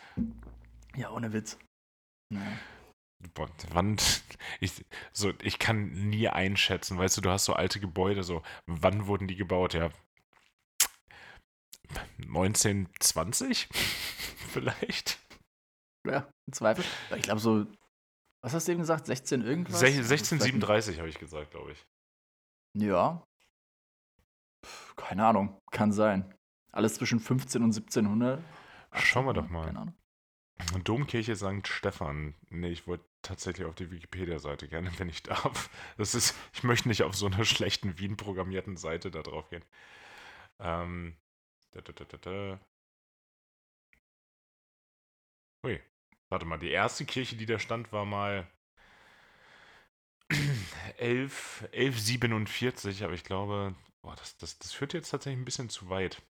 Ja, 0.94 1.10
ohne 1.10 1.32
Witz. 1.32 1.56
Naja. 2.28 2.52
Boah, 3.32 3.48
wann, 3.70 3.96
ich, 4.60 4.84
so, 5.12 5.32
ich 5.40 5.58
kann 5.58 6.10
nie 6.10 6.28
einschätzen, 6.28 6.98
weißt 6.98 7.16
du, 7.16 7.22
du 7.22 7.30
hast 7.30 7.46
so 7.46 7.54
alte 7.54 7.80
Gebäude, 7.80 8.24
so, 8.24 8.42
wann 8.66 9.06
wurden 9.06 9.26
die 9.26 9.36
gebaut? 9.36 9.72
Ja, 9.72 9.88
1920 12.26 13.68
vielleicht? 14.52 15.18
Ja, 16.06 16.28
im 16.46 16.52
Zweifel. 16.52 16.84
Ich 17.16 17.22
glaube 17.22 17.40
so, 17.40 17.66
was 18.42 18.54
hast 18.54 18.68
du 18.68 18.72
eben 18.72 18.80
gesagt? 18.80 19.06
16 19.06 19.42
irgendwas? 19.42 19.82
1637 19.82 20.98
habe 20.98 21.08
ich 21.08 21.18
gesagt, 21.18 21.50
glaube 21.50 21.72
ich. 21.72 21.86
Ja. 22.74 23.26
Keine 24.96 25.26
Ahnung, 25.26 25.60
kann 25.70 25.92
sein. 25.92 26.34
Alles 26.72 26.94
zwischen 26.94 27.20
15 27.20 27.62
und 27.62 27.74
1700. 27.74 28.42
Schauen 28.92 29.26
wir 29.26 29.32
doch 29.32 29.48
mal. 29.48 29.66
Keine 29.66 29.80
Ahnung. 29.80 29.94
Domkirche 30.84 31.36
St. 31.36 31.66
Stephan. 31.66 32.34
Nee, 32.48 32.70
ich 32.70 32.86
wollte 32.86 33.04
tatsächlich 33.22 33.66
auf 33.66 33.74
die 33.74 33.90
Wikipedia-Seite 33.90 34.68
gerne, 34.68 34.90
wenn 34.98 35.08
ich 35.08 35.22
darf. 35.22 35.70
Das 35.96 36.14
ist, 36.14 36.34
ich 36.52 36.62
möchte 36.62 36.88
nicht 36.88 37.02
auf 37.02 37.14
so 37.14 37.26
einer 37.26 37.44
schlechten 37.44 37.98
Wien 37.98 38.16
programmierten 38.16 38.76
Seite 38.76 39.10
da 39.10 39.22
drauf 39.22 39.48
gehen. 39.50 39.64
Ähm, 40.58 41.16
da, 41.72 41.80
da, 41.82 41.92
da, 41.92 42.16
da, 42.16 42.60
Ui, 45.64 45.80
warte 46.28 46.46
mal, 46.46 46.58
die 46.58 46.70
erste 46.70 47.04
Kirche, 47.04 47.36
die 47.36 47.46
da 47.46 47.58
stand, 47.58 47.92
war 47.92 48.04
mal 48.04 48.46
11, 50.98 51.68
1147, 51.72 53.04
aber 53.04 53.14
ich 53.14 53.24
glaube, 53.24 53.74
boah, 54.02 54.16
das, 54.16 54.36
das, 54.38 54.58
das 54.58 54.72
führt 54.72 54.94
jetzt 54.94 55.10
tatsächlich 55.10 55.40
ein 55.40 55.44
bisschen 55.44 55.68
zu 55.68 55.88
weit. 55.88 56.22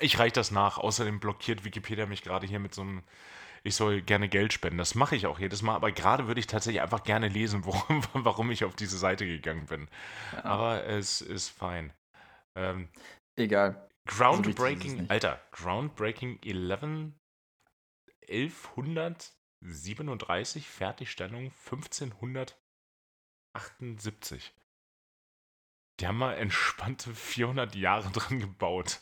Ich 0.00 0.18
reiche 0.18 0.34
das 0.34 0.50
nach. 0.50 0.78
Außerdem 0.78 1.18
blockiert 1.20 1.64
Wikipedia 1.64 2.06
mich 2.06 2.22
gerade 2.22 2.46
hier 2.46 2.58
mit 2.58 2.74
so 2.74 2.82
einem, 2.82 3.02
ich 3.64 3.74
soll 3.74 4.02
gerne 4.02 4.28
Geld 4.28 4.52
spenden. 4.52 4.78
Das 4.78 4.94
mache 4.94 5.16
ich 5.16 5.26
auch 5.26 5.38
jedes 5.38 5.62
Mal, 5.62 5.74
aber 5.74 5.92
gerade 5.92 6.26
würde 6.26 6.40
ich 6.40 6.46
tatsächlich 6.46 6.82
einfach 6.82 7.04
gerne 7.04 7.28
lesen, 7.28 7.64
worum, 7.64 8.04
warum 8.12 8.50
ich 8.50 8.64
auf 8.64 8.76
diese 8.76 8.98
Seite 8.98 9.26
gegangen 9.26 9.66
bin. 9.66 9.88
Ja. 10.32 10.44
Aber 10.44 10.84
es 10.84 11.20
ist 11.20 11.48
fein. 11.48 11.92
Ähm, 12.54 12.88
Egal. 13.36 13.88
Groundbreaking, 14.06 15.00
so 15.00 15.04
Alter, 15.08 15.40
Groundbreaking 15.52 16.40
11 16.42 17.12
1137, 18.28 20.68
Fertigstellung 20.68 21.50
1578. 21.64 24.54
Die 26.00 26.06
haben 26.06 26.18
mal 26.18 26.34
entspannte 26.34 27.14
400 27.14 27.74
Jahre 27.74 28.10
dran 28.10 28.38
gebaut. 28.38 29.00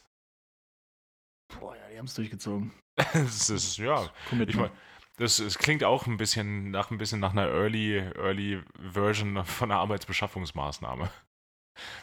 Boah, 1.48 1.76
ja, 1.76 1.88
die 1.88 1.98
haben 1.98 2.06
es 2.06 2.14
durchgezogen. 2.14 2.72
das 2.96 3.50
ist, 3.50 3.76
ja. 3.76 4.10
Ich 4.32 4.56
mein, 4.56 4.70
das, 5.16 5.38
das 5.38 5.58
klingt 5.58 5.84
auch 5.84 6.06
ein 6.06 6.16
bisschen 6.16 6.70
nach, 6.70 6.90
ein 6.90 6.96
bisschen 6.98 7.20
nach 7.20 7.32
einer 7.32 7.48
Early, 7.48 7.98
Early 7.98 8.62
Version 8.78 9.44
von 9.44 9.70
einer 9.70 9.80
Arbeitsbeschaffungsmaßnahme. 9.80 11.10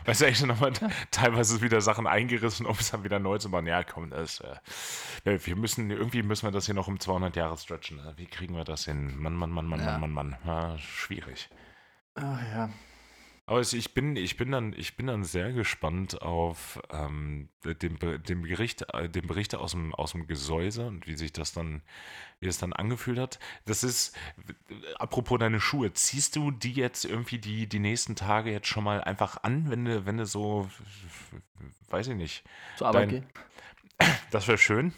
Weißt 0.06 0.22
du, 0.22 0.26
echt 0.26 0.46
nochmal 0.46 0.74
teilweise 1.12 1.62
wieder 1.62 1.82
Sachen 1.82 2.08
eingerissen, 2.08 2.66
um 2.66 2.76
es 2.80 2.92
dann 2.92 3.04
wieder 3.04 3.20
neu 3.20 3.38
zu 3.38 3.50
machen. 3.50 3.68
Ja, 3.68 3.84
komm, 3.84 4.10
das, 4.10 4.42
äh, 4.42 5.40
wir 5.46 5.56
müssen, 5.56 5.90
irgendwie 5.92 6.24
müssen 6.24 6.48
wir 6.48 6.52
das 6.52 6.66
hier 6.66 6.76
noch 6.76 6.88
um 6.88 7.00
200 7.00 7.36
Jahre 7.36 7.58
stretchen. 7.58 8.00
Wie 8.16 8.26
kriegen 8.26 8.56
wir 8.56 8.64
das 8.64 8.86
hin? 8.86 9.18
Mann, 9.18 9.34
Mann, 9.34 9.52
Mann, 9.52 9.66
Mann, 9.66 9.80
ja. 9.80 9.98
Mann, 9.98 10.12
Mann, 10.12 10.30
Mann. 10.30 10.38
Ja, 10.46 10.78
schwierig. 10.78 11.50
Ach 12.16 12.42
ja. 12.54 12.70
Aber 13.54 13.62
ich 13.62 13.94
bin, 13.94 14.16
ich 14.16 14.36
bin 14.36 14.50
dann, 14.50 14.74
ich 14.74 14.98
bin 14.98 15.06
dann 15.06 15.24
sehr 15.24 15.54
gespannt 15.54 16.24
auf 16.24 16.82
ähm, 16.90 17.50
den, 17.64 18.00
den, 18.24 18.42
Bericht, 18.42 18.84
äh, 18.96 19.08
den 19.08 19.28
Bericht 19.28 19.54
aus 19.54 19.74
dem, 19.74 19.94
aus 19.94 20.14
dem 20.14 20.26
Gesäuse 20.26 20.88
und 20.88 21.06
wie 21.06 21.16
sich 21.16 21.34
das 21.34 21.54
dann, 21.54 21.84
wie 22.40 22.48
es 22.48 22.58
dann 22.58 22.74
angefühlt 22.74 23.20
hat. 23.20 23.38
Das 23.66 23.84
ist, 23.84 24.18
apropos 24.98 25.38
deine 25.38 25.60
Schuhe, 25.60 25.94
ziehst 25.94 26.36
du 26.36 26.50
die 26.50 26.74
jetzt 26.74 27.06
irgendwie 27.06 27.38
die, 27.38 27.70
die 27.70 27.78
nächsten 27.78 28.16
Tage 28.16 28.52
jetzt 28.52 28.66
schon 28.66 28.84
mal 28.84 29.04
einfach 29.04 29.44
an, 29.44 29.70
wenn 29.70 29.86
du, 29.86 30.04
wenn 30.08 30.18
du 30.18 30.26
so, 30.26 30.68
weiß 31.90 32.08
ich 32.08 32.16
nicht. 32.16 32.44
Zur 32.78 32.88
Arbeit 32.88 33.12
dein, 34.00 34.10
Das 34.32 34.48
wäre 34.48 34.58
schön. 34.58 34.94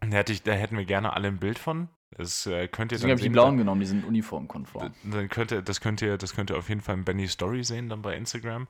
Da, 0.00 0.06
hätte 0.06 0.32
ich, 0.32 0.42
da 0.42 0.52
hätten 0.52 0.78
wir 0.78 0.86
gerne 0.86 1.12
alle 1.12 1.28
ein 1.28 1.38
Bild 1.38 1.58
von. 1.58 1.90
Das 2.16 2.46
äh, 2.46 2.68
könnt 2.68 2.92
ihr 2.92 2.96
Deswegen 2.96 3.10
habe 3.10 3.20
ich 3.20 3.26
die 3.26 3.30
blauen 3.30 3.56
genommen, 3.56 3.80
die 3.80 3.86
sind 3.86 4.04
uniformkonform. 4.04 4.94
Dann 5.02 5.28
könnt 5.28 5.50
ihr, 5.50 5.62
das, 5.62 5.80
könnt 5.80 6.00
ihr, 6.00 6.16
das 6.16 6.34
könnt 6.34 6.50
ihr 6.50 6.56
auf 6.56 6.68
jeden 6.68 6.80
Fall 6.80 6.94
in 6.94 7.04
Benny 7.04 7.26
Story 7.26 7.64
sehen, 7.64 7.88
dann 7.88 8.02
bei 8.02 8.16
Instagram. 8.16 8.68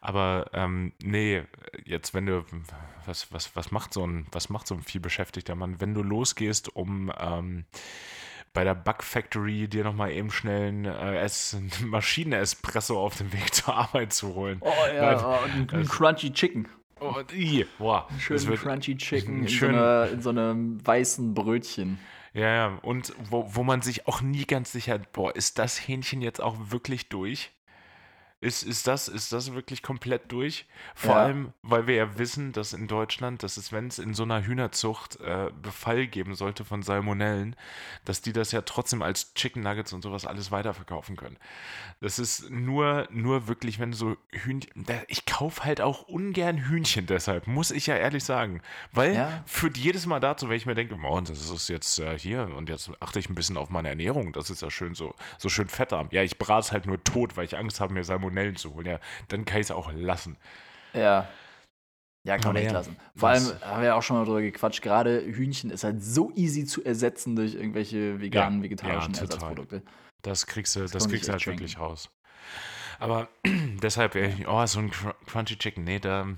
Aber 0.00 0.50
ähm, 0.52 0.92
nee, 1.02 1.42
jetzt 1.84 2.12
wenn 2.12 2.26
du, 2.26 2.44
was, 3.06 3.32
was, 3.32 3.56
was 3.56 3.70
macht 3.70 3.94
so 3.94 4.06
ein, 4.06 4.26
was 4.32 4.50
macht 4.50 4.66
so 4.66 4.74
ein 4.74 4.82
vielbeschäftigter 4.82 5.54
Mann, 5.54 5.80
wenn 5.80 5.94
du 5.94 6.02
losgehst, 6.02 6.74
um 6.74 7.10
ähm, 7.18 7.64
bei 8.52 8.64
der 8.64 8.74
Bug 8.74 9.02
Factory 9.02 9.68
dir 9.68 9.84
nochmal 9.84 10.12
eben 10.12 10.30
schnell 10.30 10.68
einen 10.68 10.84
äh, 10.84 11.28
Maschinen-Espresso 11.84 12.98
auf 13.00 13.16
dem 13.16 13.32
Weg 13.32 13.54
zur 13.54 13.74
Arbeit 13.74 14.12
zu 14.12 14.34
holen. 14.34 14.58
Oh 14.60 14.72
ja, 14.94 15.14
Nein, 15.14 15.24
oh, 15.24 15.38
ein, 15.44 15.70
ein 15.70 15.88
Crunchy 15.88 16.32
Chicken. 16.32 16.68
Oh, 17.00 17.14
boah. 17.78 18.06
Schön 18.18 18.38
crunchy 18.38 18.96
Chicken 18.96 19.40
in, 19.42 19.48
schön, 19.48 19.72
so 19.72 19.76
einer, 19.76 20.08
in 20.10 20.20
so 20.20 20.30
einem 20.30 20.86
weißen 20.86 21.34
Brötchen. 21.34 21.98
Ja, 22.34 22.54
ja, 22.54 22.78
und 22.82 23.12
wo, 23.30 23.54
wo 23.54 23.62
man 23.62 23.82
sich 23.82 24.06
auch 24.06 24.22
nie 24.22 24.46
ganz 24.46 24.72
sicher, 24.72 24.98
boah, 24.98 25.34
ist 25.36 25.58
das 25.58 25.76
Hähnchen 25.86 26.22
jetzt 26.22 26.40
auch 26.40 26.56
wirklich 26.70 27.08
durch? 27.08 27.50
Ist, 28.42 28.64
ist, 28.64 28.88
das, 28.88 29.06
ist 29.06 29.32
das 29.32 29.52
wirklich 29.52 29.84
komplett 29.84 30.32
durch? 30.32 30.66
Vor 30.96 31.14
ja. 31.14 31.22
allem, 31.22 31.52
weil 31.62 31.86
wir 31.86 31.94
ja 31.94 32.18
wissen, 32.18 32.50
dass 32.50 32.72
in 32.72 32.88
Deutschland, 32.88 33.44
dass 33.44 33.56
es, 33.56 33.70
wenn 33.70 33.86
es 33.86 34.00
in 34.00 34.14
so 34.14 34.24
einer 34.24 34.44
Hühnerzucht 34.44 35.20
äh, 35.20 35.52
Befall 35.62 36.08
geben 36.08 36.34
sollte 36.34 36.64
von 36.64 36.82
Salmonellen, 36.82 37.54
dass 38.04 38.20
die 38.20 38.32
das 38.32 38.50
ja 38.50 38.62
trotzdem 38.62 39.00
als 39.00 39.32
Chicken 39.34 39.62
Nuggets 39.62 39.92
und 39.92 40.02
sowas 40.02 40.26
alles 40.26 40.50
weiterverkaufen 40.50 41.14
können. 41.14 41.36
Das 42.00 42.18
ist 42.18 42.50
nur, 42.50 43.06
nur 43.12 43.46
wirklich, 43.46 43.78
wenn 43.78 43.92
so 43.92 44.16
Hühnchen. 44.32 44.86
Ich 45.06 45.24
kaufe 45.24 45.62
halt 45.62 45.80
auch 45.80 46.08
ungern 46.08 46.58
Hühnchen 46.68 47.06
deshalb, 47.06 47.46
muss 47.46 47.70
ich 47.70 47.86
ja 47.86 47.94
ehrlich 47.94 48.24
sagen. 48.24 48.60
Weil 48.90 49.14
ja. 49.14 49.44
führt 49.46 49.78
jedes 49.78 50.06
Mal 50.06 50.18
dazu, 50.18 50.48
wenn 50.48 50.56
ich 50.56 50.66
mir 50.66 50.74
denke, 50.74 50.96
oh, 51.00 51.20
das 51.20 51.48
ist 51.48 51.68
jetzt 51.68 52.00
äh, 52.00 52.18
hier 52.18 52.50
und 52.56 52.68
jetzt 52.68 52.90
achte 52.98 53.20
ich 53.20 53.30
ein 53.30 53.36
bisschen 53.36 53.56
auf 53.56 53.70
meine 53.70 53.88
Ernährung, 53.88 54.32
das 54.32 54.50
ist 54.50 54.62
ja 54.62 54.70
schön 54.72 54.96
so, 54.96 55.14
so 55.38 55.48
schön 55.48 55.68
fettarm. 55.68 56.08
Ja, 56.10 56.24
ich 56.24 56.38
brate 56.38 56.72
halt 56.72 56.86
nur 56.86 57.04
tot, 57.04 57.36
weil 57.36 57.44
ich 57.44 57.56
Angst 57.56 57.78
habe, 57.78 57.94
mir 57.94 58.02
Salmonellen 58.02 58.31
Salmonellen 58.32 58.56
zu 58.56 58.74
holen. 58.74 58.86
Ja, 58.86 59.00
dann 59.28 59.44
kann 59.44 59.60
ich 59.60 59.66
es 59.66 59.70
auch 59.70 59.92
lassen. 59.92 60.36
Ja. 60.94 61.28
Ja, 62.24 62.36
kann 62.38 62.52
man 62.52 62.62
echt 62.62 62.70
ja, 62.70 62.78
lassen. 62.78 62.96
Vor 63.16 63.30
allem 63.30 63.44
haben 63.62 63.80
wir 63.80 63.88
ja 63.88 63.94
auch 63.96 64.02
schon 64.02 64.16
mal 64.16 64.24
drüber 64.24 64.42
gequatscht, 64.42 64.80
gerade 64.80 65.20
Hühnchen 65.22 65.70
ist 65.70 65.82
halt 65.82 66.02
so 66.04 66.30
easy 66.36 66.64
zu 66.64 66.84
ersetzen 66.84 67.34
durch 67.34 67.54
irgendwelche 67.54 68.20
veganen, 68.20 68.58
ja, 68.58 68.64
vegetarischen 68.64 69.14
ja, 69.14 69.22
Ersatzprodukte. 69.22 69.82
Das 70.22 70.46
kriegst 70.46 70.76
du, 70.76 70.80
das, 70.80 70.92
das 70.92 71.08
kriegst 71.08 71.26
du 71.26 71.32
halt 71.32 71.44
wirklich 71.46 71.78
raus. 71.78 72.10
Aber 73.00 73.28
deshalb, 73.82 74.14
oh, 74.46 74.66
so 74.66 74.78
ein 74.78 74.92
Crunchy 75.26 75.58
Chicken, 75.58 75.82
nee, 75.82 75.98
da, 75.98 76.28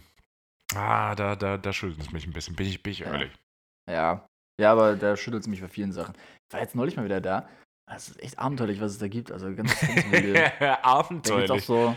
ah, 0.74 1.14
da, 1.14 1.36
da, 1.36 1.58
da 1.58 1.72
schüttelt 1.74 2.00
es 2.00 2.12
mich 2.12 2.26
ein 2.26 2.32
bisschen, 2.32 2.56
bin 2.56 2.66
ich, 2.66 2.82
bin 2.82 2.92
ich 2.92 3.02
ehrlich. 3.02 3.32
Ja. 3.86 4.26
ja, 4.58 4.72
aber 4.72 4.96
da 4.96 5.18
schüttelt 5.18 5.42
es 5.42 5.48
mich 5.48 5.60
bei 5.60 5.68
vielen 5.68 5.92
Sachen. 5.92 6.14
Ich 6.48 6.54
war 6.54 6.60
jetzt 6.62 6.74
neulich 6.74 6.96
mal 6.96 7.04
wieder 7.04 7.20
da 7.20 7.46
das 7.86 8.08
ist 8.08 8.22
echt 8.22 8.38
abenteuerlich, 8.38 8.80
was 8.80 8.92
es 8.92 8.98
da 8.98 9.08
gibt. 9.08 9.30
Also 9.30 9.54
ganz, 9.54 9.78
ganz 9.80 10.10
wilde. 10.10 10.84
abenteuerlich. 10.84 11.48
Da 11.48 11.54
auch 11.54 11.60
so, 11.60 11.96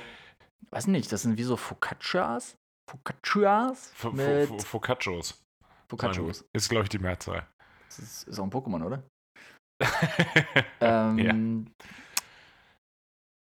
weiß 0.71 0.87
nicht, 0.87 1.11
das 1.11 1.21
sind 1.21 1.37
wie 1.37 1.43
so 1.43 1.57
Focaccias. 1.57 2.57
Focaccias? 2.89 3.91
Focaccios. 3.93 5.43
Focaccios. 5.89 6.45
Ist, 6.53 6.69
glaube 6.69 6.83
ich, 6.83 6.89
die 6.89 6.99
Mehrzahl. 6.99 7.47
Das 7.87 7.99
ist, 7.99 8.27
ist 8.27 8.39
auch 8.39 8.43
ein 8.43 8.51
Pokémon, 8.51 8.85
oder? 8.85 9.03
ähm, 10.81 11.17
ja. 11.19 11.33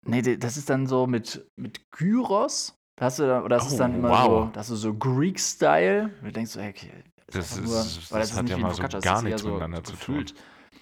Nee, 0.05 0.37
das 0.37 0.57
ist 0.57 0.69
dann 0.69 0.87
so 0.87 1.07
mit, 1.07 1.45
mit 1.57 1.91
Gyros. 1.91 2.75
Da 2.97 3.05
hast 3.05 3.19
du 3.19 3.27
dann, 3.27 3.43
oder 3.43 3.57
das 3.57 3.67
oh, 3.67 3.71
ist 3.71 3.77
dann 3.77 3.95
immer 3.95 4.09
wow. 4.09 4.45
so, 4.45 4.51
das 4.53 4.69
ist 4.69 4.81
so 4.81 4.93
Greek-Style. 4.93 6.09
Du 6.21 6.31
denkst 6.31 6.51
so, 6.51 6.59
okay, 6.59 7.03
das, 7.27 7.51
ist, 7.51 7.63
nur, 7.63 7.75
das, 7.75 8.09
das 8.09 8.35
hat 8.35 8.49
ja 8.49 8.57
mal 8.57 8.73
so 8.73 8.83
gar 8.83 9.21
nichts 9.21 9.43
miteinander 9.43 9.81
so 9.83 9.93
zu 9.93 9.97
tun. 9.97 10.25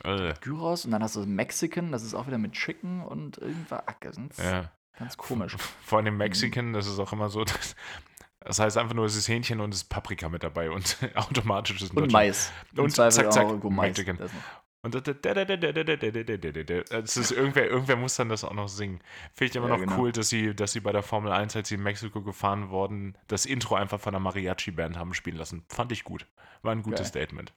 Äh. 0.03 0.33
Gyros 0.41 0.85
und 0.85 0.91
dann 0.91 1.03
hast 1.03 1.15
du 1.15 1.25
Mexican, 1.25 1.91
das 1.91 2.03
ist 2.03 2.13
auch 2.13 2.27
wieder 2.27 2.37
mit 2.37 2.53
Chicken 2.53 3.03
und 3.03 3.37
irgendwas. 3.37 3.83
Ja. 4.37 4.71
Ganz 4.97 5.17
komisch. 5.17 5.55
Vor 5.85 5.99
allem 5.99 6.17
Mexican, 6.17 6.73
das 6.73 6.87
ist 6.87 6.99
auch 6.99 7.13
immer 7.13 7.29
so, 7.29 7.43
dass, 7.43 7.75
das 8.39 8.59
heißt 8.59 8.77
einfach 8.77 8.95
nur, 8.95 9.05
es 9.05 9.15
ist 9.15 9.27
Hähnchen 9.27 9.59
und 9.59 9.73
es 9.73 9.81
ist 9.81 9.89
Paprika 9.89 10.29
mit 10.29 10.43
dabei 10.43 10.71
und 10.71 10.97
automatisch 11.15 11.81
ist 11.81 11.95
Und 11.95 12.11
Mais. 12.11 12.51
Und 12.75 12.91
zack, 12.91 13.31
zack, 13.31 13.63
Mexican. 13.63 14.17
Und 14.83 14.93
das 14.93 17.17
ist 17.17 17.31
irgendwer, 17.31 17.67
irgendwer 17.67 17.95
muss 17.97 18.15
dann 18.15 18.29
das 18.29 18.43
auch 18.43 18.53
noch 18.53 18.69
singen. 18.69 19.01
Finde 19.33 19.49
ich 19.49 19.55
immer 19.55 19.67
ja, 19.67 19.75
noch 19.75 19.81
genau. 19.81 19.97
cool, 19.97 20.11
dass 20.11 20.29
sie, 20.29 20.55
dass 20.55 20.71
sie 20.71 20.79
bei 20.79 20.91
der 20.91 21.03
Formel 21.03 21.31
1, 21.31 21.55
als 21.55 21.67
sie 21.67 21.75
in 21.75 21.83
Mexiko 21.83 22.21
gefahren 22.21 22.69
wurden, 22.69 23.17
das 23.27 23.45
Intro 23.45 23.75
einfach 23.75 23.99
von 23.99 24.13
der 24.13 24.21
Mariachi-Band 24.21 24.97
haben 24.97 25.13
spielen 25.13 25.37
lassen. 25.37 25.65
Fand 25.67 25.91
ich 25.91 26.03
gut. 26.03 26.25
War 26.61 26.71
ein 26.71 26.83
gutes 26.83 27.11
Geil. 27.11 27.25
Statement. 27.25 27.53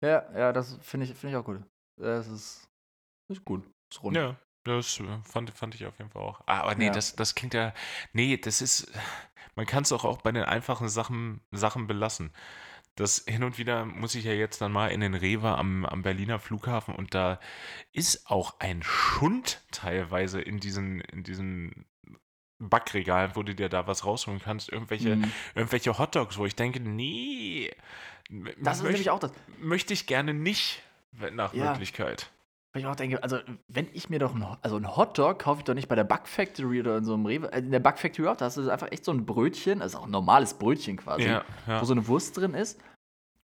Ja, 0.00 0.24
ja, 0.36 0.52
das 0.52 0.78
finde 0.80 1.06
ich, 1.06 1.14
find 1.14 1.32
ich 1.32 1.36
auch 1.36 1.44
gut. 1.44 1.62
Das 1.96 2.28
ist, 2.28 2.68
ist 3.28 3.44
gut. 3.44 3.64
Ist 3.90 4.02
rund. 4.02 4.16
Ja, 4.16 4.36
das 4.64 5.00
fand, 5.24 5.50
fand 5.50 5.74
ich 5.74 5.86
auf 5.86 5.98
jeden 5.98 6.10
Fall 6.10 6.22
auch. 6.22 6.40
Ah, 6.46 6.60
aber 6.60 6.74
nee, 6.74 6.86
ja. 6.86 6.92
das, 6.92 7.16
das 7.16 7.34
klingt 7.34 7.54
ja. 7.54 7.72
Nee, 8.12 8.36
das 8.36 8.60
ist. 8.60 8.92
Man 9.54 9.66
kann 9.66 9.82
es 9.82 9.90
auch, 9.90 10.04
auch 10.04 10.22
bei 10.22 10.30
den 10.30 10.44
einfachen 10.44 10.88
Sachen, 10.88 11.40
Sachen 11.50 11.88
belassen. 11.88 12.32
Das 12.94 13.24
hin 13.26 13.42
und 13.42 13.58
wieder 13.58 13.84
muss 13.84 14.14
ich 14.14 14.24
ja 14.24 14.32
jetzt 14.32 14.60
dann 14.60 14.70
mal 14.70 14.88
in 14.92 15.00
den 15.00 15.14
Rewe 15.14 15.56
am, 15.56 15.84
am 15.84 16.02
Berliner 16.02 16.38
Flughafen 16.38 16.94
und 16.94 17.14
da 17.14 17.40
ist 17.92 18.28
auch 18.30 18.60
ein 18.60 18.82
Schund 18.82 19.64
teilweise 19.72 20.40
in 20.40 20.58
diesen, 20.58 21.00
in 21.00 21.24
diesen 21.24 21.86
Backregalen, 22.58 23.32
wo 23.34 23.42
du 23.42 23.54
dir 23.54 23.68
da 23.68 23.86
was 23.86 24.04
rausholen 24.04 24.40
kannst. 24.40 24.70
Irgendwelche, 24.70 25.16
mhm. 25.16 25.32
irgendwelche 25.54 25.98
Hotdogs, 25.98 26.38
wo 26.38 26.46
ich 26.46 26.56
denke, 26.56 26.80
nee, 26.80 27.70
das 28.60 28.78
ist 28.78 28.84
nämlich 28.84 29.10
auch 29.10 29.20
das. 29.20 29.32
Möchte 29.60 29.92
ich 29.92 30.06
gerne 30.06 30.34
nicht, 30.34 30.82
nach 31.32 31.54
ja. 31.54 31.70
Möglichkeit. 31.70 32.30
Weil 32.72 32.82
ich 32.82 32.86
auch 32.86 32.96
denke, 32.96 33.22
also 33.22 33.38
wenn 33.68 33.88
ich 33.94 34.10
mir 34.10 34.18
doch 34.18 34.34
ein, 34.34 34.44
also 34.60 34.76
ein 34.76 34.96
Hotdog 34.96 35.38
kaufe 35.38 35.60
ich 35.60 35.64
doch 35.64 35.74
nicht 35.74 35.88
bei 35.88 35.94
der 35.94 36.04
Bug 36.04 36.28
Factory 36.28 36.80
oder 36.80 36.98
in 36.98 37.04
so 37.04 37.14
einem 37.14 37.24
Rewe. 37.24 37.50
Äh, 37.52 37.60
in 37.60 37.70
der 37.70 37.80
Bug 37.80 37.98
Factory 37.98 38.28
auch, 38.28 38.36
da 38.36 38.44
hast 38.44 38.58
du 38.58 38.68
einfach 38.70 38.92
echt 38.92 39.04
so 39.04 39.12
ein 39.12 39.24
Brötchen, 39.24 39.80
also 39.80 39.98
auch 39.98 40.04
ein 40.04 40.10
normales 40.10 40.54
Brötchen 40.54 40.98
quasi, 40.98 41.24
ja, 41.24 41.44
ja. 41.66 41.80
wo 41.80 41.84
so 41.84 41.94
eine 41.94 42.06
Wurst 42.06 42.36
drin 42.36 42.54
ist. 42.54 42.78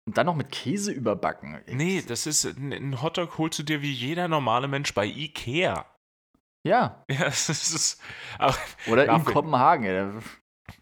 Und 0.06 0.18
dann 0.18 0.26
noch 0.26 0.36
mit 0.36 0.52
Käse 0.52 0.92
überbacken. 0.92 1.62
Nee, 1.68 2.04
das 2.06 2.28
ist 2.28 2.44
ein 2.44 3.02
Hotdog 3.02 3.38
holst 3.38 3.60
du 3.60 3.64
dir 3.64 3.82
wie 3.82 3.94
jeder 3.94 4.28
normale 4.28 4.68
Mensch 4.68 4.94
bei 4.94 5.06
Ikea. 5.06 5.86
Ja. 6.64 7.04
Ja, 7.10 7.26
das 7.26 7.50
ist. 7.50 8.02
Aber, 8.40 8.56
Oder 8.88 9.08
in 9.08 9.26
Kopenhagen. 9.26 9.86
Ey. 9.86 10.22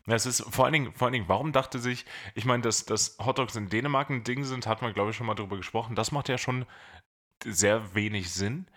Es 0.07 0.25
ist 0.25 0.43
vor 0.43 0.65
allen 0.65 0.73
Dingen, 0.73 0.93
vor 0.93 1.07
allen 1.07 1.13
Dingen, 1.13 1.29
warum 1.29 1.51
dachte 1.51 1.79
sich, 1.79 2.05
ich 2.35 2.45
meine, 2.45 2.63
dass, 2.63 2.85
dass 2.85 3.17
Hotdogs 3.19 3.55
in 3.55 3.69
Dänemark 3.69 4.09
ein 4.09 4.23
Ding 4.23 4.43
sind, 4.43 4.67
hat 4.67 4.81
man, 4.81 4.93
glaube 4.93 5.11
ich, 5.11 5.15
schon 5.15 5.27
mal 5.27 5.35
drüber 5.35 5.57
gesprochen. 5.57 5.95
Das 5.95 6.11
macht 6.11 6.29
ja 6.29 6.37
schon 6.37 6.65
sehr 7.43 7.95
wenig 7.95 8.31
Sinn. 8.33 8.67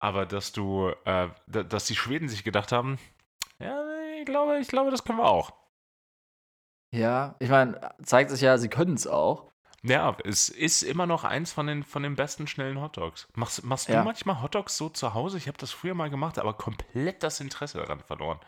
Aber 0.00 0.26
dass 0.26 0.52
du, 0.52 0.92
äh, 1.04 1.28
dass 1.46 1.86
die 1.86 1.96
Schweden 1.96 2.28
sich 2.28 2.44
gedacht 2.44 2.70
haben, 2.72 2.98
ja, 3.58 3.82
ich 4.18 4.24
glaube, 4.24 4.58
ich 4.60 4.68
glaube, 4.68 4.90
das 4.90 5.04
können 5.04 5.18
wir 5.18 5.26
auch. 5.26 5.52
Ja, 6.94 7.34
ich 7.40 7.50
meine, 7.50 7.94
zeigt 8.02 8.30
sich 8.30 8.40
ja, 8.40 8.56
sie 8.58 8.68
können 8.68 8.94
es 8.94 9.06
auch. 9.06 9.50
Ja, 9.82 10.16
es 10.24 10.48
ist 10.48 10.82
immer 10.82 11.06
noch 11.06 11.24
eins 11.24 11.52
von 11.52 11.66
den, 11.66 11.84
von 11.84 12.02
den 12.02 12.16
besten 12.16 12.46
schnellen 12.46 12.80
Hotdogs. 12.80 13.28
Machst, 13.34 13.64
machst 13.64 13.88
ja. 13.88 14.00
du 14.00 14.04
manchmal 14.04 14.42
Hotdogs 14.42 14.76
so 14.76 14.88
zu 14.88 15.14
Hause? 15.14 15.38
Ich 15.38 15.46
habe 15.46 15.58
das 15.58 15.70
früher 15.70 15.94
mal 15.94 16.10
gemacht, 16.10 16.38
aber 16.38 16.54
komplett 16.54 17.22
das 17.22 17.40
Interesse 17.40 17.78
daran 17.78 18.00
verloren. 18.00 18.40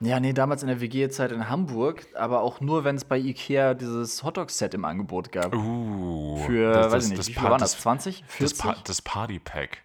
Ja, 0.00 0.18
nee, 0.18 0.32
damals 0.32 0.62
in 0.62 0.68
der 0.68 0.80
WG-Zeit 0.80 1.30
in 1.30 1.48
Hamburg, 1.48 2.06
aber 2.14 2.40
auch 2.42 2.60
nur, 2.60 2.84
wenn 2.84 2.96
es 2.96 3.04
bei 3.04 3.16
Ikea 3.16 3.74
dieses 3.74 4.24
Hotdog-Set 4.24 4.74
im 4.74 4.84
Angebot 4.84 5.30
gab. 5.30 5.54
Uh, 5.54 6.36
Für, 6.44 6.72
das, 6.72 6.92
weiß 6.92 7.04
ich 7.04 7.10
nicht, 7.10 7.18
das, 7.20 7.28
wie 7.28 7.34
viel 7.34 7.42
waren 7.44 7.60
das? 7.60 7.80
20? 7.80 8.24
40? 8.26 8.58
Das, 8.58 8.58
pa 8.58 8.76
das 8.84 9.02
Party-Pack. 9.02 9.82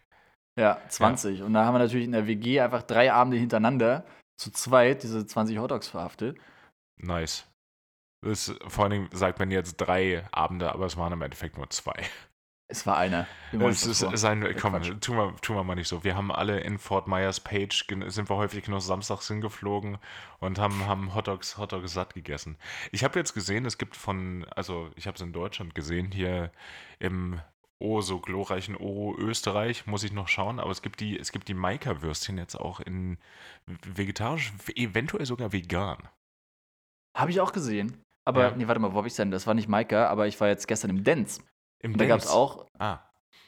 Ja, 0.58 0.82
20. 0.89 1.39
Ja. 1.39 1.45
Und 1.45 1.54
da 1.54 1.63
haben 1.63 1.75
wir 1.75 1.80
natürlich 1.80 2.06
in 2.06 2.12
der 2.12 2.28
WG 2.28 2.60
einfach 2.60 2.82
drei 2.82 3.13
Abende 3.13 3.38
hintereinander 3.38 4.04
zu 4.36 4.52
zweit 4.52 5.04
diese 5.04 5.25
20 5.25 5.60
Hotdogs 5.60 5.88
verhaftet. 5.88 6.38
Nice. 6.97 7.45
Das, 8.21 8.53
vor 8.67 8.84
allen 8.84 8.91
Dingen 8.91 9.10
sagt 9.13 9.39
man 9.39 9.49
jetzt 9.49 9.77
drei 9.77 10.27
Abende, 10.32 10.73
aber 10.73 10.86
es 10.86 10.97
waren 10.97 11.13
im 11.13 11.21
Endeffekt 11.21 11.58
nur 11.58 11.69
zwei. 11.69 12.03
Es 12.71 12.86
war 12.86 12.97
einer. 12.97 13.25
Es 13.51 13.88
ist 13.88 14.05
sein, 14.13 14.55
komm, 14.60 14.79
tun 15.01 15.17
wir, 15.17 15.36
tun 15.38 15.55
wir 15.55 15.63
mal 15.63 15.73
nicht 15.73 15.88
so. 15.88 16.03
Wir 16.03 16.15
haben 16.15 16.32
alle 16.32 16.60
in 16.60 16.77
Fort 16.77 17.08
Myers 17.08 17.39
Page, 17.39 17.88
sind 18.08 18.29
wir 18.29 18.36
häufig 18.36 18.67
noch 18.67 18.79
samstags 18.79 19.27
hingeflogen 19.27 19.98
und 20.39 20.60
haben, 20.60 20.85
haben 20.85 21.15
Hotdogs, 21.15 21.58
Hotdogs 21.58 21.94
satt 21.94 22.13
gegessen. 22.13 22.58
Ich 22.91 23.04
habe 23.04 23.17
jetzt 23.17 23.33
gesehen, 23.33 23.65
es 23.65 23.79
gibt 23.79 23.96
von, 23.96 24.46
also 24.56 24.91
ich 24.96 25.08
habe 25.08 25.15
es 25.15 25.21
in 25.21 25.33
Deutschland 25.33 25.73
gesehen, 25.73 26.12
hier 26.12 26.52
im 27.00 27.41
oh 27.79 28.02
so 28.02 28.19
glorreichen 28.19 28.75
Oro 28.75 29.15
Österreich, 29.17 29.87
muss 29.87 30.04
ich 30.04 30.12
noch 30.12 30.27
schauen, 30.27 30.60
aber 30.60 30.69
es 30.69 30.83
gibt 30.83 31.00
die, 31.00 31.17
es 31.17 31.31
gibt 31.31 31.48
die 31.48 31.56
Maika-Würstchen 31.56 32.37
jetzt 32.37 32.56
auch 32.56 32.81
in 32.81 33.17
vegetarisch, 33.65 34.54
eventuell 34.75 35.25
sogar 35.25 35.54
vegan. 35.54 36.08
Habe 37.17 37.31
ich 37.31 37.41
auch 37.41 37.52
gesehen. 37.52 38.04
Aber, 38.30 38.44
ja. 38.44 38.56
nee, 38.56 38.67
warte 38.67 38.80
mal, 38.80 38.94
wo 38.94 38.98
habe 38.98 39.08
ich 39.08 39.15
denn? 39.15 39.32
Das 39.32 39.48
war 39.48 39.56
nicht 39.56 39.67
Maika, 39.67 40.08
aber 40.08 40.27
ich 40.27 40.40
war 40.40 40.48
jetzt 40.48 40.67
gestern 40.67 40.92
im 40.92 41.04
Dance. 41.04 41.42
Im 41.80 41.94
Dance? 41.94 41.98
Da 41.98 42.06
gab 42.08 42.19
es 42.19 42.27
auch. 42.27 42.67
Ah. 42.77 43.00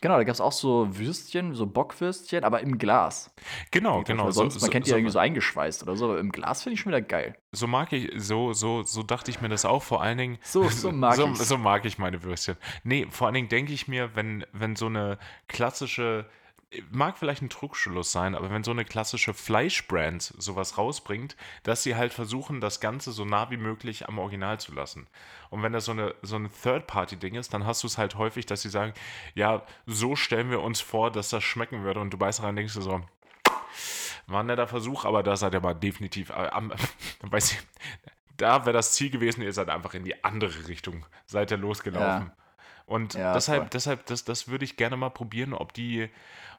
Genau, 0.02 0.18
da 0.18 0.24
gab 0.24 0.34
es 0.34 0.42
auch 0.42 0.52
so 0.52 0.88
Würstchen, 0.98 1.54
so 1.54 1.68
Bockwürstchen, 1.68 2.44
aber 2.44 2.62
im 2.62 2.80
Glas. 2.80 3.32
Genau, 3.70 4.02
genau. 4.02 4.26
Weil 4.26 4.32
sonst, 4.32 4.56
so, 4.56 4.62
man 4.62 4.72
kennt 4.72 4.88
die 4.88 4.90
so, 4.90 4.96
ja 4.96 4.98
irgendwie 4.98 5.14
so 5.14 5.20
eingeschweißt 5.20 5.84
oder 5.84 5.96
so, 5.96 6.06
aber 6.06 6.20
im 6.20 6.32
Glas 6.32 6.64
finde 6.64 6.74
ich 6.74 6.80
schon 6.80 6.92
wieder 6.92 7.04
geil. 7.04 7.38
So 7.52 7.68
mag 7.68 7.94
ich, 7.94 8.10
so, 8.16 8.54
so, 8.54 8.82
so 8.82 9.04
dachte 9.04 9.30
ich 9.30 9.42
mir 9.42 9.50
das 9.50 9.64
auch, 9.64 9.84
vor 9.84 10.02
allen 10.02 10.18
Dingen. 10.18 10.40
So, 10.42 10.68
so 10.70 10.92
mag 10.92 11.14
so, 11.14 11.32
so 11.36 11.56
mag 11.60 11.86
ich 11.86 12.00
meine 12.00 12.24
Würstchen. 12.24 12.58
Nee, 12.84 13.06
vor 13.12 13.28
allen 13.28 13.36
Dingen 13.36 13.50
denke 13.50 13.74
ich 13.74 13.88
mir, 13.88 14.16
wenn, 14.16 14.44
wenn 14.54 14.76
so 14.76 14.88
eine 14.88 15.20
klassische 15.48 16.26
mag 16.90 17.18
vielleicht 17.18 17.42
ein 17.42 17.50
Trugschluss 17.50 18.12
sein, 18.12 18.36
aber 18.36 18.50
wenn 18.50 18.64
so 18.64 18.72
eine 18.72 18.86
klassische 18.86 19.34
Fleischbrand 19.34 20.34
sowas 20.38 20.78
rausbringt, 20.78 21.36
dass 21.64 21.84
sie 21.84 21.96
halt 21.96 22.14
versuchen, 22.14 22.62
das 22.62 22.80
Ganze 22.80 23.12
so 23.12 23.26
nah 23.26 23.50
wie 23.52 23.58
möglich 23.58 24.08
am 24.08 24.20
Original 24.20 24.60
zu 24.60 24.74
lassen. 24.74 25.08
Und 25.50 25.64
wenn 25.64 25.74
das 25.74 25.86
so 25.86 25.92
eine 25.92 26.16
so 26.22 26.38
ein 26.38 26.50
Third-Party-Ding 26.64 27.36
ist, 27.36 27.54
dann 27.54 27.66
hast 27.66 27.84
du 27.84 27.88
es 27.88 27.98
halt 27.98 28.16
häufig, 28.16 28.46
dass 28.46 28.62
sie 28.62 28.70
sagen, 28.70 28.94
ja, 29.36 29.64
so 29.86 30.16
stellen 30.16 30.50
wir 30.50 30.62
uns 30.62 30.80
vor, 30.80 31.12
dass 31.12 31.30
das 31.30 31.44
schmecken 31.44 31.84
würde. 31.84 32.00
Und 32.00 32.14
du 32.14 32.18
beißt 32.18 32.42
rein, 32.42 32.56
denkst 32.56 32.74
du 32.74 32.82
so, 32.82 33.02
war 34.28 34.42
ein 34.42 34.46
netter 34.46 34.68
Versuch, 34.68 35.06
aber 35.06 35.24
da 35.24 35.36
seid 35.36 35.54
ihr 35.54 35.62
mal 35.62 35.74
definitiv, 35.74 36.30
äh, 36.30 36.50
am, 36.52 36.72
weiß 37.22 37.54
ich, 37.54 37.60
da 38.38 38.66
wäre 38.66 38.74
das 38.74 38.94
Ziel 38.94 39.10
gewesen, 39.10 39.42
ihr 39.42 39.54
seid 39.54 39.70
einfach 39.70 39.94
in 39.94 40.04
die 40.04 40.24
andere 40.24 40.68
Richtung, 40.68 41.06
seid 41.26 41.52
ihr 41.52 41.58
losgelaufen. 41.58 42.28
Ja. 42.28 42.36
Und 42.92 43.14
ja, 43.14 43.34
deshalb, 43.34 43.72
deshalb, 43.72 44.06
das, 44.08 44.26
das 44.26 44.50
würde 44.50 44.66
ich 44.66 44.76
gerne 44.76 44.98
mal 44.98 45.12
probieren, 45.12 45.54
ob 45.54 45.72
die, 45.72 46.10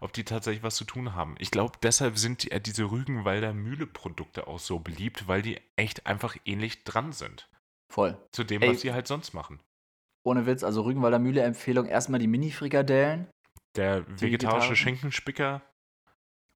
ob 0.01 0.15
die 0.15 0.25
tatsächlich 0.25 0.63
was 0.63 0.77
zu 0.77 0.85
tun 0.85 1.15
haben. 1.15 1.35
Ich 1.39 1.51
glaube, 1.51 1.75
deshalb 1.83 2.17
sind 2.17 2.45
die, 2.45 2.53
äh, 2.53 2.61
diese 2.61 2.91
Rügenwalder 2.91 3.53
Mühle-Produkte 3.53 4.47
auch 4.47 4.59
so 4.59 4.79
beliebt, 4.79 5.29
weil 5.29 5.43
die 5.43 5.61
echt 5.77 6.07
einfach 6.07 6.35
ähnlich 6.47 6.85
dran 6.85 7.13
sind. 7.13 7.51
Voll. 7.93 8.17
Zu 8.33 8.45
dem, 8.45 8.63
Ey, 8.63 8.71
was 8.71 8.81
sie 8.81 8.95
halt 8.95 9.07
sonst 9.07 9.35
machen. 9.35 9.61
Ohne 10.25 10.47
Witz, 10.47 10.65
also 10.65 10.81
Rügenwalder 10.83 11.19
Mühle-Empfehlung: 11.19 11.85
erstmal 11.85 12.19
die 12.19 12.29
Mini-Frikadellen. 12.29 13.29
Der 13.77 14.07
vegetarische 14.09 14.75
Schenkenspicker. 14.75 15.61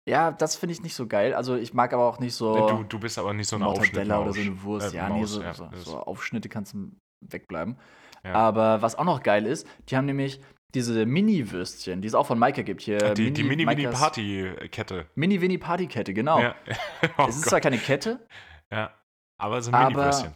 Ja, 0.09 0.31
das 0.31 0.57
finde 0.57 0.73
ich 0.73 0.83
nicht 0.83 0.95
so 0.95 1.07
geil. 1.07 1.35
Also 1.35 1.57
ich 1.57 1.75
mag 1.75 1.93
aber 1.93 2.09
auch 2.09 2.19
nicht 2.19 2.35
so. 2.35 2.69
Du, 2.69 2.85
du 2.85 2.99
bist 2.99 3.19
aber 3.19 3.35
nicht 3.35 3.49
so 3.49 3.57
eine 3.57 3.67
Mortadella 3.67 4.21
oder 4.21 4.33
so 4.33 4.41
eine 4.41 4.63
Wurst. 4.63 4.95
Äh, 4.95 4.97
ja, 4.97 5.09
Maus, 5.11 5.19
nee, 5.19 5.27
so, 5.27 5.43
ja, 5.43 5.53
so, 5.53 5.69
so 5.75 5.99
Aufschnitte 5.99 6.49
kannst 6.49 6.73
du 6.73 6.93
wegbleiben. 7.21 7.77
Aber 8.23 8.83
was 8.83 8.97
auch 8.97 9.05
noch 9.05 9.23
geil 9.23 9.47
ist, 9.47 9.69
die 9.89 9.97
haben 9.97 10.07
nämlich 10.07 10.41
diese 10.75 11.07
Mini-Würstchen, 11.07 12.03
die 12.03 12.09
es 12.09 12.15
auch 12.15 12.27
von 12.27 12.39
Maika 12.39 12.63
gibt 12.63 12.83
hier. 12.83 13.15
Die, 13.15 13.31
Mini-Mini-Party-Kette. 13.31 15.07
Mini-Mini-Party-Kette, 15.15 16.13
genau. 16.13 16.41
Ja. 16.41 16.55
Oh 17.19 17.27
es 17.29 17.37
ist 17.37 17.43
Gott. 17.45 17.51
zwar 17.51 17.61
keine 17.61 17.79
Kette. 17.79 18.27
Ja, 18.71 18.93
aber 19.41 19.59
es 19.59 19.67
sind 19.67 19.75
Mini-Würstchen. 19.75 20.35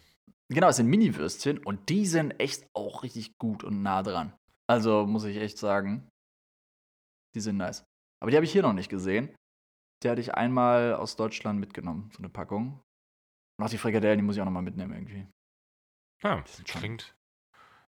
Genau, 0.49 0.68
es 0.68 0.76
sind 0.76 0.87
Mini-Würstchen 0.87 1.59
und 1.59 1.89
die 1.89 2.07
sind 2.07 2.33
echt 2.41 2.66
auch 2.74 3.03
richtig 3.03 3.39
gut 3.39 3.64
und 3.64 3.83
nah 3.83 4.03
dran. 4.03 4.33
Also 4.68 5.07
muss 5.07 5.24
ich 5.24 5.37
echt 5.37 5.59
sagen, 5.59 6.09
die 7.35 7.41
sind 7.41 7.57
nice. 7.57 7.85
Aber 8.20 8.31
die 8.31 8.37
habe 8.37 8.45
ich 8.45 8.53
hier 8.53 8.62
noch 8.62 8.72
nicht 8.72 8.89
gesehen. 8.89 9.35
Die 10.03 10.09
hatte 10.09 10.20
ich 10.20 10.35
einmal 10.35 10.95
aus 10.95 11.16
Deutschland 11.16 11.61
mitgenommen, 11.61 12.11
so 12.12 12.18
eine 12.18 12.28
Packung. 12.28 12.81
Und 13.59 13.66
auch 13.66 13.70
die 13.70 13.78
Frikadellen, 13.78 14.18
die 14.18 14.24
muss 14.24 14.37
ich 14.37 14.41
auch 14.41 14.47
noch 14.47 14.53
mal 14.53 14.62
mitnehmen 14.62 14.93
irgendwie. 14.93 15.26
Ja, 16.22 16.43
klingt, 16.64 17.14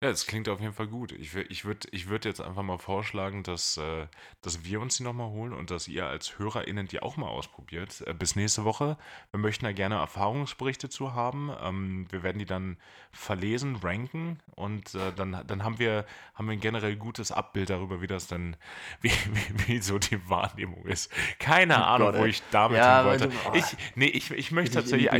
ja, 0.02 0.10
es 0.10 0.26
klingt 0.26 0.46
auf 0.50 0.60
jeden 0.60 0.74
Fall 0.74 0.88
gut. 0.88 1.12
Ich, 1.12 1.34
ich 1.34 1.64
würde 1.64 1.88
ich 1.90 2.08
würd 2.08 2.26
jetzt 2.26 2.42
einfach 2.42 2.62
mal 2.62 2.76
vorschlagen, 2.76 3.42
dass, 3.42 3.78
äh, 3.78 4.06
dass 4.42 4.62
wir 4.62 4.78
uns 4.82 4.98
die 4.98 5.02
nochmal 5.02 5.30
holen 5.30 5.54
und 5.54 5.70
dass 5.70 5.88
ihr 5.88 6.06
als 6.06 6.38
HörerInnen 6.38 6.86
die 6.86 7.00
auch 7.00 7.16
mal 7.16 7.28
ausprobiert. 7.28 8.02
Äh, 8.06 8.12
bis 8.12 8.36
nächste 8.36 8.64
Woche. 8.64 8.98
Wir 9.30 9.40
möchten 9.40 9.64
da 9.64 9.72
gerne 9.72 9.94
Erfahrungsberichte 9.94 10.90
zu 10.90 11.14
haben. 11.14 11.50
Ähm, 11.62 12.06
wir 12.10 12.22
werden 12.22 12.38
die 12.38 12.44
dann 12.44 12.76
verlesen, 13.10 13.76
ranken 13.76 14.38
und 14.54 14.94
äh, 14.94 15.14
dann, 15.16 15.42
dann 15.46 15.64
haben, 15.64 15.78
wir, 15.78 16.04
haben 16.34 16.46
wir 16.46 16.52
ein 16.52 16.60
generell 16.60 16.96
gutes 16.96 17.32
Abbild 17.32 17.70
darüber, 17.70 18.02
wie 18.02 18.06
das 18.06 18.26
dann, 18.26 18.56
wie, 19.00 19.10
wie, 19.10 19.66
wie 19.66 19.78
so 19.78 19.98
die 19.98 20.28
Wahrnehmung 20.28 20.84
ist. 20.84 21.10
Keine 21.38 21.78
oh 21.78 21.84
Ahnung, 21.84 22.12
Gott, 22.12 22.20
wo 22.20 22.24
ich 22.26 22.42
damit 22.50 22.76
ja, 22.76 22.98
hin 22.98 23.06
wollte. 23.06 23.28
Du, 23.28 23.34
oh, 23.50 23.54
ich, 23.54 23.64
nee, 23.94 24.08
ich, 24.08 24.30
ich 24.30 24.52
möchte 24.52 24.74
tatsächlich. 24.74 25.10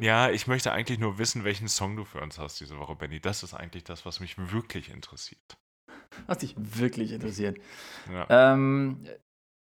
Ja, 0.00 0.30
ich 0.30 0.46
möchte 0.46 0.72
eigentlich 0.72 0.98
nur 0.98 1.18
wissen, 1.18 1.44
welchen 1.44 1.68
Song 1.68 1.94
du 1.94 2.06
für 2.06 2.22
uns 2.22 2.38
hast 2.38 2.58
diese 2.60 2.78
Woche, 2.78 2.94
Benny. 2.94 3.20
Das 3.20 3.42
ist 3.42 3.52
eigentlich 3.52 3.84
das, 3.84 4.06
was 4.06 4.13
was 4.14 4.20
mich 4.20 4.52
wirklich 4.52 4.90
interessiert. 4.90 5.58
Was 6.26 6.38
dich 6.38 6.54
wirklich 6.56 7.10
interessiert. 7.10 7.58
Ja. 8.08 8.52
Ähm, 8.52 9.04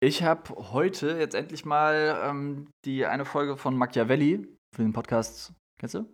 ich 0.02 0.24
habe 0.24 0.72
heute 0.72 1.16
jetzt 1.18 1.36
endlich 1.36 1.64
mal 1.64 2.20
ähm, 2.24 2.68
die 2.84 3.06
eine 3.06 3.24
Folge 3.24 3.56
von 3.56 3.76
Machiavelli 3.76 4.44
für 4.74 4.82
den 4.82 4.92
Podcast. 4.92 5.52
Kennst 5.78 5.94
du? 5.94 6.12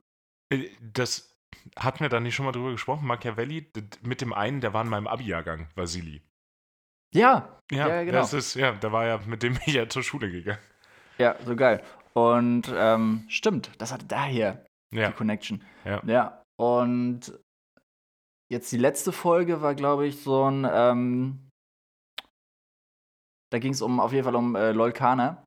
Äh, 0.53 0.68
das 0.83 1.35
hatten 1.79 2.01
wir 2.01 2.11
da 2.11 2.21
nicht 2.21 2.35
schon 2.35 2.45
mal 2.45 2.53
drüber 2.53 2.73
gesprochen. 2.73 3.07
Machiavelli 3.07 3.73
mit 4.03 4.21
dem 4.21 4.35
einen, 4.35 4.61
der 4.61 4.75
war 4.75 4.85
in 4.85 4.91
meinem 4.91 5.07
Abi-Jahrgang, 5.07 5.68
Vasili. 5.75 6.21
Ja, 7.14 7.59
ja, 7.73 7.89
ja, 7.89 8.05
genau. 8.05 8.18
Das 8.18 8.35
ist, 8.35 8.55
ja, 8.55 8.73
da 8.73 8.93
war 8.93 9.07
ja, 9.07 9.18
mit 9.27 9.43
dem 9.43 9.59
ich 9.64 9.73
ja 9.73 9.89
zur 9.89 10.03
Schule 10.03 10.31
gegangen. 10.31 10.61
Ja, 11.16 11.37
so 11.47 11.57
geil. 11.57 11.83
Und 12.12 12.71
ähm, 12.75 13.25
stimmt, 13.29 13.71
das 13.79 13.93
hatte 13.93 14.05
daher 14.05 14.66
ja. 14.93 15.09
die 15.09 15.14
Connection. 15.14 15.64
Ja. 15.87 16.03
ja. 16.05 16.43
Und 16.57 17.33
Jetzt 18.51 18.72
die 18.72 18.78
letzte 18.78 19.12
Folge 19.12 19.62
war, 19.62 19.74
glaube 19.74 20.07
ich, 20.07 20.22
so 20.22 20.44
ein. 20.44 20.66
Ähm, 20.70 21.48
da 23.51 23.59
ging 23.59 23.72
es 23.72 23.80
um, 23.80 24.01
auf 24.01 24.12
jeden 24.12 24.24
Fall 24.24 24.34
um 24.34 24.57
äh, 24.57 24.72
Lolkana. 24.72 25.44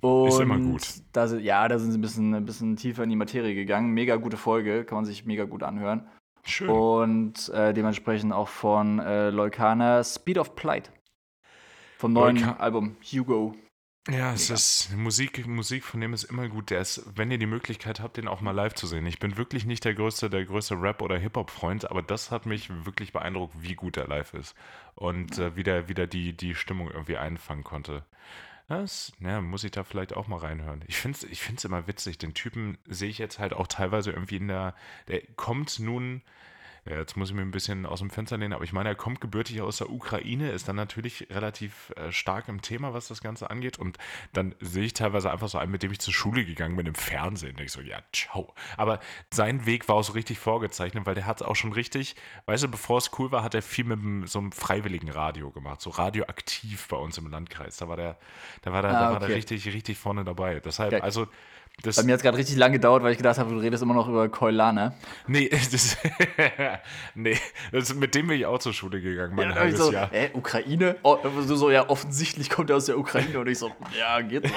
Und 0.00 0.28
ist 0.28 0.40
immer 0.40 0.58
gut. 0.58 0.82
Da, 1.12 1.26
ja, 1.36 1.66
da 1.68 1.78
sind 1.78 1.92
sie 1.92 1.98
ein 1.98 2.02
bisschen, 2.02 2.34
ein 2.34 2.44
bisschen 2.44 2.76
tiefer 2.76 3.04
in 3.04 3.10
die 3.10 3.16
Materie 3.16 3.54
gegangen. 3.54 3.92
Mega 3.92 4.16
gute 4.16 4.36
Folge, 4.36 4.84
kann 4.84 4.96
man 4.96 5.04
sich 5.04 5.24
mega 5.24 5.44
gut 5.44 5.62
anhören. 5.62 6.08
Schön. 6.42 6.68
Und 6.68 7.48
äh, 7.50 7.72
dementsprechend 7.72 8.32
auch 8.32 8.48
von 8.48 8.98
äh, 8.98 9.30
Lolkana 9.30 10.04
Speed 10.04 10.38
of 10.38 10.54
Plight. 10.56 10.92
Vom 11.98 12.12
neuen 12.12 12.36
Lolka 12.36 12.56
Album 12.56 12.96
Hugo. 13.02 13.54
Ja, 14.10 14.34
es 14.34 14.50
Mega. 14.50 14.54
ist 14.54 14.92
Musik, 14.96 15.46
Musik 15.46 15.82
von 15.82 16.00
dem 16.00 16.12
ist 16.12 16.24
immer 16.24 16.48
gut. 16.48 16.68
Der 16.68 16.80
ist, 16.82 17.02
wenn 17.16 17.30
ihr 17.30 17.38
die 17.38 17.46
Möglichkeit 17.46 18.00
habt, 18.00 18.18
den 18.18 18.28
auch 18.28 18.42
mal 18.42 18.50
live 18.50 18.74
zu 18.74 18.86
sehen. 18.86 19.06
Ich 19.06 19.18
bin 19.18 19.38
wirklich 19.38 19.64
nicht 19.64 19.82
der 19.84 19.94
größte, 19.94 20.28
der 20.28 20.44
größte 20.44 20.74
Rap- 20.74 21.00
oder 21.00 21.16
Hip-Hop-Freund, 21.16 21.90
aber 21.90 22.02
das 22.02 22.30
hat 22.30 22.44
mich 22.44 22.68
wirklich 22.84 23.12
beeindruckt, 23.14 23.54
wie 23.62 23.74
gut 23.74 23.96
er 23.96 24.06
live 24.06 24.34
ist. 24.34 24.54
Und 24.94 25.38
äh, 25.38 25.56
wie 25.56 25.62
der 25.62 25.88
wieder 25.88 26.06
die, 26.06 26.34
die 26.36 26.54
Stimmung 26.54 26.90
irgendwie 26.90 27.16
einfangen 27.16 27.64
konnte. 27.64 28.04
Das, 28.68 29.12
ja, 29.20 29.40
muss 29.40 29.64
ich 29.64 29.70
da 29.72 29.84
vielleicht 29.84 30.14
auch 30.14 30.26
mal 30.26 30.38
reinhören. 30.38 30.82
Ich 30.86 30.96
finde 30.98 31.18
es 31.18 31.24
ich 31.24 31.40
find's 31.40 31.64
immer 31.64 31.86
witzig. 31.86 32.18
Den 32.18 32.34
Typen 32.34 32.78
sehe 32.86 33.10
ich 33.10 33.18
jetzt 33.18 33.38
halt 33.38 33.54
auch 33.54 33.66
teilweise 33.66 34.10
irgendwie 34.10 34.36
in 34.36 34.48
der. 34.48 34.74
Der 35.08 35.22
kommt 35.36 35.78
nun 35.80 36.22
ja, 36.86 36.98
jetzt 36.98 37.16
muss 37.16 37.30
ich 37.30 37.34
mir 37.34 37.40
ein 37.40 37.50
bisschen 37.50 37.86
aus 37.86 38.00
dem 38.00 38.10
Fenster 38.10 38.36
lehnen, 38.36 38.52
aber 38.52 38.64
ich 38.64 38.74
meine, 38.74 38.90
er 38.90 38.94
kommt 38.94 39.22
gebürtig 39.22 39.62
aus 39.62 39.78
der 39.78 39.88
Ukraine, 39.88 40.50
ist 40.50 40.68
dann 40.68 40.76
natürlich 40.76 41.26
relativ 41.30 41.92
äh, 41.96 42.12
stark 42.12 42.48
im 42.48 42.60
Thema, 42.60 42.92
was 42.92 43.08
das 43.08 43.22
Ganze 43.22 43.48
angeht. 43.48 43.78
Und 43.78 43.96
dann 44.34 44.54
sehe 44.60 44.84
ich 44.84 44.92
teilweise 44.92 45.30
einfach 45.30 45.48
so 45.48 45.56
einen, 45.56 45.72
mit 45.72 45.82
dem 45.82 45.92
ich 45.92 46.00
zur 46.00 46.12
Schule 46.12 46.44
gegangen 46.44 46.76
bin 46.76 46.86
im 46.86 46.94
Fernsehen. 46.94 47.56
Und 47.56 47.62
ich 47.62 47.72
so, 47.72 47.80
ja, 47.80 48.00
ciao. 48.12 48.52
Aber 48.76 49.00
sein 49.32 49.64
Weg 49.64 49.88
war 49.88 49.96
auch 49.96 50.04
so 50.04 50.12
richtig 50.12 50.38
vorgezeichnet, 50.38 51.06
weil 51.06 51.14
der 51.14 51.24
hat 51.24 51.40
es 51.40 51.46
auch 51.46 51.56
schon 51.56 51.72
richtig, 51.72 52.16
weißt 52.44 52.64
du, 52.64 52.68
bevor 52.68 52.98
es 52.98 53.10
cool 53.18 53.32
war, 53.32 53.42
hat 53.42 53.54
er 53.54 53.62
viel 53.62 53.84
mit 53.84 54.28
so 54.28 54.38
einem 54.38 54.52
freiwilligen 54.52 55.08
Radio 55.08 55.50
gemacht, 55.50 55.80
so 55.80 55.88
radioaktiv 55.88 56.88
bei 56.88 56.98
uns 56.98 57.16
im 57.16 57.30
Landkreis. 57.30 57.78
Da 57.78 57.88
war 57.88 57.96
der, 57.96 58.18
da 58.60 58.72
war 58.72 58.82
der, 58.82 58.90
ah, 58.90 59.00
da 59.00 59.12
war 59.12 59.20
der 59.20 59.30
richtig, 59.30 59.66
richtig 59.66 59.96
vorne 59.96 60.22
dabei. 60.22 60.60
Deshalb, 60.60 60.92
okay. 60.92 61.02
also 61.02 61.28
das 61.82 61.96
Bei 61.96 62.02
mir 62.04 62.12
hat 62.12 62.18
es 62.18 62.22
gerade 62.22 62.38
richtig 62.38 62.56
lang 62.56 62.72
gedauert, 62.72 63.02
weil 63.02 63.12
ich 63.12 63.18
gedacht 63.18 63.38
habe, 63.38 63.50
du 63.50 63.58
redest 63.58 63.82
immer 63.82 63.94
noch 63.94 64.08
über 64.08 64.28
Keulana. 64.28 64.94
Nee, 65.26 65.50
das, 65.72 65.98
nee 67.14 67.36
das, 67.72 67.94
mit 67.94 68.14
dem 68.14 68.28
bin 68.28 68.38
ich 68.38 68.46
auch 68.46 68.58
zur 68.58 68.72
Schule 68.72 69.00
gegangen, 69.00 69.34
mein 69.34 69.50
ja, 69.50 69.54
halbes 69.56 69.78
so, 69.78 69.92
Jahr. 69.92 70.12
Äh, 70.12 70.30
Ukraine? 70.32 70.96
Oh, 71.02 71.18
so, 71.42 71.56
so, 71.56 71.70
ja, 71.70 71.88
offensichtlich 71.88 72.48
kommt 72.48 72.70
er 72.70 72.76
aus 72.76 72.86
der 72.86 72.98
Ukraine. 72.98 73.38
Und 73.38 73.48
ich 73.48 73.58
so, 73.58 73.70
ja, 73.98 74.20
geht 74.22 74.48
so. 74.48 74.54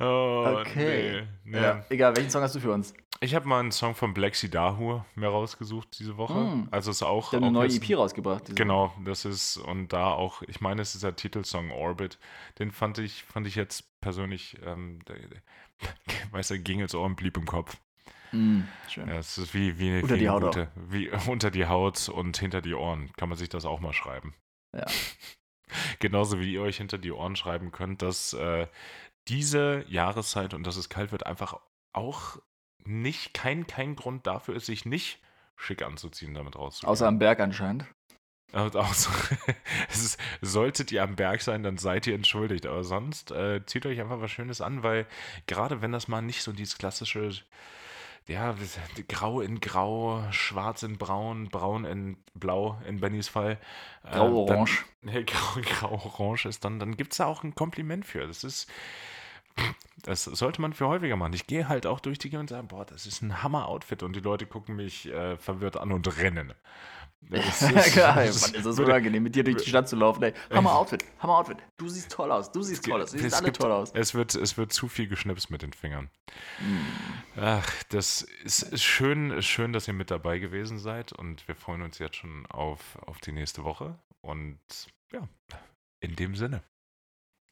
oh, 0.04 0.60
okay. 0.60 1.20
Nee. 1.20 1.22
Ja, 1.52 1.84
egal, 1.88 2.16
welchen 2.16 2.30
Song 2.30 2.42
hast 2.42 2.54
du 2.54 2.60
für 2.60 2.72
uns? 2.72 2.94
Ich 3.20 3.34
habe 3.34 3.48
mal 3.48 3.58
einen 3.58 3.72
Song 3.72 3.94
von 3.94 4.14
Black 4.14 4.34
Dahur 4.50 5.04
mir 5.16 5.28
rausgesucht 5.28 5.98
diese 5.98 6.16
Woche. 6.16 6.38
Mm. 6.38 6.68
Also 6.70 6.92
ist 6.92 7.02
auch. 7.02 7.30
Der 7.30 7.38
hat 7.38 7.44
eine 7.44 7.52
neue 7.52 7.68
EP 7.68 7.96
rausgebracht. 7.96 8.54
Genau, 8.54 8.94
das 9.04 9.24
ist 9.24 9.56
und 9.56 9.92
da 9.92 10.12
auch. 10.12 10.42
Ich 10.42 10.60
meine, 10.60 10.82
es 10.82 10.94
ist 10.94 11.02
der 11.02 11.16
Titelsong 11.16 11.72
Orbit. 11.72 12.18
Den 12.60 12.70
fand 12.70 12.98
ich 12.98 13.24
fand 13.24 13.46
ich 13.46 13.56
jetzt 13.56 14.00
persönlich. 14.00 14.56
Ähm, 14.64 15.00
der, 15.08 15.16
der, 15.16 15.42
weißt 16.30 16.50
du, 16.50 16.58
ging 16.60 16.80
ins 16.80 16.94
Ohr 16.94 17.06
und 17.06 17.16
blieb 17.16 17.36
im 17.36 17.46
Kopf. 17.46 17.76
Mm, 18.30 18.60
schön. 18.88 19.08
Ja, 19.08 19.14
es 19.14 19.36
ist 19.38 19.54
wie, 19.54 19.78
wie, 19.78 20.00
unter 20.00 20.14
wie 20.14 20.18
die 20.18 20.28
Haut 20.28 20.42
gute, 20.42 20.68
wie 20.76 21.10
unter 21.26 21.50
die 21.50 21.66
Haut 21.66 22.08
und 22.08 22.36
hinter 22.36 22.60
die 22.60 22.74
Ohren. 22.74 23.10
Kann 23.16 23.28
man 23.28 23.38
sich 23.38 23.48
das 23.48 23.64
auch 23.64 23.80
mal 23.80 23.92
schreiben. 23.92 24.34
Ja. 24.72 24.86
Genauso 25.98 26.38
wie 26.38 26.52
ihr 26.54 26.62
euch 26.62 26.76
hinter 26.76 26.98
die 26.98 27.12
Ohren 27.12 27.36
schreiben 27.36 27.72
könnt, 27.72 28.02
dass 28.02 28.32
äh, 28.32 28.68
diese 29.28 29.84
Jahreszeit 29.88 30.54
und 30.54 30.66
dass 30.66 30.76
es 30.76 30.88
kalt 30.88 31.12
wird, 31.12 31.26
einfach 31.26 31.58
auch 31.92 32.38
nicht, 32.84 33.34
kein, 33.34 33.66
kein 33.66 33.96
Grund 33.96 34.26
dafür 34.26 34.56
ist, 34.56 34.66
sich 34.66 34.84
nicht 34.84 35.20
schick 35.56 35.82
anzuziehen, 35.82 36.34
damit 36.34 36.56
rauszugehen. 36.56 36.90
Außer 36.90 37.06
am 37.06 37.18
Berg 37.18 37.40
anscheinend. 37.40 37.84
Also, 38.52 38.80
ist, 39.90 40.18
solltet 40.40 40.90
ihr 40.90 41.02
am 41.02 41.16
Berg 41.16 41.42
sein, 41.42 41.62
dann 41.62 41.76
seid 41.76 42.06
ihr 42.06 42.14
entschuldigt. 42.14 42.64
Aber 42.64 42.82
sonst 42.82 43.30
äh, 43.30 43.64
zieht 43.66 43.84
euch 43.84 44.00
einfach 44.00 44.22
was 44.22 44.30
Schönes 44.30 44.62
an, 44.62 44.82
weil 44.82 45.06
gerade 45.46 45.82
wenn 45.82 45.92
das 45.92 46.08
mal 46.08 46.22
nicht 46.22 46.42
so 46.42 46.52
dieses 46.52 46.78
klassische, 46.78 47.30
ja, 48.26 48.54
grau 49.08 49.42
in 49.42 49.60
grau, 49.60 50.24
schwarz 50.30 50.82
in 50.82 50.96
braun, 50.96 51.48
braun 51.48 51.84
in 51.84 52.16
blau 52.34 52.80
in 52.86 53.00
Bennys 53.00 53.28
Fall. 53.28 53.58
Äh, 54.04 54.12
Grau-orange. 54.12 54.86
Äh, 55.04 55.24
Grau-orange 55.24 56.46
ist, 56.46 56.64
dann, 56.64 56.78
dann 56.78 56.96
gibt 56.96 57.12
es 57.12 57.18
da 57.18 57.26
auch 57.26 57.42
ein 57.42 57.54
Kompliment 57.54 58.06
für. 58.06 58.26
Das 58.26 58.44
ist, 58.44 58.66
das 60.02 60.24
sollte 60.24 60.60
man 60.60 60.72
für 60.72 60.86
häufiger 60.86 61.16
machen. 61.16 61.32
Ich 61.32 61.46
gehe 61.46 61.68
halt 61.68 61.86
auch 61.86 62.00
durch 62.00 62.18
die 62.18 62.30
Gegend 62.30 62.42
und 62.42 62.48
sage, 62.50 62.66
boah, 62.66 62.84
das 62.84 63.06
ist 63.06 63.22
ein 63.22 63.42
Hammer-Outfit 63.42 64.02
und 64.02 64.14
die 64.14 64.20
Leute 64.20 64.46
gucken 64.46 64.76
mich 64.76 65.06
äh, 65.06 65.36
verwirrt 65.36 65.76
an 65.76 65.92
und 65.92 66.18
rennen. 66.18 66.54
Das 67.20 67.62
ist, 67.72 67.96
ja, 67.96 68.14
Mann, 68.14 68.24
ist 68.24 68.64
das 68.64 68.78
unangenehm, 68.78 69.22
mit 69.22 69.34
dir 69.34 69.42
durch 69.42 69.56
die 69.56 69.68
Stadt 69.68 69.88
zu 69.88 69.96
laufen. 69.96 70.22
Ey. 70.22 70.32
Hammer 70.50 70.76
Outfit, 70.76 71.04
Hammer 71.18 71.38
Outfit. 71.38 71.58
Du 71.76 71.88
siehst 71.88 72.12
toll 72.12 72.30
aus, 72.30 72.52
du 72.52 72.62
siehst 72.62 72.84
toll 72.84 73.02
aus, 73.02 73.10
du 73.10 73.18
siehst 73.18 73.34
alle 73.34 73.46
gibt, 73.46 73.60
toll 73.60 73.72
aus. 73.72 73.90
Es 73.92 74.14
wird, 74.14 74.34
es 74.34 74.56
wird 74.56 74.72
zu 74.72 74.88
viel 74.88 75.08
geschnipst 75.08 75.50
mit 75.50 75.62
den 75.62 75.72
Fingern. 75.72 76.10
Mm. 76.60 77.40
Ach, 77.40 77.82
das 77.90 78.22
ist, 78.44 78.62
ist 78.62 78.84
schön, 78.84 79.32
ist 79.32 79.46
schön, 79.46 79.72
dass 79.72 79.88
ihr 79.88 79.94
mit 79.94 80.10
dabei 80.10 80.38
gewesen 80.38 80.78
seid 80.78 81.12
und 81.12 81.46
wir 81.48 81.56
freuen 81.56 81.82
uns 81.82 81.98
jetzt 81.98 82.16
schon 82.16 82.46
auf, 82.46 82.96
auf 83.04 83.18
die 83.18 83.32
nächste 83.32 83.64
Woche. 83.64 83.98
Und 84.20 84.60
ja, 85.12 85.28
in 86.00 86.14
dem 86.14 86.36
Sinne. 86.36 86.62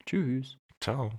Tschüss. 0.07 0.59
Ciao. 0.81 1.11